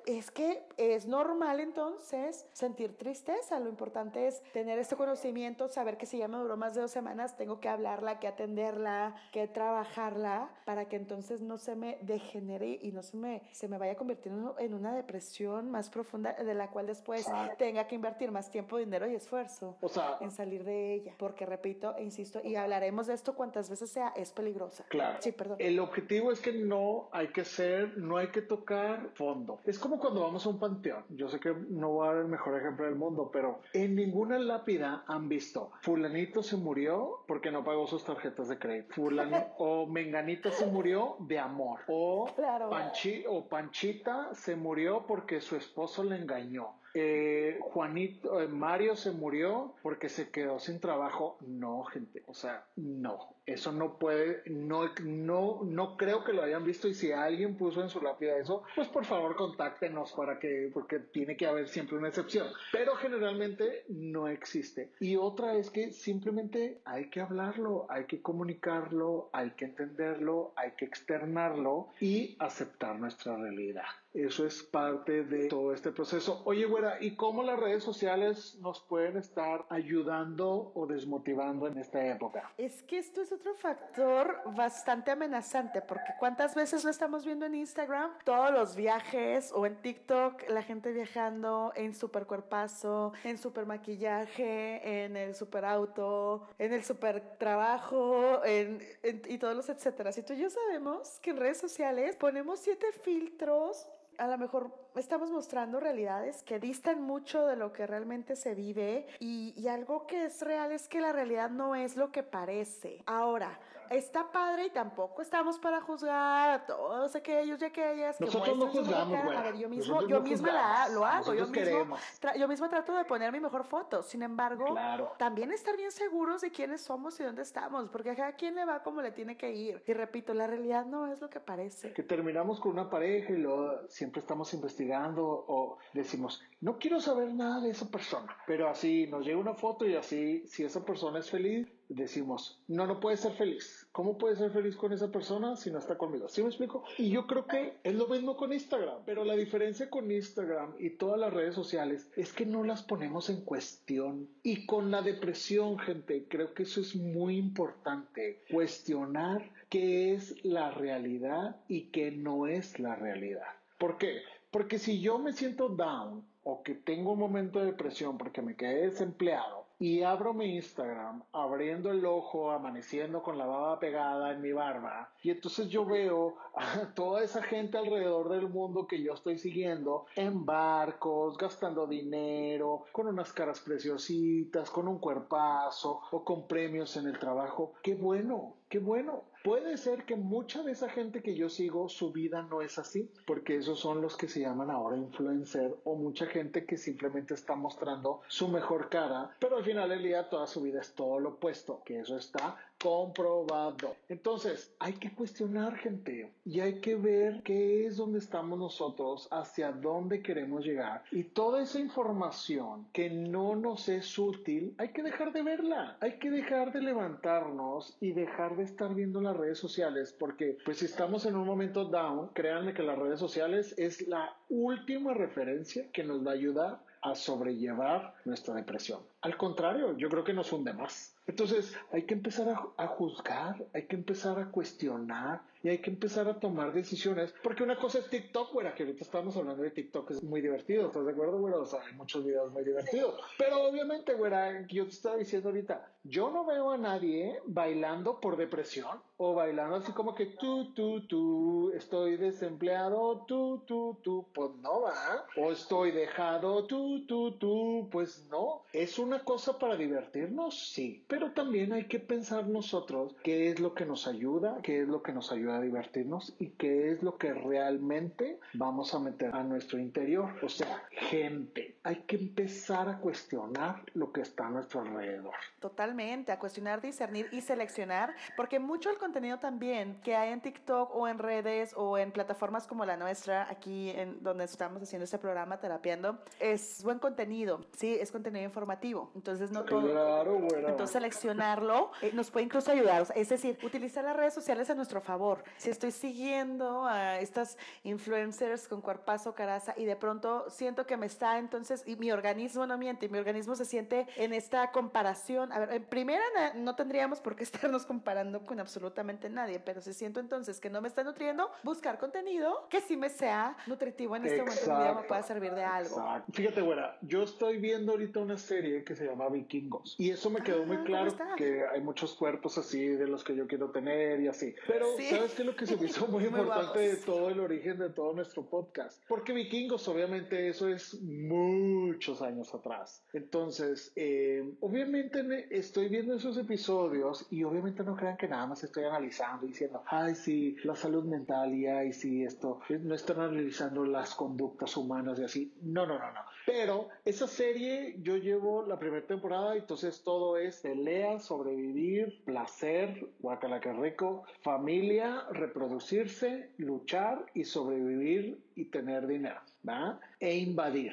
Es, 0.06 0.26
es 0.26 0.30
que 0.30 0.64
es 0.76 1.06
normal 1.06 1.60
entonces 1.60 2.46
sentir 2.52 2.96
tristeza. 2.96 3.58
Lo 3.60 3.68
importante 3.68 4.26
es 4.26 4.42
tener 4.52 4.78
este 4.78 4.96
conocimiento, 4.96 5.68
saber 5.68 5.96
que 5.96 6.06
si 6.06 6.18
ya 6.18 6.28
me 6.28 6.38
duró 6.38 6.56
más 6.56 6.74
de 6.74 6.82
dos 6.82 6.90
semanas, 6.90 7.36
tengo 7.36 7.60
que 7.60 7.68
hablarla, 7.68 8.18
que 8.18 8.28
atenderla, 8.28 9.14
que 9.32 9.48
trabajarla, 9.48 10.50
para 10.64 10.88
que 10.88 10.96
entonces 10.96 11.40
no 11.40 11.58
se 11.58 11.76
me 11.76 11.98
degenere 12.02 12.78
y 12.82 12.92
no 12.92 13.02
se 13.02 13.16
me, 13.16 13.42
se 13.52 13.68
me 13.68 13.78
vaya 13.78 13.96
convirtiendo 13.96 14.56
en 14.58 14.74
una 14.74 14.94
depresión 14.94 15.70
más 15.70 15.90
profunda 15.90 16.32
de 16.32 16.54
la 16.54 16.70
cual 16.70 16.86
después 16.86 17.26
tenga 17.58 17.86
que 17.86 17.94
invertir 17.94 18.30
más 18.30 18.50
tiempo, 18.50 18.78
dinero 18.78 19.06
y 19.06 19.14
esfuerzo 19.14 19.76
en 20.20 20.30
salir 20.30 20.64
de 20.64 20.94
ella. 20.94 21.14
Porque 21.18 21.46
repito 21.46 21.94
e 21.96 22.02
insisto, 22.02 22.40
y 22.42 22.56
hablaremos 22.56 23.06
de 23.06 23.14
esto 23.14 23.34
cuantas 23.34 23.70
veces 23.70 23.90
sea, 23.90 24.12
es 24.16 24.32
peligrosa. 24.32 24.84
Claro. 24.88 25.18
Sí, 25.20 25.32
perdón. 25.32 25.56
El 25.60 25.78
objetivo 25.96 26.30
es 26.30 26.40
que 26.40 26.52
no 26.52 27.08
hay 27.12 27.28
que 27.28 27.44
ser, 27.44 27.96
no 27.96 28.18
hay 28.18 28.28
que 28.28 28.42
tocar 28.42 29.10
fondo. 29.14 29.60
Es 29.64 29.78
como 29.78 29.98
cuando 29.98 30.20
vamos 30.20 30.44
a 30.44 30.50
un 30.50 30.58
panteón. 30.58 31.04
Yo 31.08 31.28
sé 31.28 31.40
que 31.40 31.54
no 31.70 31.92
voy 31.92 32.08
a 32.08 32.12
dar 32.12 32.22
el 32.22 32.28
mejor 32.28 32.58
ejemplo 32.58 32.84
del 32.84 32.96
mundo, 32.96 33.30
pero 33.32 33.60
en 33.72 33.94
ninguna 33.94 34.38
lápida 34.38 35.04
han 35.06 35.28
visto 35.28 35.70
fulanito 35.80 36.42
se 36.42 36.56
murió 36.56 37.24
porque 37.26 37.50
no 37.50 37.64
pagó 37.64 37.86
sus 37.86 38.04
tarjetas 38.04 38.48
de 38.48 38.58
crédito. 38.58 38.94
Fulanito 38.94 39.46
o 39.58 39.86
menganita 39.86 40.50
se 40.50 40.66
murió 40.66 41.16
de 41.20 41.38
amor. 41.38 41.80
O, 41.88 42.28
Panchi, 42.70 43.24
o 43.26 43.48
Panchita 43.48 44.34
se 44.34 44.54
murió 44.56 45.06
porque 45.06 45.40
su 45.40 45.56
esposo 45.56 46.04
le 46.04 46.16
engañó. 46.16 46.74
Eh, 46.92 47.58
Juanito, 47.60 48.40
eh, 48.40 48.48
Mario 48.48 48.96
se 48.96 49.12
murió 49.12 49.74
porque 49.82 50.08
se 50.08 50.30
quedó 50.30 50.58
sin 50.58 50.80
trabajo. 50.80 51.38
No, 51.40 51.84
gente, 51.84 52.22
o 52.26 52.34
sea, 52.34 52.66
no. 52.76 53.35
Eso 53.46 53.70
no 53.70 53.96
puede, 53.98 54.42
no, 54.46 54.90
no, 55.04 55.60
no 55.64 55.96
creo 55.96 56.24
que 56.24 56.32
lo 56.32 56.42
hayan 56.42 56.64
visto 56.64 56.88
y 56.88 56.94
si 56.94 57.12
alguien 57.12 57.56
puso 57.56 57.80
en 57.80 57.88
su 57.88 58.00
lápida 58.00 58.36
eso, 58.36 58.64
pues 58.74 58.88
por 58.88 59.04
favor 59.04 59.36
contáctenos 59.36 60.12
para 60.12 60.40
que, 60.40 60.70
porque 60.74 60.98
tiene 60.98 61.36
que 61.36 61.46
haber 61.46 61.68
siempre 61.68 61.96
una 61.96 62.08
excepción. 62.08 62.48
Pero 62.72 62.96
generalmente 62.96 63.84
no 63.88 64.26
existe. 64.26 64.90
Y 64.98 65.14
otra 65.14 65.54
es 65.54 65.70
que 65.70 65.92
simplemente 65.92 66.80
hay 66.84 67.08
que 67.08 67.20
hablarlo, 67.20 67.86
hay 67.88 68.06
que 68.06 68.20
comunicarlo, 68.20 69.30
hay 69.32 69.50
que 69.50 69.66
entenderlo, 69.66 70.52
hay 70.56 70.72
que 70.72 70.84
externarlo 70.84 71.88
y 72.00 72.36
aceptar 72.40 72.98
nuestra 72.98 73.36
realidad. 73.36 73.86
Eso 74.16 74.46
es 74.46 74.62
parte 74.62 75.24
de 75.24 75.48
todo 75.48 75.74
este 75.74 75.92
proceso. 75.92 76.40
Oye, 76.46 76.64
güera, 76.64 76.96
¿y 77.02 77.16
cómo 77.16 77.42
las 77.42 77.60
redes 77.60 77.84
sociales 77.84 78.56
nos 78.62 78.80
pueden 78.80 79.18
estar 79.18 79.66
ayudando 79.68 80.72
o 80.74 80.86
desmotivando 80.86 81.66
en 81.66 81.76
esta 81.76 82.06
época? 82.06 82.50
Es 82.56 82.82
que 82.84 82.96
esto 82.96 83.20
es 83.20 83.30
otro 83.36 83.54
factor 83.54 84.40
bastante 84.54 85.10
amenazante, 85.10 85.82
porque 85.82 86.12
¿cuántas 86.18 86.54
veces 86.54 86.84
lo 86.84 86.90
estamos 86.90 87.24
viendo 87.24 87.46
en 87.46 87.54
Instagram? 87.54 88.10
Todos 88.24 88.50
los 88.50 88.74
viajes 88.74 89.52
o 89.52 89.66
en 89.66 89.76
TikTok, 89.76 90.48
la 90.48 90.62
gente 90.62 90.92
viajando 90.92 91.72
en 91.76 91.94
super 91.94 92.26
cuerpazo, 92.26 93.12
en 93.24 93.38
super 93.38 93.66
maquillaje, 93.66 95.04
en 95.04 95.16
el 95.16 95.34
super 95.34 95.64
auto, 95.64 96.48
en 96.58 96.72
el 96.72 96.84
super 96.84 97.20
trabajo, 97.38 98.42
en, 98.44 98.82
y 99.02 99.38
todos 99.38 99.54
los 99.54 99.68
etcétera. 99.68 100.12
Si 100.12 100.22
tú 100.22 100.32
y 100.32 100.38
yo 100.38 100.50
sabemos 100.50 101.20
que 101.20 101.30
en 101.30 101.36
redes 101.36 101.58
sociales 101.58 102.16
ponemos 102.16 102.60
siete 102.60 102.86
filtros 103.02 103.88
a 104.18 104.26
lo 104.26 104.38
mejor 104.38 104.70
estamos 104.94 105.30
mostrando 105.30 105.80
realidades 105.80 106.42
que 106.42 106.58
distan 106.58 107.02
mucho 107.02 107.46
de 107.46 107.56
lo 107.56 107.72
que 107.72 107.86
realmente 107.86 108.36
se 108.36 108.54
vive 108.54 109.06
y, 109.18 109.54
y, 109.56 109.68
algo 109.68 110.06
que 110.06 110.26
es 110.26 110.42
real 110.42 110.72
es 110.72 110.88
que 110.88 111.00
la 111.00 111.12
realidad 111.12 111.50
no 111.50 111.74
es 111.74 111.96
lo 111.96 112.10
que 112.12 112.22
parece. 112.22 113.02
Ahora, 113.06 113.58
está 113.90 114.30
padre 114.30 114.66
y 114.66 114.70
tampoco 114.70 115.22
estamos 115.22 115.58
para 115.58 115.80
juzgar 115.80 116.50
a 116.50 116.66
todos 116.66 117.14
aquellos 117.14 117.60
y 117.60 117.64
aquellas 117.64 118.16
que 118.16 118.24
Nosotros 118.24 118.56
no 118.56 118.66
juzgamos, 118.68 119.36
A 119.36 119.42
ver, 119.42 119.56
yo 119.56 119.68
mismo, 119.68 120.06
yo 120.06 120.20
misma 120.20 120.52
la, 120.52 120.88
lo 120.88 121.04
hago, 121.04 121.34
yo 121.34 121.46
mismo, 121.46 121.96
yo 122.36 122.48
mismo 122.48 122.68
trato 122.68 122.94
de 122.94 123.04
poner 123.04 123.32
mi 123.32 123.40
mejor 123.40 123.64
foto. 123.64 124.02
Sin 124.02 124.22
embargo, 124.22 124.74
también 125.18 125.52
estar 125.52 125.76
bien 125.76 125.90
seguros 125.90 126.40
de 126.40 126.50
quiénes 126.50 126.82
somos 126.82 127.18
y 127.20 127.24
dónde 127.24 127.42
estamos, 127.42 127.88
porque 127.90 128.10
a 128.10 128.16
cada 128.16 128.32
quien 128.32 128.54
le 128.54 128.64
va 128.64 128.82
como 128.82 129.02
le 129.02 129.12
tiene 129.12 129.36
que 129.36 129.52
ir. 129.52 129.82
Y 129.86 129.92
repito, 129.92 130.34
la 130.34 130.46
realidad 130.46 130.86
no 130.86 131.06
es 131.06 131.20
lo 131.20 131.30
que 131.30 131.40
parece. 131.40 131.92
Que 131.92 132.02
terminamos 132.02 132.60
con 132.60 132.72
una 132.72 132.88
pareja 132.88 133.32
y 133.32 133.36
luego 133.36 133.88
siempre 133.88 134.20
estamos 134.20 134.52
investigando 134.54 135.26
o 135.26 135.78
decimos, 135.92 136.42
no 136.60 136.78
quiero 136.78 137.00
saber 137.00 137.32
nada 137.32 137.60
de 137.60 137.70
esa 137.70 137.88
persona, 137.90 138.36
pero 138.46 138.68
así 138.68 139.06
nos 139.06 139.24
llega 139.24 139.38
una 139.38 139.54
foto 139.54 139.86
y 139.86 139.94
así, 139.96 140.46
si 140.46 140.64
esa 140.64 140.84
persona 140.84 141.18
es 141.18 141.30
feliz, 141.30 141.68
decimos, 141.88 142.60
no, 142.68 142.86
no 142.86 143.00
puede 143.00 143.16
ser 143.16 143.32
feliz. 143.32 143.86
¿Cómo 143.92 144.18
puede 144.18 144.36
ser 144.36 144.50
feliz 144.50 144.76
con 144.76 144.92
esa 144.92 145.10
persona 145.10 145.56
si 145.56 145.70
no 145.70 145.78
está 145.78 145.96
conmigo? 145.96 146.28
¿Sí 146.28 146.42
me 146.42 146.48
explico? 146.48 146.84
Y 146.98 147.10
yo 147.10 147.26
creo 147.26 147.46
que 147.46 147.74
es 147.84 147.94
lo 147.94 148.08
mismo 148.08 148.36
con 148.36 148.52
Instagram, 148.52 148.98
pero 149.04 149.24
la 149.24 149.34
diferencia 149.34 149.88
con 149.88 150.10
Instagram 150.10 150.74
y 150.78 150.90
todas 150.90 151.18
las 151.18 151.32
redes 151.32 151.54
sociales 151.54 152.08
es 152.16 152.32
que 152.32 152.46
no 152.46 152.64
las 152.64 152.82
ponemos 152.82 153.30
en 153.30 153.42
cuestión. 153.42 154.28
Y 154.42 154.66
con 154.66 154.90
la 154.90 155.02
depresión, 155.02 155.78
gente, 155.78 156.26
creo 156.28 156.54
que 156.54 156.64
eso 156.64 156.80
es 156.80 156.96
muy 156.96 157.36
importante, 157.36 158.42
cuestionar 158.50 159.50
qué 159.68 160.14
es 160.14 160.44
la 160.44 160.70
realidad 160.70 161.56
y 161.68 161.90
qué 161.90 162.10
no 162.10 162.46
es 162.46 162.78
la 162.78 162.96
realidad. 162.96 163.46
¿Por 163.78 163.98
qué? 163.98 164.22
Porque 164.50 164.78
si 164.78 165.00
yo 165.00 165.18
me 165.18 165.32
siento 165.32 165.68
down 165.68 166.24
o 166.44 166.62
que 166.62 166.74
tengo 166.74 167.12
un 167.12 167.18
momento 167.18 167.58
de 167.58 167.66
depresión 167.66 168.16
porque 168.16 168.40
me 168.40 168.56
quedé 168.56 168.88
desempleado 168.88 169.65
y 169.78 170.02
abro 170.02 170.32
mi 170.34 170.56
Instagram 170.56 171.22
abriendo 171.32 171.90
el 171.90 172.04
ojo, 172.06 172.50
amaneciendo 172.50 173.22
con 173.22 173.38
la 173.38 173.46
baba 173.46 173.78
pegada 173.78 174.32
en 174.32 174.40
mi 174.40 174.52
barba 174.52 175.12
y 175.22 175.30
entonces 175.30 175.68
yo 175.68 175.84
veo 175.84 176.36
a 176.56 176.94
toda 176.94 177.22
esa 177.22 177.42
gente 177.42 177.78
alrededor 177.78 178.28
del 178.30 178.48
mundo 178.48 178.86
que 178.86 179.02
yo 179.02 179.12
estoy 179.14 179.38
siguiendo 179.38 180.06
en 180.14 180.44
barcos, 180.44 181.36
gastando 181.36 181.86
dinero, 181.86 182.84
con 182.92 183.08
unas 183.08 183.32
caras 183.32 183.60
preciositas, 183.60 184.70
con 184.70 184.88
un 184.88 184.98
cuerpazo 184.98 186.00
o 186.10 186.24
con 186.24 186.46
premios 186.46 186.96
en 186.96 187.06
el 187.06 187.18
trabajo. 187.18 187.74
Qué 187.82 187.94
bueno, 187.94 188.56
qué 188.68 188.78
bueno. 188.78 189.24
Puede 189.46 189.76
ser 189.76 190.04
que 190.06 190.16
mucha 190.16 190.64
de 190.64 190.72
esa 190.72 190.88
gente 190.88 191.22
que 191.22 191.36
yo 191.36 191.48
sigo, 191.48 191.88
su 191.88 192.10
vida 192.10 192.42
no 192.42 192.62
es 192.62 192.80
así, 192.80 193.08
porque 193.24 193.54
esos 193.58 193.78
son 193.78 194.02
los 194.02 194.16
que 194.16 194.26
se 194.26 194.40
llaman 194.40 194.72
ahora 194.72 194.96
influencer 194.96 195.72
o 195.84 195.94
mucha 195.94 196.26
gente 196.26 196.66
que 196.66 196.76
simplemente 196.76 197.34
está 197.34 197.54
mostrando 197.54 198.22
su 198.26 198.48
mejor 198.48 198.88
cara, 198.88 199.36
pero 199.38 199.58
al 199.58 199.62
final 199.62 199.88
del 199.88 200.02
día 200.02 200.28
toda 200.28 200.48
su 200.48 200.62
vida 200.62 200.80
es 200.80 200.94
todo 200.94 201.20
lo 201.20 201.28
opuesto, 201.28 201.80
que 201.84 202.00
eso 202.00 202.16
está 202.16 202.56
comprobado. 202.78 203.96
Entonces, 204.08 204.74
hay 204.78 204.94
que 204.94 205.12
cuestionar 205.12 205.76
gente 205.76 206.32
y 206.44 206.60
hay 206.60 206.80
que 206.80 206.96
ver 206.96 207.42
qué 207.42 207.86
es 207.86 207.96
donde 207.96 208.18
estamos 208.18 208.58
nosotros, 208.58 209.28
hacia 209.30 209.72
dónde 209.72 210.22
queremos 210.22 210.64
llegar. 210.64 211.02
Y 211.10 211.24
toda 211.24 211.62
esa 211.62 211.80
información 211.80 212.86
que 212.92 213.10
no 213.10 213.56
nos 213.56 213.88
es 213.88 214.18
útil, 214.18 214.74
hay 214.78 214.88
que 214.88 215.02
dejar 215.02 215.32
de 215.32 215.42
verla. 215.42 215.96
Hay 216.00 216.18
que 216.18 216.30
dejar 216.30 216.72
de 216.72 216.82
levantarnos 216.82 217.96
y 218.00 218.12
dejar 218.12 218.56
de 218.56 218.64
estar 218.64 218.94
viendo 218.94 219.20
las 219.20 219.36
redes 219.36 219.58
sociales 219.58 220.14
porque 220.18 220.58
pues 220.64 220.78
si 220.78 220.84
estamos 220.86 221.26
en 221.26 221.36
un 221.36 221.46
momento 221.46 221.84
down, 221.84 222.28
créanme 222.34 222.74
que 222.74 222.82
las 222.82 222.98
redes 222.98 223.18
sociales 223.18 223.74
es 223.78 224.06
la 224.06 224.36
última 224.48 225.14
referencia 225.14 225.90
que 225.92 226.04
nos 226.04 226.24
va 226.26 226.32
a 226.32 226.34
ayudar 226.34 226.80
a 227.02 227.14
sobrellevar 227.14 228.14
nuestra 228.24 228.54
depresión. 228.54 229.00
Al 229.20 229.36
contrario, 229.36 229.96
yo 229.96 230.08
creo 230.08 230.24
que 230.24 230.32
nos 230.32 230.52
hunde 230.52 230.72
más. 230.72 231.15
Entonces 231.26 231.76
hay 231.92 232.02
que 232.02 232.14
empezar 232.14 232.48
a, 232.76 232.86
juzgar, 232.86 233.66
hay 233.74 233.86
que 233.86 233.96
empezar 233.96 234.38
a 234.38 234.50
cuestionar 234.50 235.42
y 235.62 235.68
hay 235.68 235.78
que 235.78 235.90
empezar 235.90 236.28
a 236.28 236.38
tomar 236.38 236.72
decisiones. 236.72 237.34
Porque 237.42 237.62
una 237.62 237.76
cosa 237.76 237.98
es 237.98 238.10
TikTok, 238.10 238.52
güera, 238.52 238.74
que 238.74 238.82
ahorita 238.82 239.04
estamos 239.04 239.36
hablando 239.36 239.62
de 239.62 239.70
TikTok, 239.70 240.10
es 240.12 240.22
muy 240.22 240.40
divertido, 240.40 240.86
¿estás 240.86 241.04
de 241.04 241.12
acuerdo, 241.12 241.38
güera? 241.38 241.58
O 241.58 241.66
sea, 241.66 241.80
hay 241.82 241.94
muchos 241.94 242.24
videos 242.24 242.52
muy 242.52 242.64
divertidos. 242.64 243.20
Pero 243.38 243.62
obviamente, 243.62 244.14
güera, 244.14 244.66
yo 244.68 244.84
te 244.84 244.90
estaba 244.90 245.16
diciendo 245.16 245.48
ahorita, 245.48 245.92
yo 246.04 246.30
no 246.30 246.44
veo 246.44 246.70
a 246.70 246.78
nadie 246.78 247.40
bailando 247.46 248.20
por 248.20 248.36
depresión 248.36 249.00
o 249.16 249.34
bailando 249.34 249.76
así 249.76 249.92
como 249.92 250.14
que 250.14 250.26
tú, 250.26 250.72
tú, 250.74 251.06
tú, 251.06 251.72
estoy 251.74 252.16
desempleado, 252.16 253.24
tú, 253.26 253.64
tú, 253.66 253.98
tú, 254.02 254.26
pues 254.34 254.50
no 254.62 254.82
va. 254.82 255.26
O 255.36 255.50
estoy 255.50 255.90
dejado, 255.90 256.64
tú, 256.66 257.06
tú, 257.06 257.32
tú, 257.32 257.88
pues 257.90 258.26
no. 258.30 258.62
Es 258.72 258.98
una 258.98 259.24
cosa 259.24 259.58
para 259.58 259.76
divertirnos, 259.76 260.68
sí 260.68 261.04
pero 261.08 261.32
también 261.32 261.72
hay 261.72 261.84
que 261.84 261.98
pensar 261.98 262.46
nosotros 262.46 263.14
qué 263.22 263.48
es 263.48 263.60
lo 263.60 263.74
que 263.74 263.86
nos 263.86 264.06
ayuda, 264.06 264.58
qué 264.62 264.82
es 264.82 264.88
lo 264.88 265.02
que 265.02 265.12
nos 265.12 265.32
ayuda 265.32 265.45
a 265.52 265.60
divertirnos 265.60 266.34
y 266.38 266.50
qué 266.50 266.90
es 266.90 267.02
lo 267.02 267.16
que 267.16 267.32
realmente 267.32 268.38
vamos 268.54 268.94
a 268.94 268.98
meter 268.98 269.34
a 269.34 269.42
nuestro 269.42 269.78
interior. 269.78 270.30
O 270.42 270.48
sea, 270.48 270.82
gente, 270.90 271.76
hay 271.82 271.96
que 272.06 272.16
empezar 272.16 272.88
a 272.88 272.98
cuestionar 272.98 273.82
lo 273.94 274.12
que 274.12 274.22
está 274.22 274.46
a 274.46 274.50
nuestro 274.50 274.80
alrededor. 274.80 275.34
Totalmente, 275.60 276.32
a 276.32 276.38
cuestionar, 276.38 276.80
discernir 276.80 277.28
y 277.32 277.40
seleccionar, 277.40 278.14
porque 278.36 278.58
mucho 278.58 278.90
el 278.90 278.98
contenido 278.98 279.38
también 279.38 280.00
que 280.02 280.16
hay 280.16 280.32
en 280.32 280.40
TikTok 280.40 280.94
o 280.94 281.08
en 281.08 281.18
redes 281.18 281.74
o 281.76 281.98
en 281.98 282.12
plataformas 282.12 282.66
como 282.66 282.84
la 282.84 282.96
nuestra, 282.96 283.48
aquí 283.50 283.90
en 283.90 284.22
donde 284.22 284.44
estamos 284.44 284.82
haciendo 284.82 285.04
este 285.04 285.18
programa 285.18 285.58
Terapiando, 285.60 286.18
es 286.40 286.82
buen 286.82 286.98
contenido, 286.98 287.64
sí, 287.76 287.96
es 288.00 288.10
contenido 288.10 288.44
informativo. 288.44 289.10
Entonces 289.14 289.50
no 289.50 289.64
todo. 289.64 289.90
Claro, 289.90 290.38
bueno. 290.38 290.68
Entonces 290.68 290.92
seleccionarlo 290.92 291.90
eh, 292.02 292.10
nos 292.14 292.30
puede 292.30 292.46
incluso 292.46 292.70
ayudar. 292.72 293.06
es 293.14 293.28
decir, 293.28 293.58
utilizar 293.62 294.04
las 294.04 294.16
redes 294.16 294.34
sociales 294.34 294.70
a 294.70 294.74
nuestro 294.74 295.00
favor. 295.00 295.35
Si 295.56 295.70
estoy 295.70 295.90
siguiendo 295.90 296.86
a 296.86 297.18
estas 297.18 297.56
influencers 297.84 298.68
con 298.68 298.80
cuerpazo, 298.80 299.34
caraza, 299.34 299.74
y 299.76 299.84
de 299.84 299.96
pronto 299.96 300.48
siento 300.50 300.86
que 300.86 300.96
me 300.96 301.06
está 301.06 301.38
entonces, 301.38 301.82
y 301.86 301.96
mi 301.96 302.12
organismo 302.12 302.66
no 302.66 302.78
miente, 302.78 303.08
mi 303.08 303.18
organismo 303.18 303.54
se 303.56 303.64
siente 303.64 304.06
en 304.16 304.32
esta 304.32 304.70
comparación. 304.72 305.52
A 305.52 305.58
ver, 305.60 305.72
en 305.72 305.84
primera 305.84 306.24
no 306.54 306.74
tendríamos 306.76 307.20
por 307.20 307.36
qué 307.36 307.42
estarnos 307.44 307.86
comparando 307.86 308.44
con 308.44 308.60
absolutamente 308.60 309.28
nadie, 309.28 309.60
pero 309.60 309.80
si 309.80 309.92
siento 309.92 310.20
entonces 310.20 310.60
que 310.60 310.70
no 310.70 310.80
me 310.80 310.88
está 310.88 311.04
nutriendo, 311.04 311.50
buscar 311.62 311.98
contenido 311.98 312.66
que 312.68 312.80
sí 312.80 312.96
me 312.96 313.08
sea 313.08 313.56
nutritivo 313.66 314.16
en 314.16 314.26
este 314.26 314.38
momento 314.38 314.60
de 314.60 314.72
mi 314.72 314.78
vida 314.78 314.94
me 314.94 315.02
pueda 315.02 315.22
servir 315.22 315.52
de 315.52 315.64
algo. 315.64 315.98
Exacto. 315.98 316.32
Fíjate, 316.32 316.60
güera, 316.60 316.98
yo 317.02 317.22
estoy 317.22 317.58
viendo 317.58 317.92
ahorita 317.92 318.20
una 318.20 318.36
serie 318.36 318.84
que 318.84 318.94
se 318.94 319.06
llama 319.06 319.28
Vikingos 319.28 319.96
y 319.98 320.10
eso 320.10 320.30
me 320.30 320.42
quedó 320.42 320.64
muy 320.64 320.78
claro 320.78 321.14
que 321.36 321.66
hay 321.66 321.80
muchos 321.80 322.14
cuerpos 322.14 322.58
así 322.58 322.86
de 322.86 323.06
los 323.06 323.24
que 323.24 323.34
yo 323.34 323.46
quiero 323.46 323.70
tener 323.70 324.20
y 324.20 324.28
así. 324.28 324.54
Pero, 324.66 324.86
¿sabes 325.08 325.25
qué 325.34 325.42
es 325.42 325.46
lo 325.46 325.56
que 325.56 325.66
se 325.66 325.76
me 325.76 325.86
hizo 325.86 326.06
muy, 326.08 326.24
importante 326.26 326.78
de 326.78 326.96
todo 326.96 327.28
el 327.28 327.40
origen 327.40 327.78
de 327.78 327.90
todo 327.90 328.12
nuestro 328.12 328.48
podcast? 328.48 329.02
Porque 329.08 329.32
vikingos, 329.32 329.86
obviamente, 329.88 330.48
eso 330.48 330.68
es 330.68 331.00
muchos 331.02 332.22
años 332.22 332.54
atrás. 332.54 333.04
Entonces, 333.12 333.92
eh, 333.96 334.54
obviamente 334.60 335.46
estoy 335.50 335.88
viendo 335.88 336.14
esos 336.14 336.36
episodios 336.38 337.26
y 337.30 337.44
obviamente 337.44 337.82
no 337.82 337.96
crean 337.96 338.16
que 338.16 338.28
nada 338.28 338.46
más 338.46 338.62
estoy 338.64 338.84
analizando 338.84 339.46
y 339.46 339.48
diciendo, 339.48 339.82
ay, 339.86 340.14
sí, 340.14 340.56
la 340.64 340.74
salud 340.74 341.04
mental 341.04 341.54
y 341.54 341.66
ay, 341.66 341.92
sí, 341.92 342.22
esto. 342.22 342.60
No 342.68 342.94
están 342.94 343.20
analizando 343.20 343.84
las 343.84 344.14
conductas 344.14 344.76
humanas 344.76 345.18
y 345.18 345.24
así. 345.24 345.54
No, 345.62 345.86
no, 345.86 345.98
no, 345.98 346.12
no. 346.12 346.20
Pero 346.46 346.88
esa 347.04 347.26
serie 347.26 347.96
yo 348.02 348.16
llevo 348.16 348.64
la 348.64 348.78
primera 348.78 349.04
temporada, 349.04 349.56
entonces 349.56 350.02
todo 350.04 350.36
es 350.38 350.60
pelea, 350.60 351.18
sobrevivir, 351.18 352.22
placer, 352.24 353.08
guacala 353.18 353.60
que 353.60 353.72
rico, 353.72 354.24
familia, 354.42 355.15
reproducirse, 355.30 356.50
luchar 356.58 357.26
y 357.34 357.44
sobrevivir 357.44 358.38
y 358.54 358.66
tener 358.66 359.06
dinero, 359.06 359.40
¿va? 359.66 360.00
E 360.20 360.36
invadir 360.36 360.92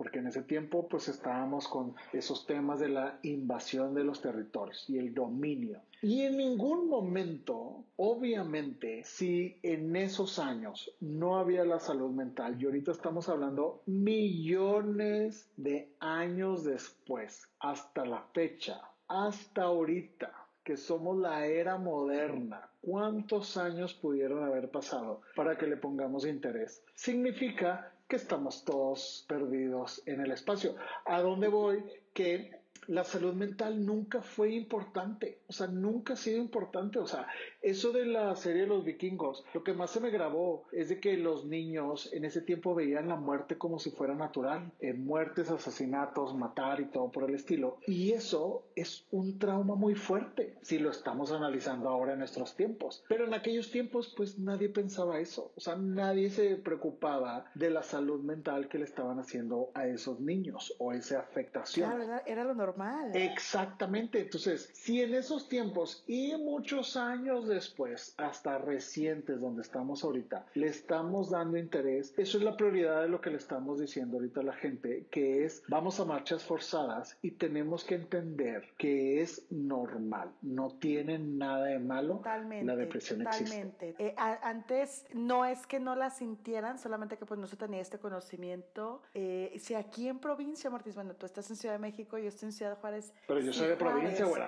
porque 0.00 0.20
en 0.20 0.28
ese 0.28 0.40
tiempo 0.40 0.88
pues 0.88 1.08
estábamos 1.08 1.68
con 1.68 1.94
esos 2.14 2.46
temas 2.46 2.80
de 2.80 2.88
la 2.88 3.18
invasión 3.22 3.92
de 3.92 4.02
los 4.02 4.22
territorios 4.22 4.88
y 4.88 4.96
el 4.96 5.12
dominio. 5.12 5.82
Y 6.00 6.22
en 6.22 6.38
ningún 6.38 6.88
momento, 6.88 7.84
obviamente, 7.96 9.02
si 9.04 9.58
en 9.62 9.94
esos 9.94 10.38
años 10.38 10.90
no 11.00 11.36
había 11.36 11.66
la 11.66 11.78
salud 11.78 12.12
mental, 12.12 12.56
y 12.58 12.64
ahorita 12.64 12.92
estamos 12.92 13.28
hablando 13.28 13.82
millones 13.84 15.50
de 15.58 15.92
años 16.00 16.64
después, 16.64 17.52
hasta 17.58 18.06
la 18.06 18.22
fecha, 18.32 18.80
hasta 19.06 19.64
ahorita, 19.64 20.39
que 20.64 20.76
somos 20.76 21.16
la 21.18 21.46
era 21.46 21.78
moderna, 21.78 22.68
¿cuántos 22.80 23.56
años 23.56 23.94
pudieron 23.94 24.44
haber 24.44 24.70
pasado 24.70 25.22
para 25.34 25.56
que 25.56 25.66
le 25.66 25.76
pongamos 25.76 26.26
interés? 26.26 26.82
Significa 26.94 27.92
que 28.08 28.16
estamos 28.16 28.64
todos 28.64 29.24
perdidos 29.28 30.02
en 30.06 30.20
el 30.20 30.32
espacio. 30.32 30.74
¿A 31.06 31.20
dónde 31.20 31.48
voy? 31.48 31.84
Que 32.12 32.59
la 32.90 33.04
salud 33.04 33.34
mental 33.34 33.86
nunca 33.86 34.20
fue 34.20 34.52
importante, 34.52 35.38
o 35.46 35.52
sea, 35.52 35.68
nunca 35.68 36.14
ha 36.14 36.16
sido 36.16 36.38
importante, 36.38 36.98
o 36.98 37.06
sea, 37.06 37.28
eso 37.62 37.92
de 37.92 38.04
la 38.04 38.34
serie 38.34 38.62
de 38.62 38.68
los 38.68 38.84
vikingos, 38.84 39.44
lo 39.54 39.62
que 39.62 39.74
más 39.74 39.90
se 39.90 40.00
me 40.00 40.10
grabó 40.10 40.64
es 40.72 40.88
de 40.88 40.98
que 40.98 41.16
los 41.16 41.44
niños 41.44 42.12
en 42.12 42.24
ese 42.24 42.40
tiempo 42.40 42.74
veían 42.74 43.08
la 43.08 43.14
muerte 43.14 43.56
como 43.56 43.78
si 43.78 43.90
fuera 43.92 44.14
natural, 44.14 44.72
eh, 44.80 44.92
muertes, 44.92 45.50
asesinatos, 45.50 46.34
matar 46.34 46.80
y 46.80 46.86
todo 46.86 47.12
por 47.12 47.28
el 47.28 47.36
estilo, 47.36 47.78
y 47.86 48.10
eso 48.10 48.64
es 48.74 49.06
un 49.12 49.38
trauma 49.38 49.76
muy 49.76 49.94
fuerte 49.94 50.56
si 50.62 50.80
lo 50.80 50.90
estamos 50.90 51.30
analizando 51.30 51.88
ahora 51.88 52.14
en 52.14 52.18
nuestros 52.18 52.56
tiempos, 52.56 53.04
pero 53.08 53.24
en 53.24 53.34
aquellos 53.34 53.70
tiempos 53.70 54.12
pues 54.16 54.38
nadie 54.38 54.68
pensaba 54.68 55.20
eso, 55.20 55.52
o 55.54 55.60
sea, 55.60 55.76
nadie 55.76 56.30
se 56.30 56.56
preocupaba 56.56 57.44
de 57.54 57.70
la 57.70 57.84
salud 57.84 58.20
mental 58.20 58.68
que 58.68 58.78
le 58.78 58.84
estaban 58.84 59.20
haciendo 59.20 59.70
a 59.74 59.86
esos 59.86 60.18
niños 60.18 60.74
o 60.78 60.92
esa 60.92 61.20
afectación. 61.20 61.90
Era, 62.26 62.44
lo 62.44 62.54
normal 62.54 62.79
normal. 62.80 63.10
Exactamente. 63.14 64.20
Entonces, 64.20 64.70
si 64.72 65.02
en 65.02 65.14
esos 65.14 65.48
tiempos 65.48 66.02
y 66.06 66.34
muchos 66.36 66.96
años 66.96 67.48
después, 67.48 68.14
hasta 68.16 68.58
recientes 68.58 69.40
donde 69.40 69.62
estamos 69.62 70.04
ahorita, 70.04 70.46
le 70.54 70.68
estamos 70.68 71.30
dando 71.30 71.56
interés, 71.56 72.14
eso 72.16 72.38
es 72.38 72.44
la 72.44 72.56
prioridad 72.56 73.02
de 73.02 73.08
lo 73.08 73.20
que 73.20 73.30
le 73.30 73.36
estamos 73.36 73.80
diciendo 73.80 74.16
ahorita 74.16 74.40
a 74.40 74.44
la 74.44 74.52
gente, 74.54 75.06
que 75.10 75.44
es 75.44 75.62
vamos 75.68 76.00
a 76.00 76.04
marchas 76.04 76.44
forzadas 76.44 77.16
y 77.22 77.32
tenemos 77.32 77.84
que 77.84 77.96
entender 77.96 78.68
que 78.78 79.20
es 79.20 79.46
normal, 79.50 80.30
no 80.42 80.70
tiene 80.80 81.18
nada 81.18 81.66
de 81.66 81.78
malo. 81.78 82.22
la 82.24 82.76
depresión 82.76 83.22
totalmente. 83.22 83.94
Eh, 83.98 84.14
antes 84.16 85.04
no 85.12 85.44
es 85.44 85.66
que 85.66 85.80
no 85.80 85.94
la 85.94 86.10
sintieran, 86.10 86.78
solamente 86.78 87.16
que 87.16 87.26
pues 87.26 87.38
no 87.38 87.46
se 87.46 87.56
tenía 87.56 87.80
este 87.80 87.98
conocimiento. 87.98 89.02
Eh, 89.14 89.56
si 89.58 89.74
aquí 89.74 90.08
en 90.08 90.18
provincia, 90.18 90.70
Martínez, 90.70 90.94
bueno, 90.94 91.14
tú 91.14 91.26
estás 91.26 91.48
en 91.50 91.56
Ciudad 91.56 91.74
de 91.74 91.78
México, 91.78 92.18
yo 92.18 92.28
estoy 92.28 92.48
en 92.48 92.52
Ciudad 92.52 92.69
Juárez. 92.76 93.12
Pero 93.26 93.40
yo 93.40 93.52
soy 93.52 93.68
de 93.68 93.76
provincia, 93.76 94.24
güey. 94.26 94.42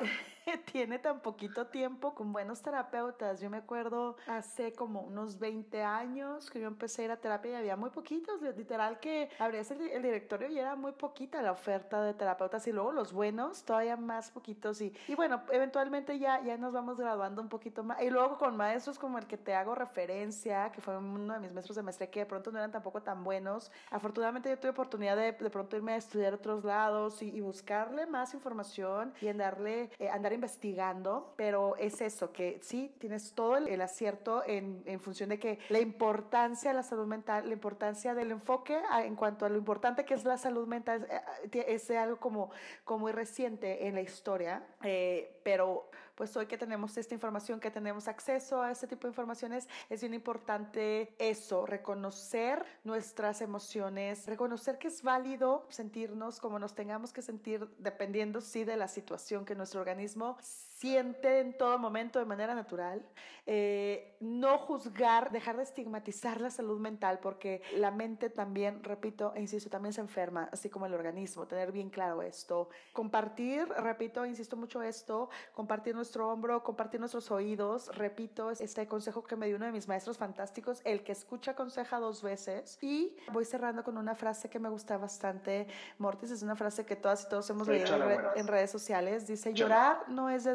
tiene 0.72 0.98
tan 0.98 1.20
poquito 1.20 1.66
tiempo 1.66 2.14
con 2.14 2.32
buenos 2.32 2.62
terapeutas. 2.62 3.40
Yo 3.40 3.50
me 3.50 3.58
acuerdo 3.58 4.16
hace 4.26 4.72
como 4.72 5.02
unos 5.02 5.38
20 5.38 5.82
años 5.82 6.50
que 6.50 6.60
yo 6.60 6.66
empecé 6.66 7.02
a 7.02 7.04
ir 7.06 7.10
a 7.12 7.16
terapia 7.16 7.52
y 7.52 7.54
había 7.54 7.76
muy 7.76 7.90
poquitos, 7.90 8.40
literal 8.56 8.98
que 9.00 9.30
abrías 9.38 9.70
el, 9.70 9.80
el 9.82 10.02
directorio 10.02 10.48
y 10.48 10.58
era 10.58 10.74
muy 10.74 10.92
poquita 10.92 11.42
la 11.42 11.52
oferta 11.52 12.02
de 12.02 12.14
terapeutas 12.14 12.66
y 12.66 12.72
luego 12.72 12.92
los 12.92 13.12
buenos 13.12 13.64
todavía 13.64 13.96
más 13.96 14.30
poquitos 14.30 14.80
y, 14.80 14.92
y 15.08 15.14
bueno, 15.14 15.42
eventualmente 15.50 16.18
ya, 16.18 16.42
ya 16.42 16.56
nos 16.56 16.72
vamos 16.72 16.98
graduando 16.98 17.42
un 17.42 17.48
poquito 17.48 17.84
más 17.84 18.02
y 18.02 18.10
luego 18.10 18.38
con 18.38 18.56
maestros 18.56 18.98
como 18.98 19.18
el 19.18 19.26
que 19.26 19.38
te 19.38 19.54
hago 19.54 19.74
referencia, 19.74 20.70
que 20.72 20.80
fue 20.80 20.96
uno 20.98 21.34
de 21.34 21.40
mis 21.40 21.52
maestros 21.52 21.76
de 21.76 21.82
maestría 21.82 22.10
que 22.10 22.20
de 22.20 22.26
pronto 22.26 22.50
no 22.50 22.58
eran 22.58 22.72
tampoco 22.72 23.02
tan 23.02 23.24
buenos. 23.24 23.70
Afortunadamente 23.90 24.48
yo 24.48 24.58
tuve 24.58 24.70
oportunidad 24.70 25.16
de 25.16 25.32
de 25.32 25.50
pronto 25.50 25.76
irme 25.76 25.92
a 25.92 25.96
estudiar 25.96 26.34
otros 26.34 26.64
lados 26.64 27.22
y, 27.22 27.30
y 27.30 27.40
buscarle 27.40 28.01
más 28.06 28.34
información 28.34 29.12
y 29.20 29.28
andarle, 29.28 29.90
eh, 29.98 30.08
andar 30.08 30.32
investigando, 30.32 31.34
pero 31.36 31.76
es 31.76 32.00
eso, 32.00 32.32
que 32.32 32.58
sí, 32.62 32.94
tienes 32.98 33.34
todo 33.34 33.56
el, 33.56 33.80
acierto 33.80 34.42
en, 34.46 34.82
en, 34.86 35.00
función 35.00 35.30
de 35.30 35.38
que 35.38 35.58
la 35.68 35.80
importancia 35.80 36.70
de 36.70 36.76
la 36.76 36.82
salud 36.82 37.06
mental, 37.06 37.46
la 37.46 37.52
importancia 37.52 38.14
del 38.14 38.30
enfoque 38.30 38.80
en 39.04 39.16
cuanto 39.16 39.44
a 39.44 39.48
lo 39.48 39.58
importante 39.58 40.04
que 40.04 40.14
es 40.14 40.24
la 40.24 40.38
salud 40.38 40.66
mental, 40.66 41.06
eh, 41.52 41.64
es, 41.68 41.90
algo 41.90 42.18
como, 42.18 42.50
como 42.84 43.00
muy 43.00 43.12
reciente 43.12 43.86
en 43.86 43.94
la 43.94 44.00
historia, 44.02 44.64
eh, 44.82 45.40
pero 45.42 45.90
pues 46.14 46.36
hoy 46.36 46.46
que 46.46 46.58
tenemos 46.58 46.96
esta 46.96 47.14
información, 47.14 47.60
que 47.60 47.70
tenemos 47.70 48.08
acceso 48.08 48.62
a 48.62 48.70
este 48.70 48.86
tipo 48.86 49.06
de 49.06 49.10
informaciones, 49.10 49.68
es 49.88 50.00
bien 50.00 50.14
importante 50.14 51.14
eso, 51.18 51.66
reconocer 51.66 52.64
nuestras 52.84 53.40
emociones, 53.40 54.26
reconocer 54.26 54.78
que 54.78 54.88
es 54.88 55.02
válido 55.02 55.66
sentirnos 55.68 56.40
como 56.40 56.58
nos 56.58 56.74
tengamos 56.74 57.12
que 57.12 57.22
sentir 57.22 57.68
dependiendo 57.78 58.40
sí 58.40 58.64
de 58.64 58.76
la 58.76 58.88
situación 58.88 59.44
que 59.44 59.54
nuestro 59.54 59.80
organismo 59.80 60.36
siente 60.82 61.38
en 61.38 61.56
todo 61.56 61.78
momento 61.78 62.18
de 62.18 62.24
manera 62.24 62.56
natural, 62.56 63.06
eh, 63.46 64.16
no 64.18 64.58
juzgar, 64.58 65.30
dejar 65.30 65.56
de 65.56 65.62
estigmatizar 65.62 66.40
la 66.40 66.50
salud 66.50 66.80
mental 66.80 67.20
porque 67.22 67.62
la 67.76 67.92
mente 67.92 68.30
también, 68.30 68.82
repito 68.82 69.32
e 69.36 69.40
insisto, 69.40 69.70
también 69.70 69.92
se 69.92 70.00
enferma, 70.00 70.48
así 70.50 70.68
como 70.70 70.86
el 70.86 70.94
organismo, 70.94 71.46
tener 71.46 71.70
bien 71.70 71.88
claro 71.88 72.20
esto, 72.22 72.68
compartir, 72.92 73.68
repito, 73.68 74.26
insisto 74.26 74.56
mucho 74.56 74.82
esto, 74.82 75.28
compartir 75.54 75.94
nuestro 75.94 76.28
hombro, 76.28 76.64
compartir 76.64 76.98
nuestros 76.98 77.30
oídos, 77.30 77.88
repito, 77.96 78.50
este 78.50 78.88
consejo 78.88 79.22
que 79.22 79.36
me 79.36 79.46
dio 79.46 79.56
uno 79.56 79.66
de 79.66 79.72
mis 79.72 79.86
maestros 79.86 80.18
fantásticos, 80.18 80.80
el 80.84 81.04
que 81.04 81.12
escucha 81.12 81.52
aconseja 81.52 82.00
dos 82.00 82.22
veces 82.22 82.76
y 82.80 83.16
voy 83.32 83.44
cerrando 83.44 83.84
con 83.84 83.98
una 83.98 84.16
frase 84.16 84.50
que 84.50 84.58
me 84.58 84.68
gusta 84.68 84.98
bastante, 84.98 85.68
Mortis, 85.98 86.32
es 86.32 86.42
una 86.42 86.56
frase 86.56 86.84
que 86.84 86.96
todas 86.96 87.24
y 87.24 87.28
todos 87.28 87.48
hemos 87.50 87.68
leído 87.68 87.94
en, 88.34 88.48
redes 88.48 88.70
sociales, 88.72 89.28
dice, 89.28 89.54
llorar 89.54 90.08
no 90.08 90.28
es 90.28 90.42
de 90.42 90.54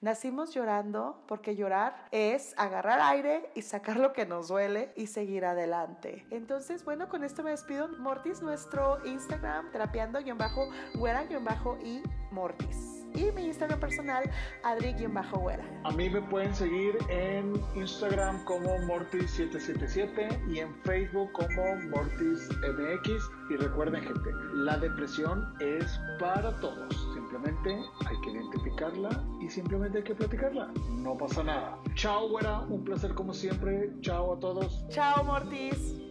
nacimos 0.00 0.54
llorando 0.54 1.22
porque 1.26 1.56
llorar 1.56 2.06
es 2.10 2.54
agarrar 2.56 3.00
aire 3.00 3.50
y 3.54 3.62
sacar 3.62 3.96
lo 3.96 4.12
que 4.12 4.26
nos 4.26 4.48
duele 4.48 4.92
y 4.96 5.08
seguir 5.08 5.44
adelante. 5.44 6.26
Entonces, 6.30 6.84
bueno, 6.84 7.08
con 7.08 7.24
esto 7.24 7.42
me 7.42 7.50
despido. 7.50 7.88
Mortis, 7.88 8.42
nuestro 8.42 9.04
Instagram, 9.06 9.72
terapiando-güera-y 9.72 12.02
Mortis 12.30 12.95
y 13.14 13.30
mi 13.32 13.46
Instagram 13.46 13.80
personal, 13.80 14.30
adri-huera. 14.62 15.64
A 15.84 15.90
mí 15.92 16.10
me 16.10 16.20
pueden 16.22 16.54
seguir 16.54 16.98
en 17.08 17.54
Instagram 17.74 18.44
como 18.44 18.68
Mortis777 18.78 20.52
y 20.52 20.60
en 20.60 20.74
Facebook 20.82 21.32
como 21.32 21.76
MortisMX. 21.90 23.30
Y 23.50 23.56
recuerden, 23.56 24.02
gente, 24.02 24.30
la 24.54 24.76
depresión 24.78 25.54
es 25.60 26.00
para 26.18 26.54
todos. 26.60 26.94
Simplemente 27.14 27.78
hay 28.06 28.20
que 28.22 28.30
identificarla 28.30 29.24
y 29.40 29.48
simplemente 29.48 29.98
hay 29.98 30.04
que 30.04 30.14
platicarla. 30.14 30.72
No 30.90 31.16
pasa 31.16 31.42
nada. 31.42 31.78
Chao, 31.94 32.28
güera. 32.28 32.60
Un 32.60 32.84
placer 32.84 33.14
como 33.14 33.32
siempre. 33.32 33.92
Chao 34.00 34.34
a 34.34 34.40
todos. 34.40 34.84
Chao, 34.88 35.24
Mortis. 35.24 36.05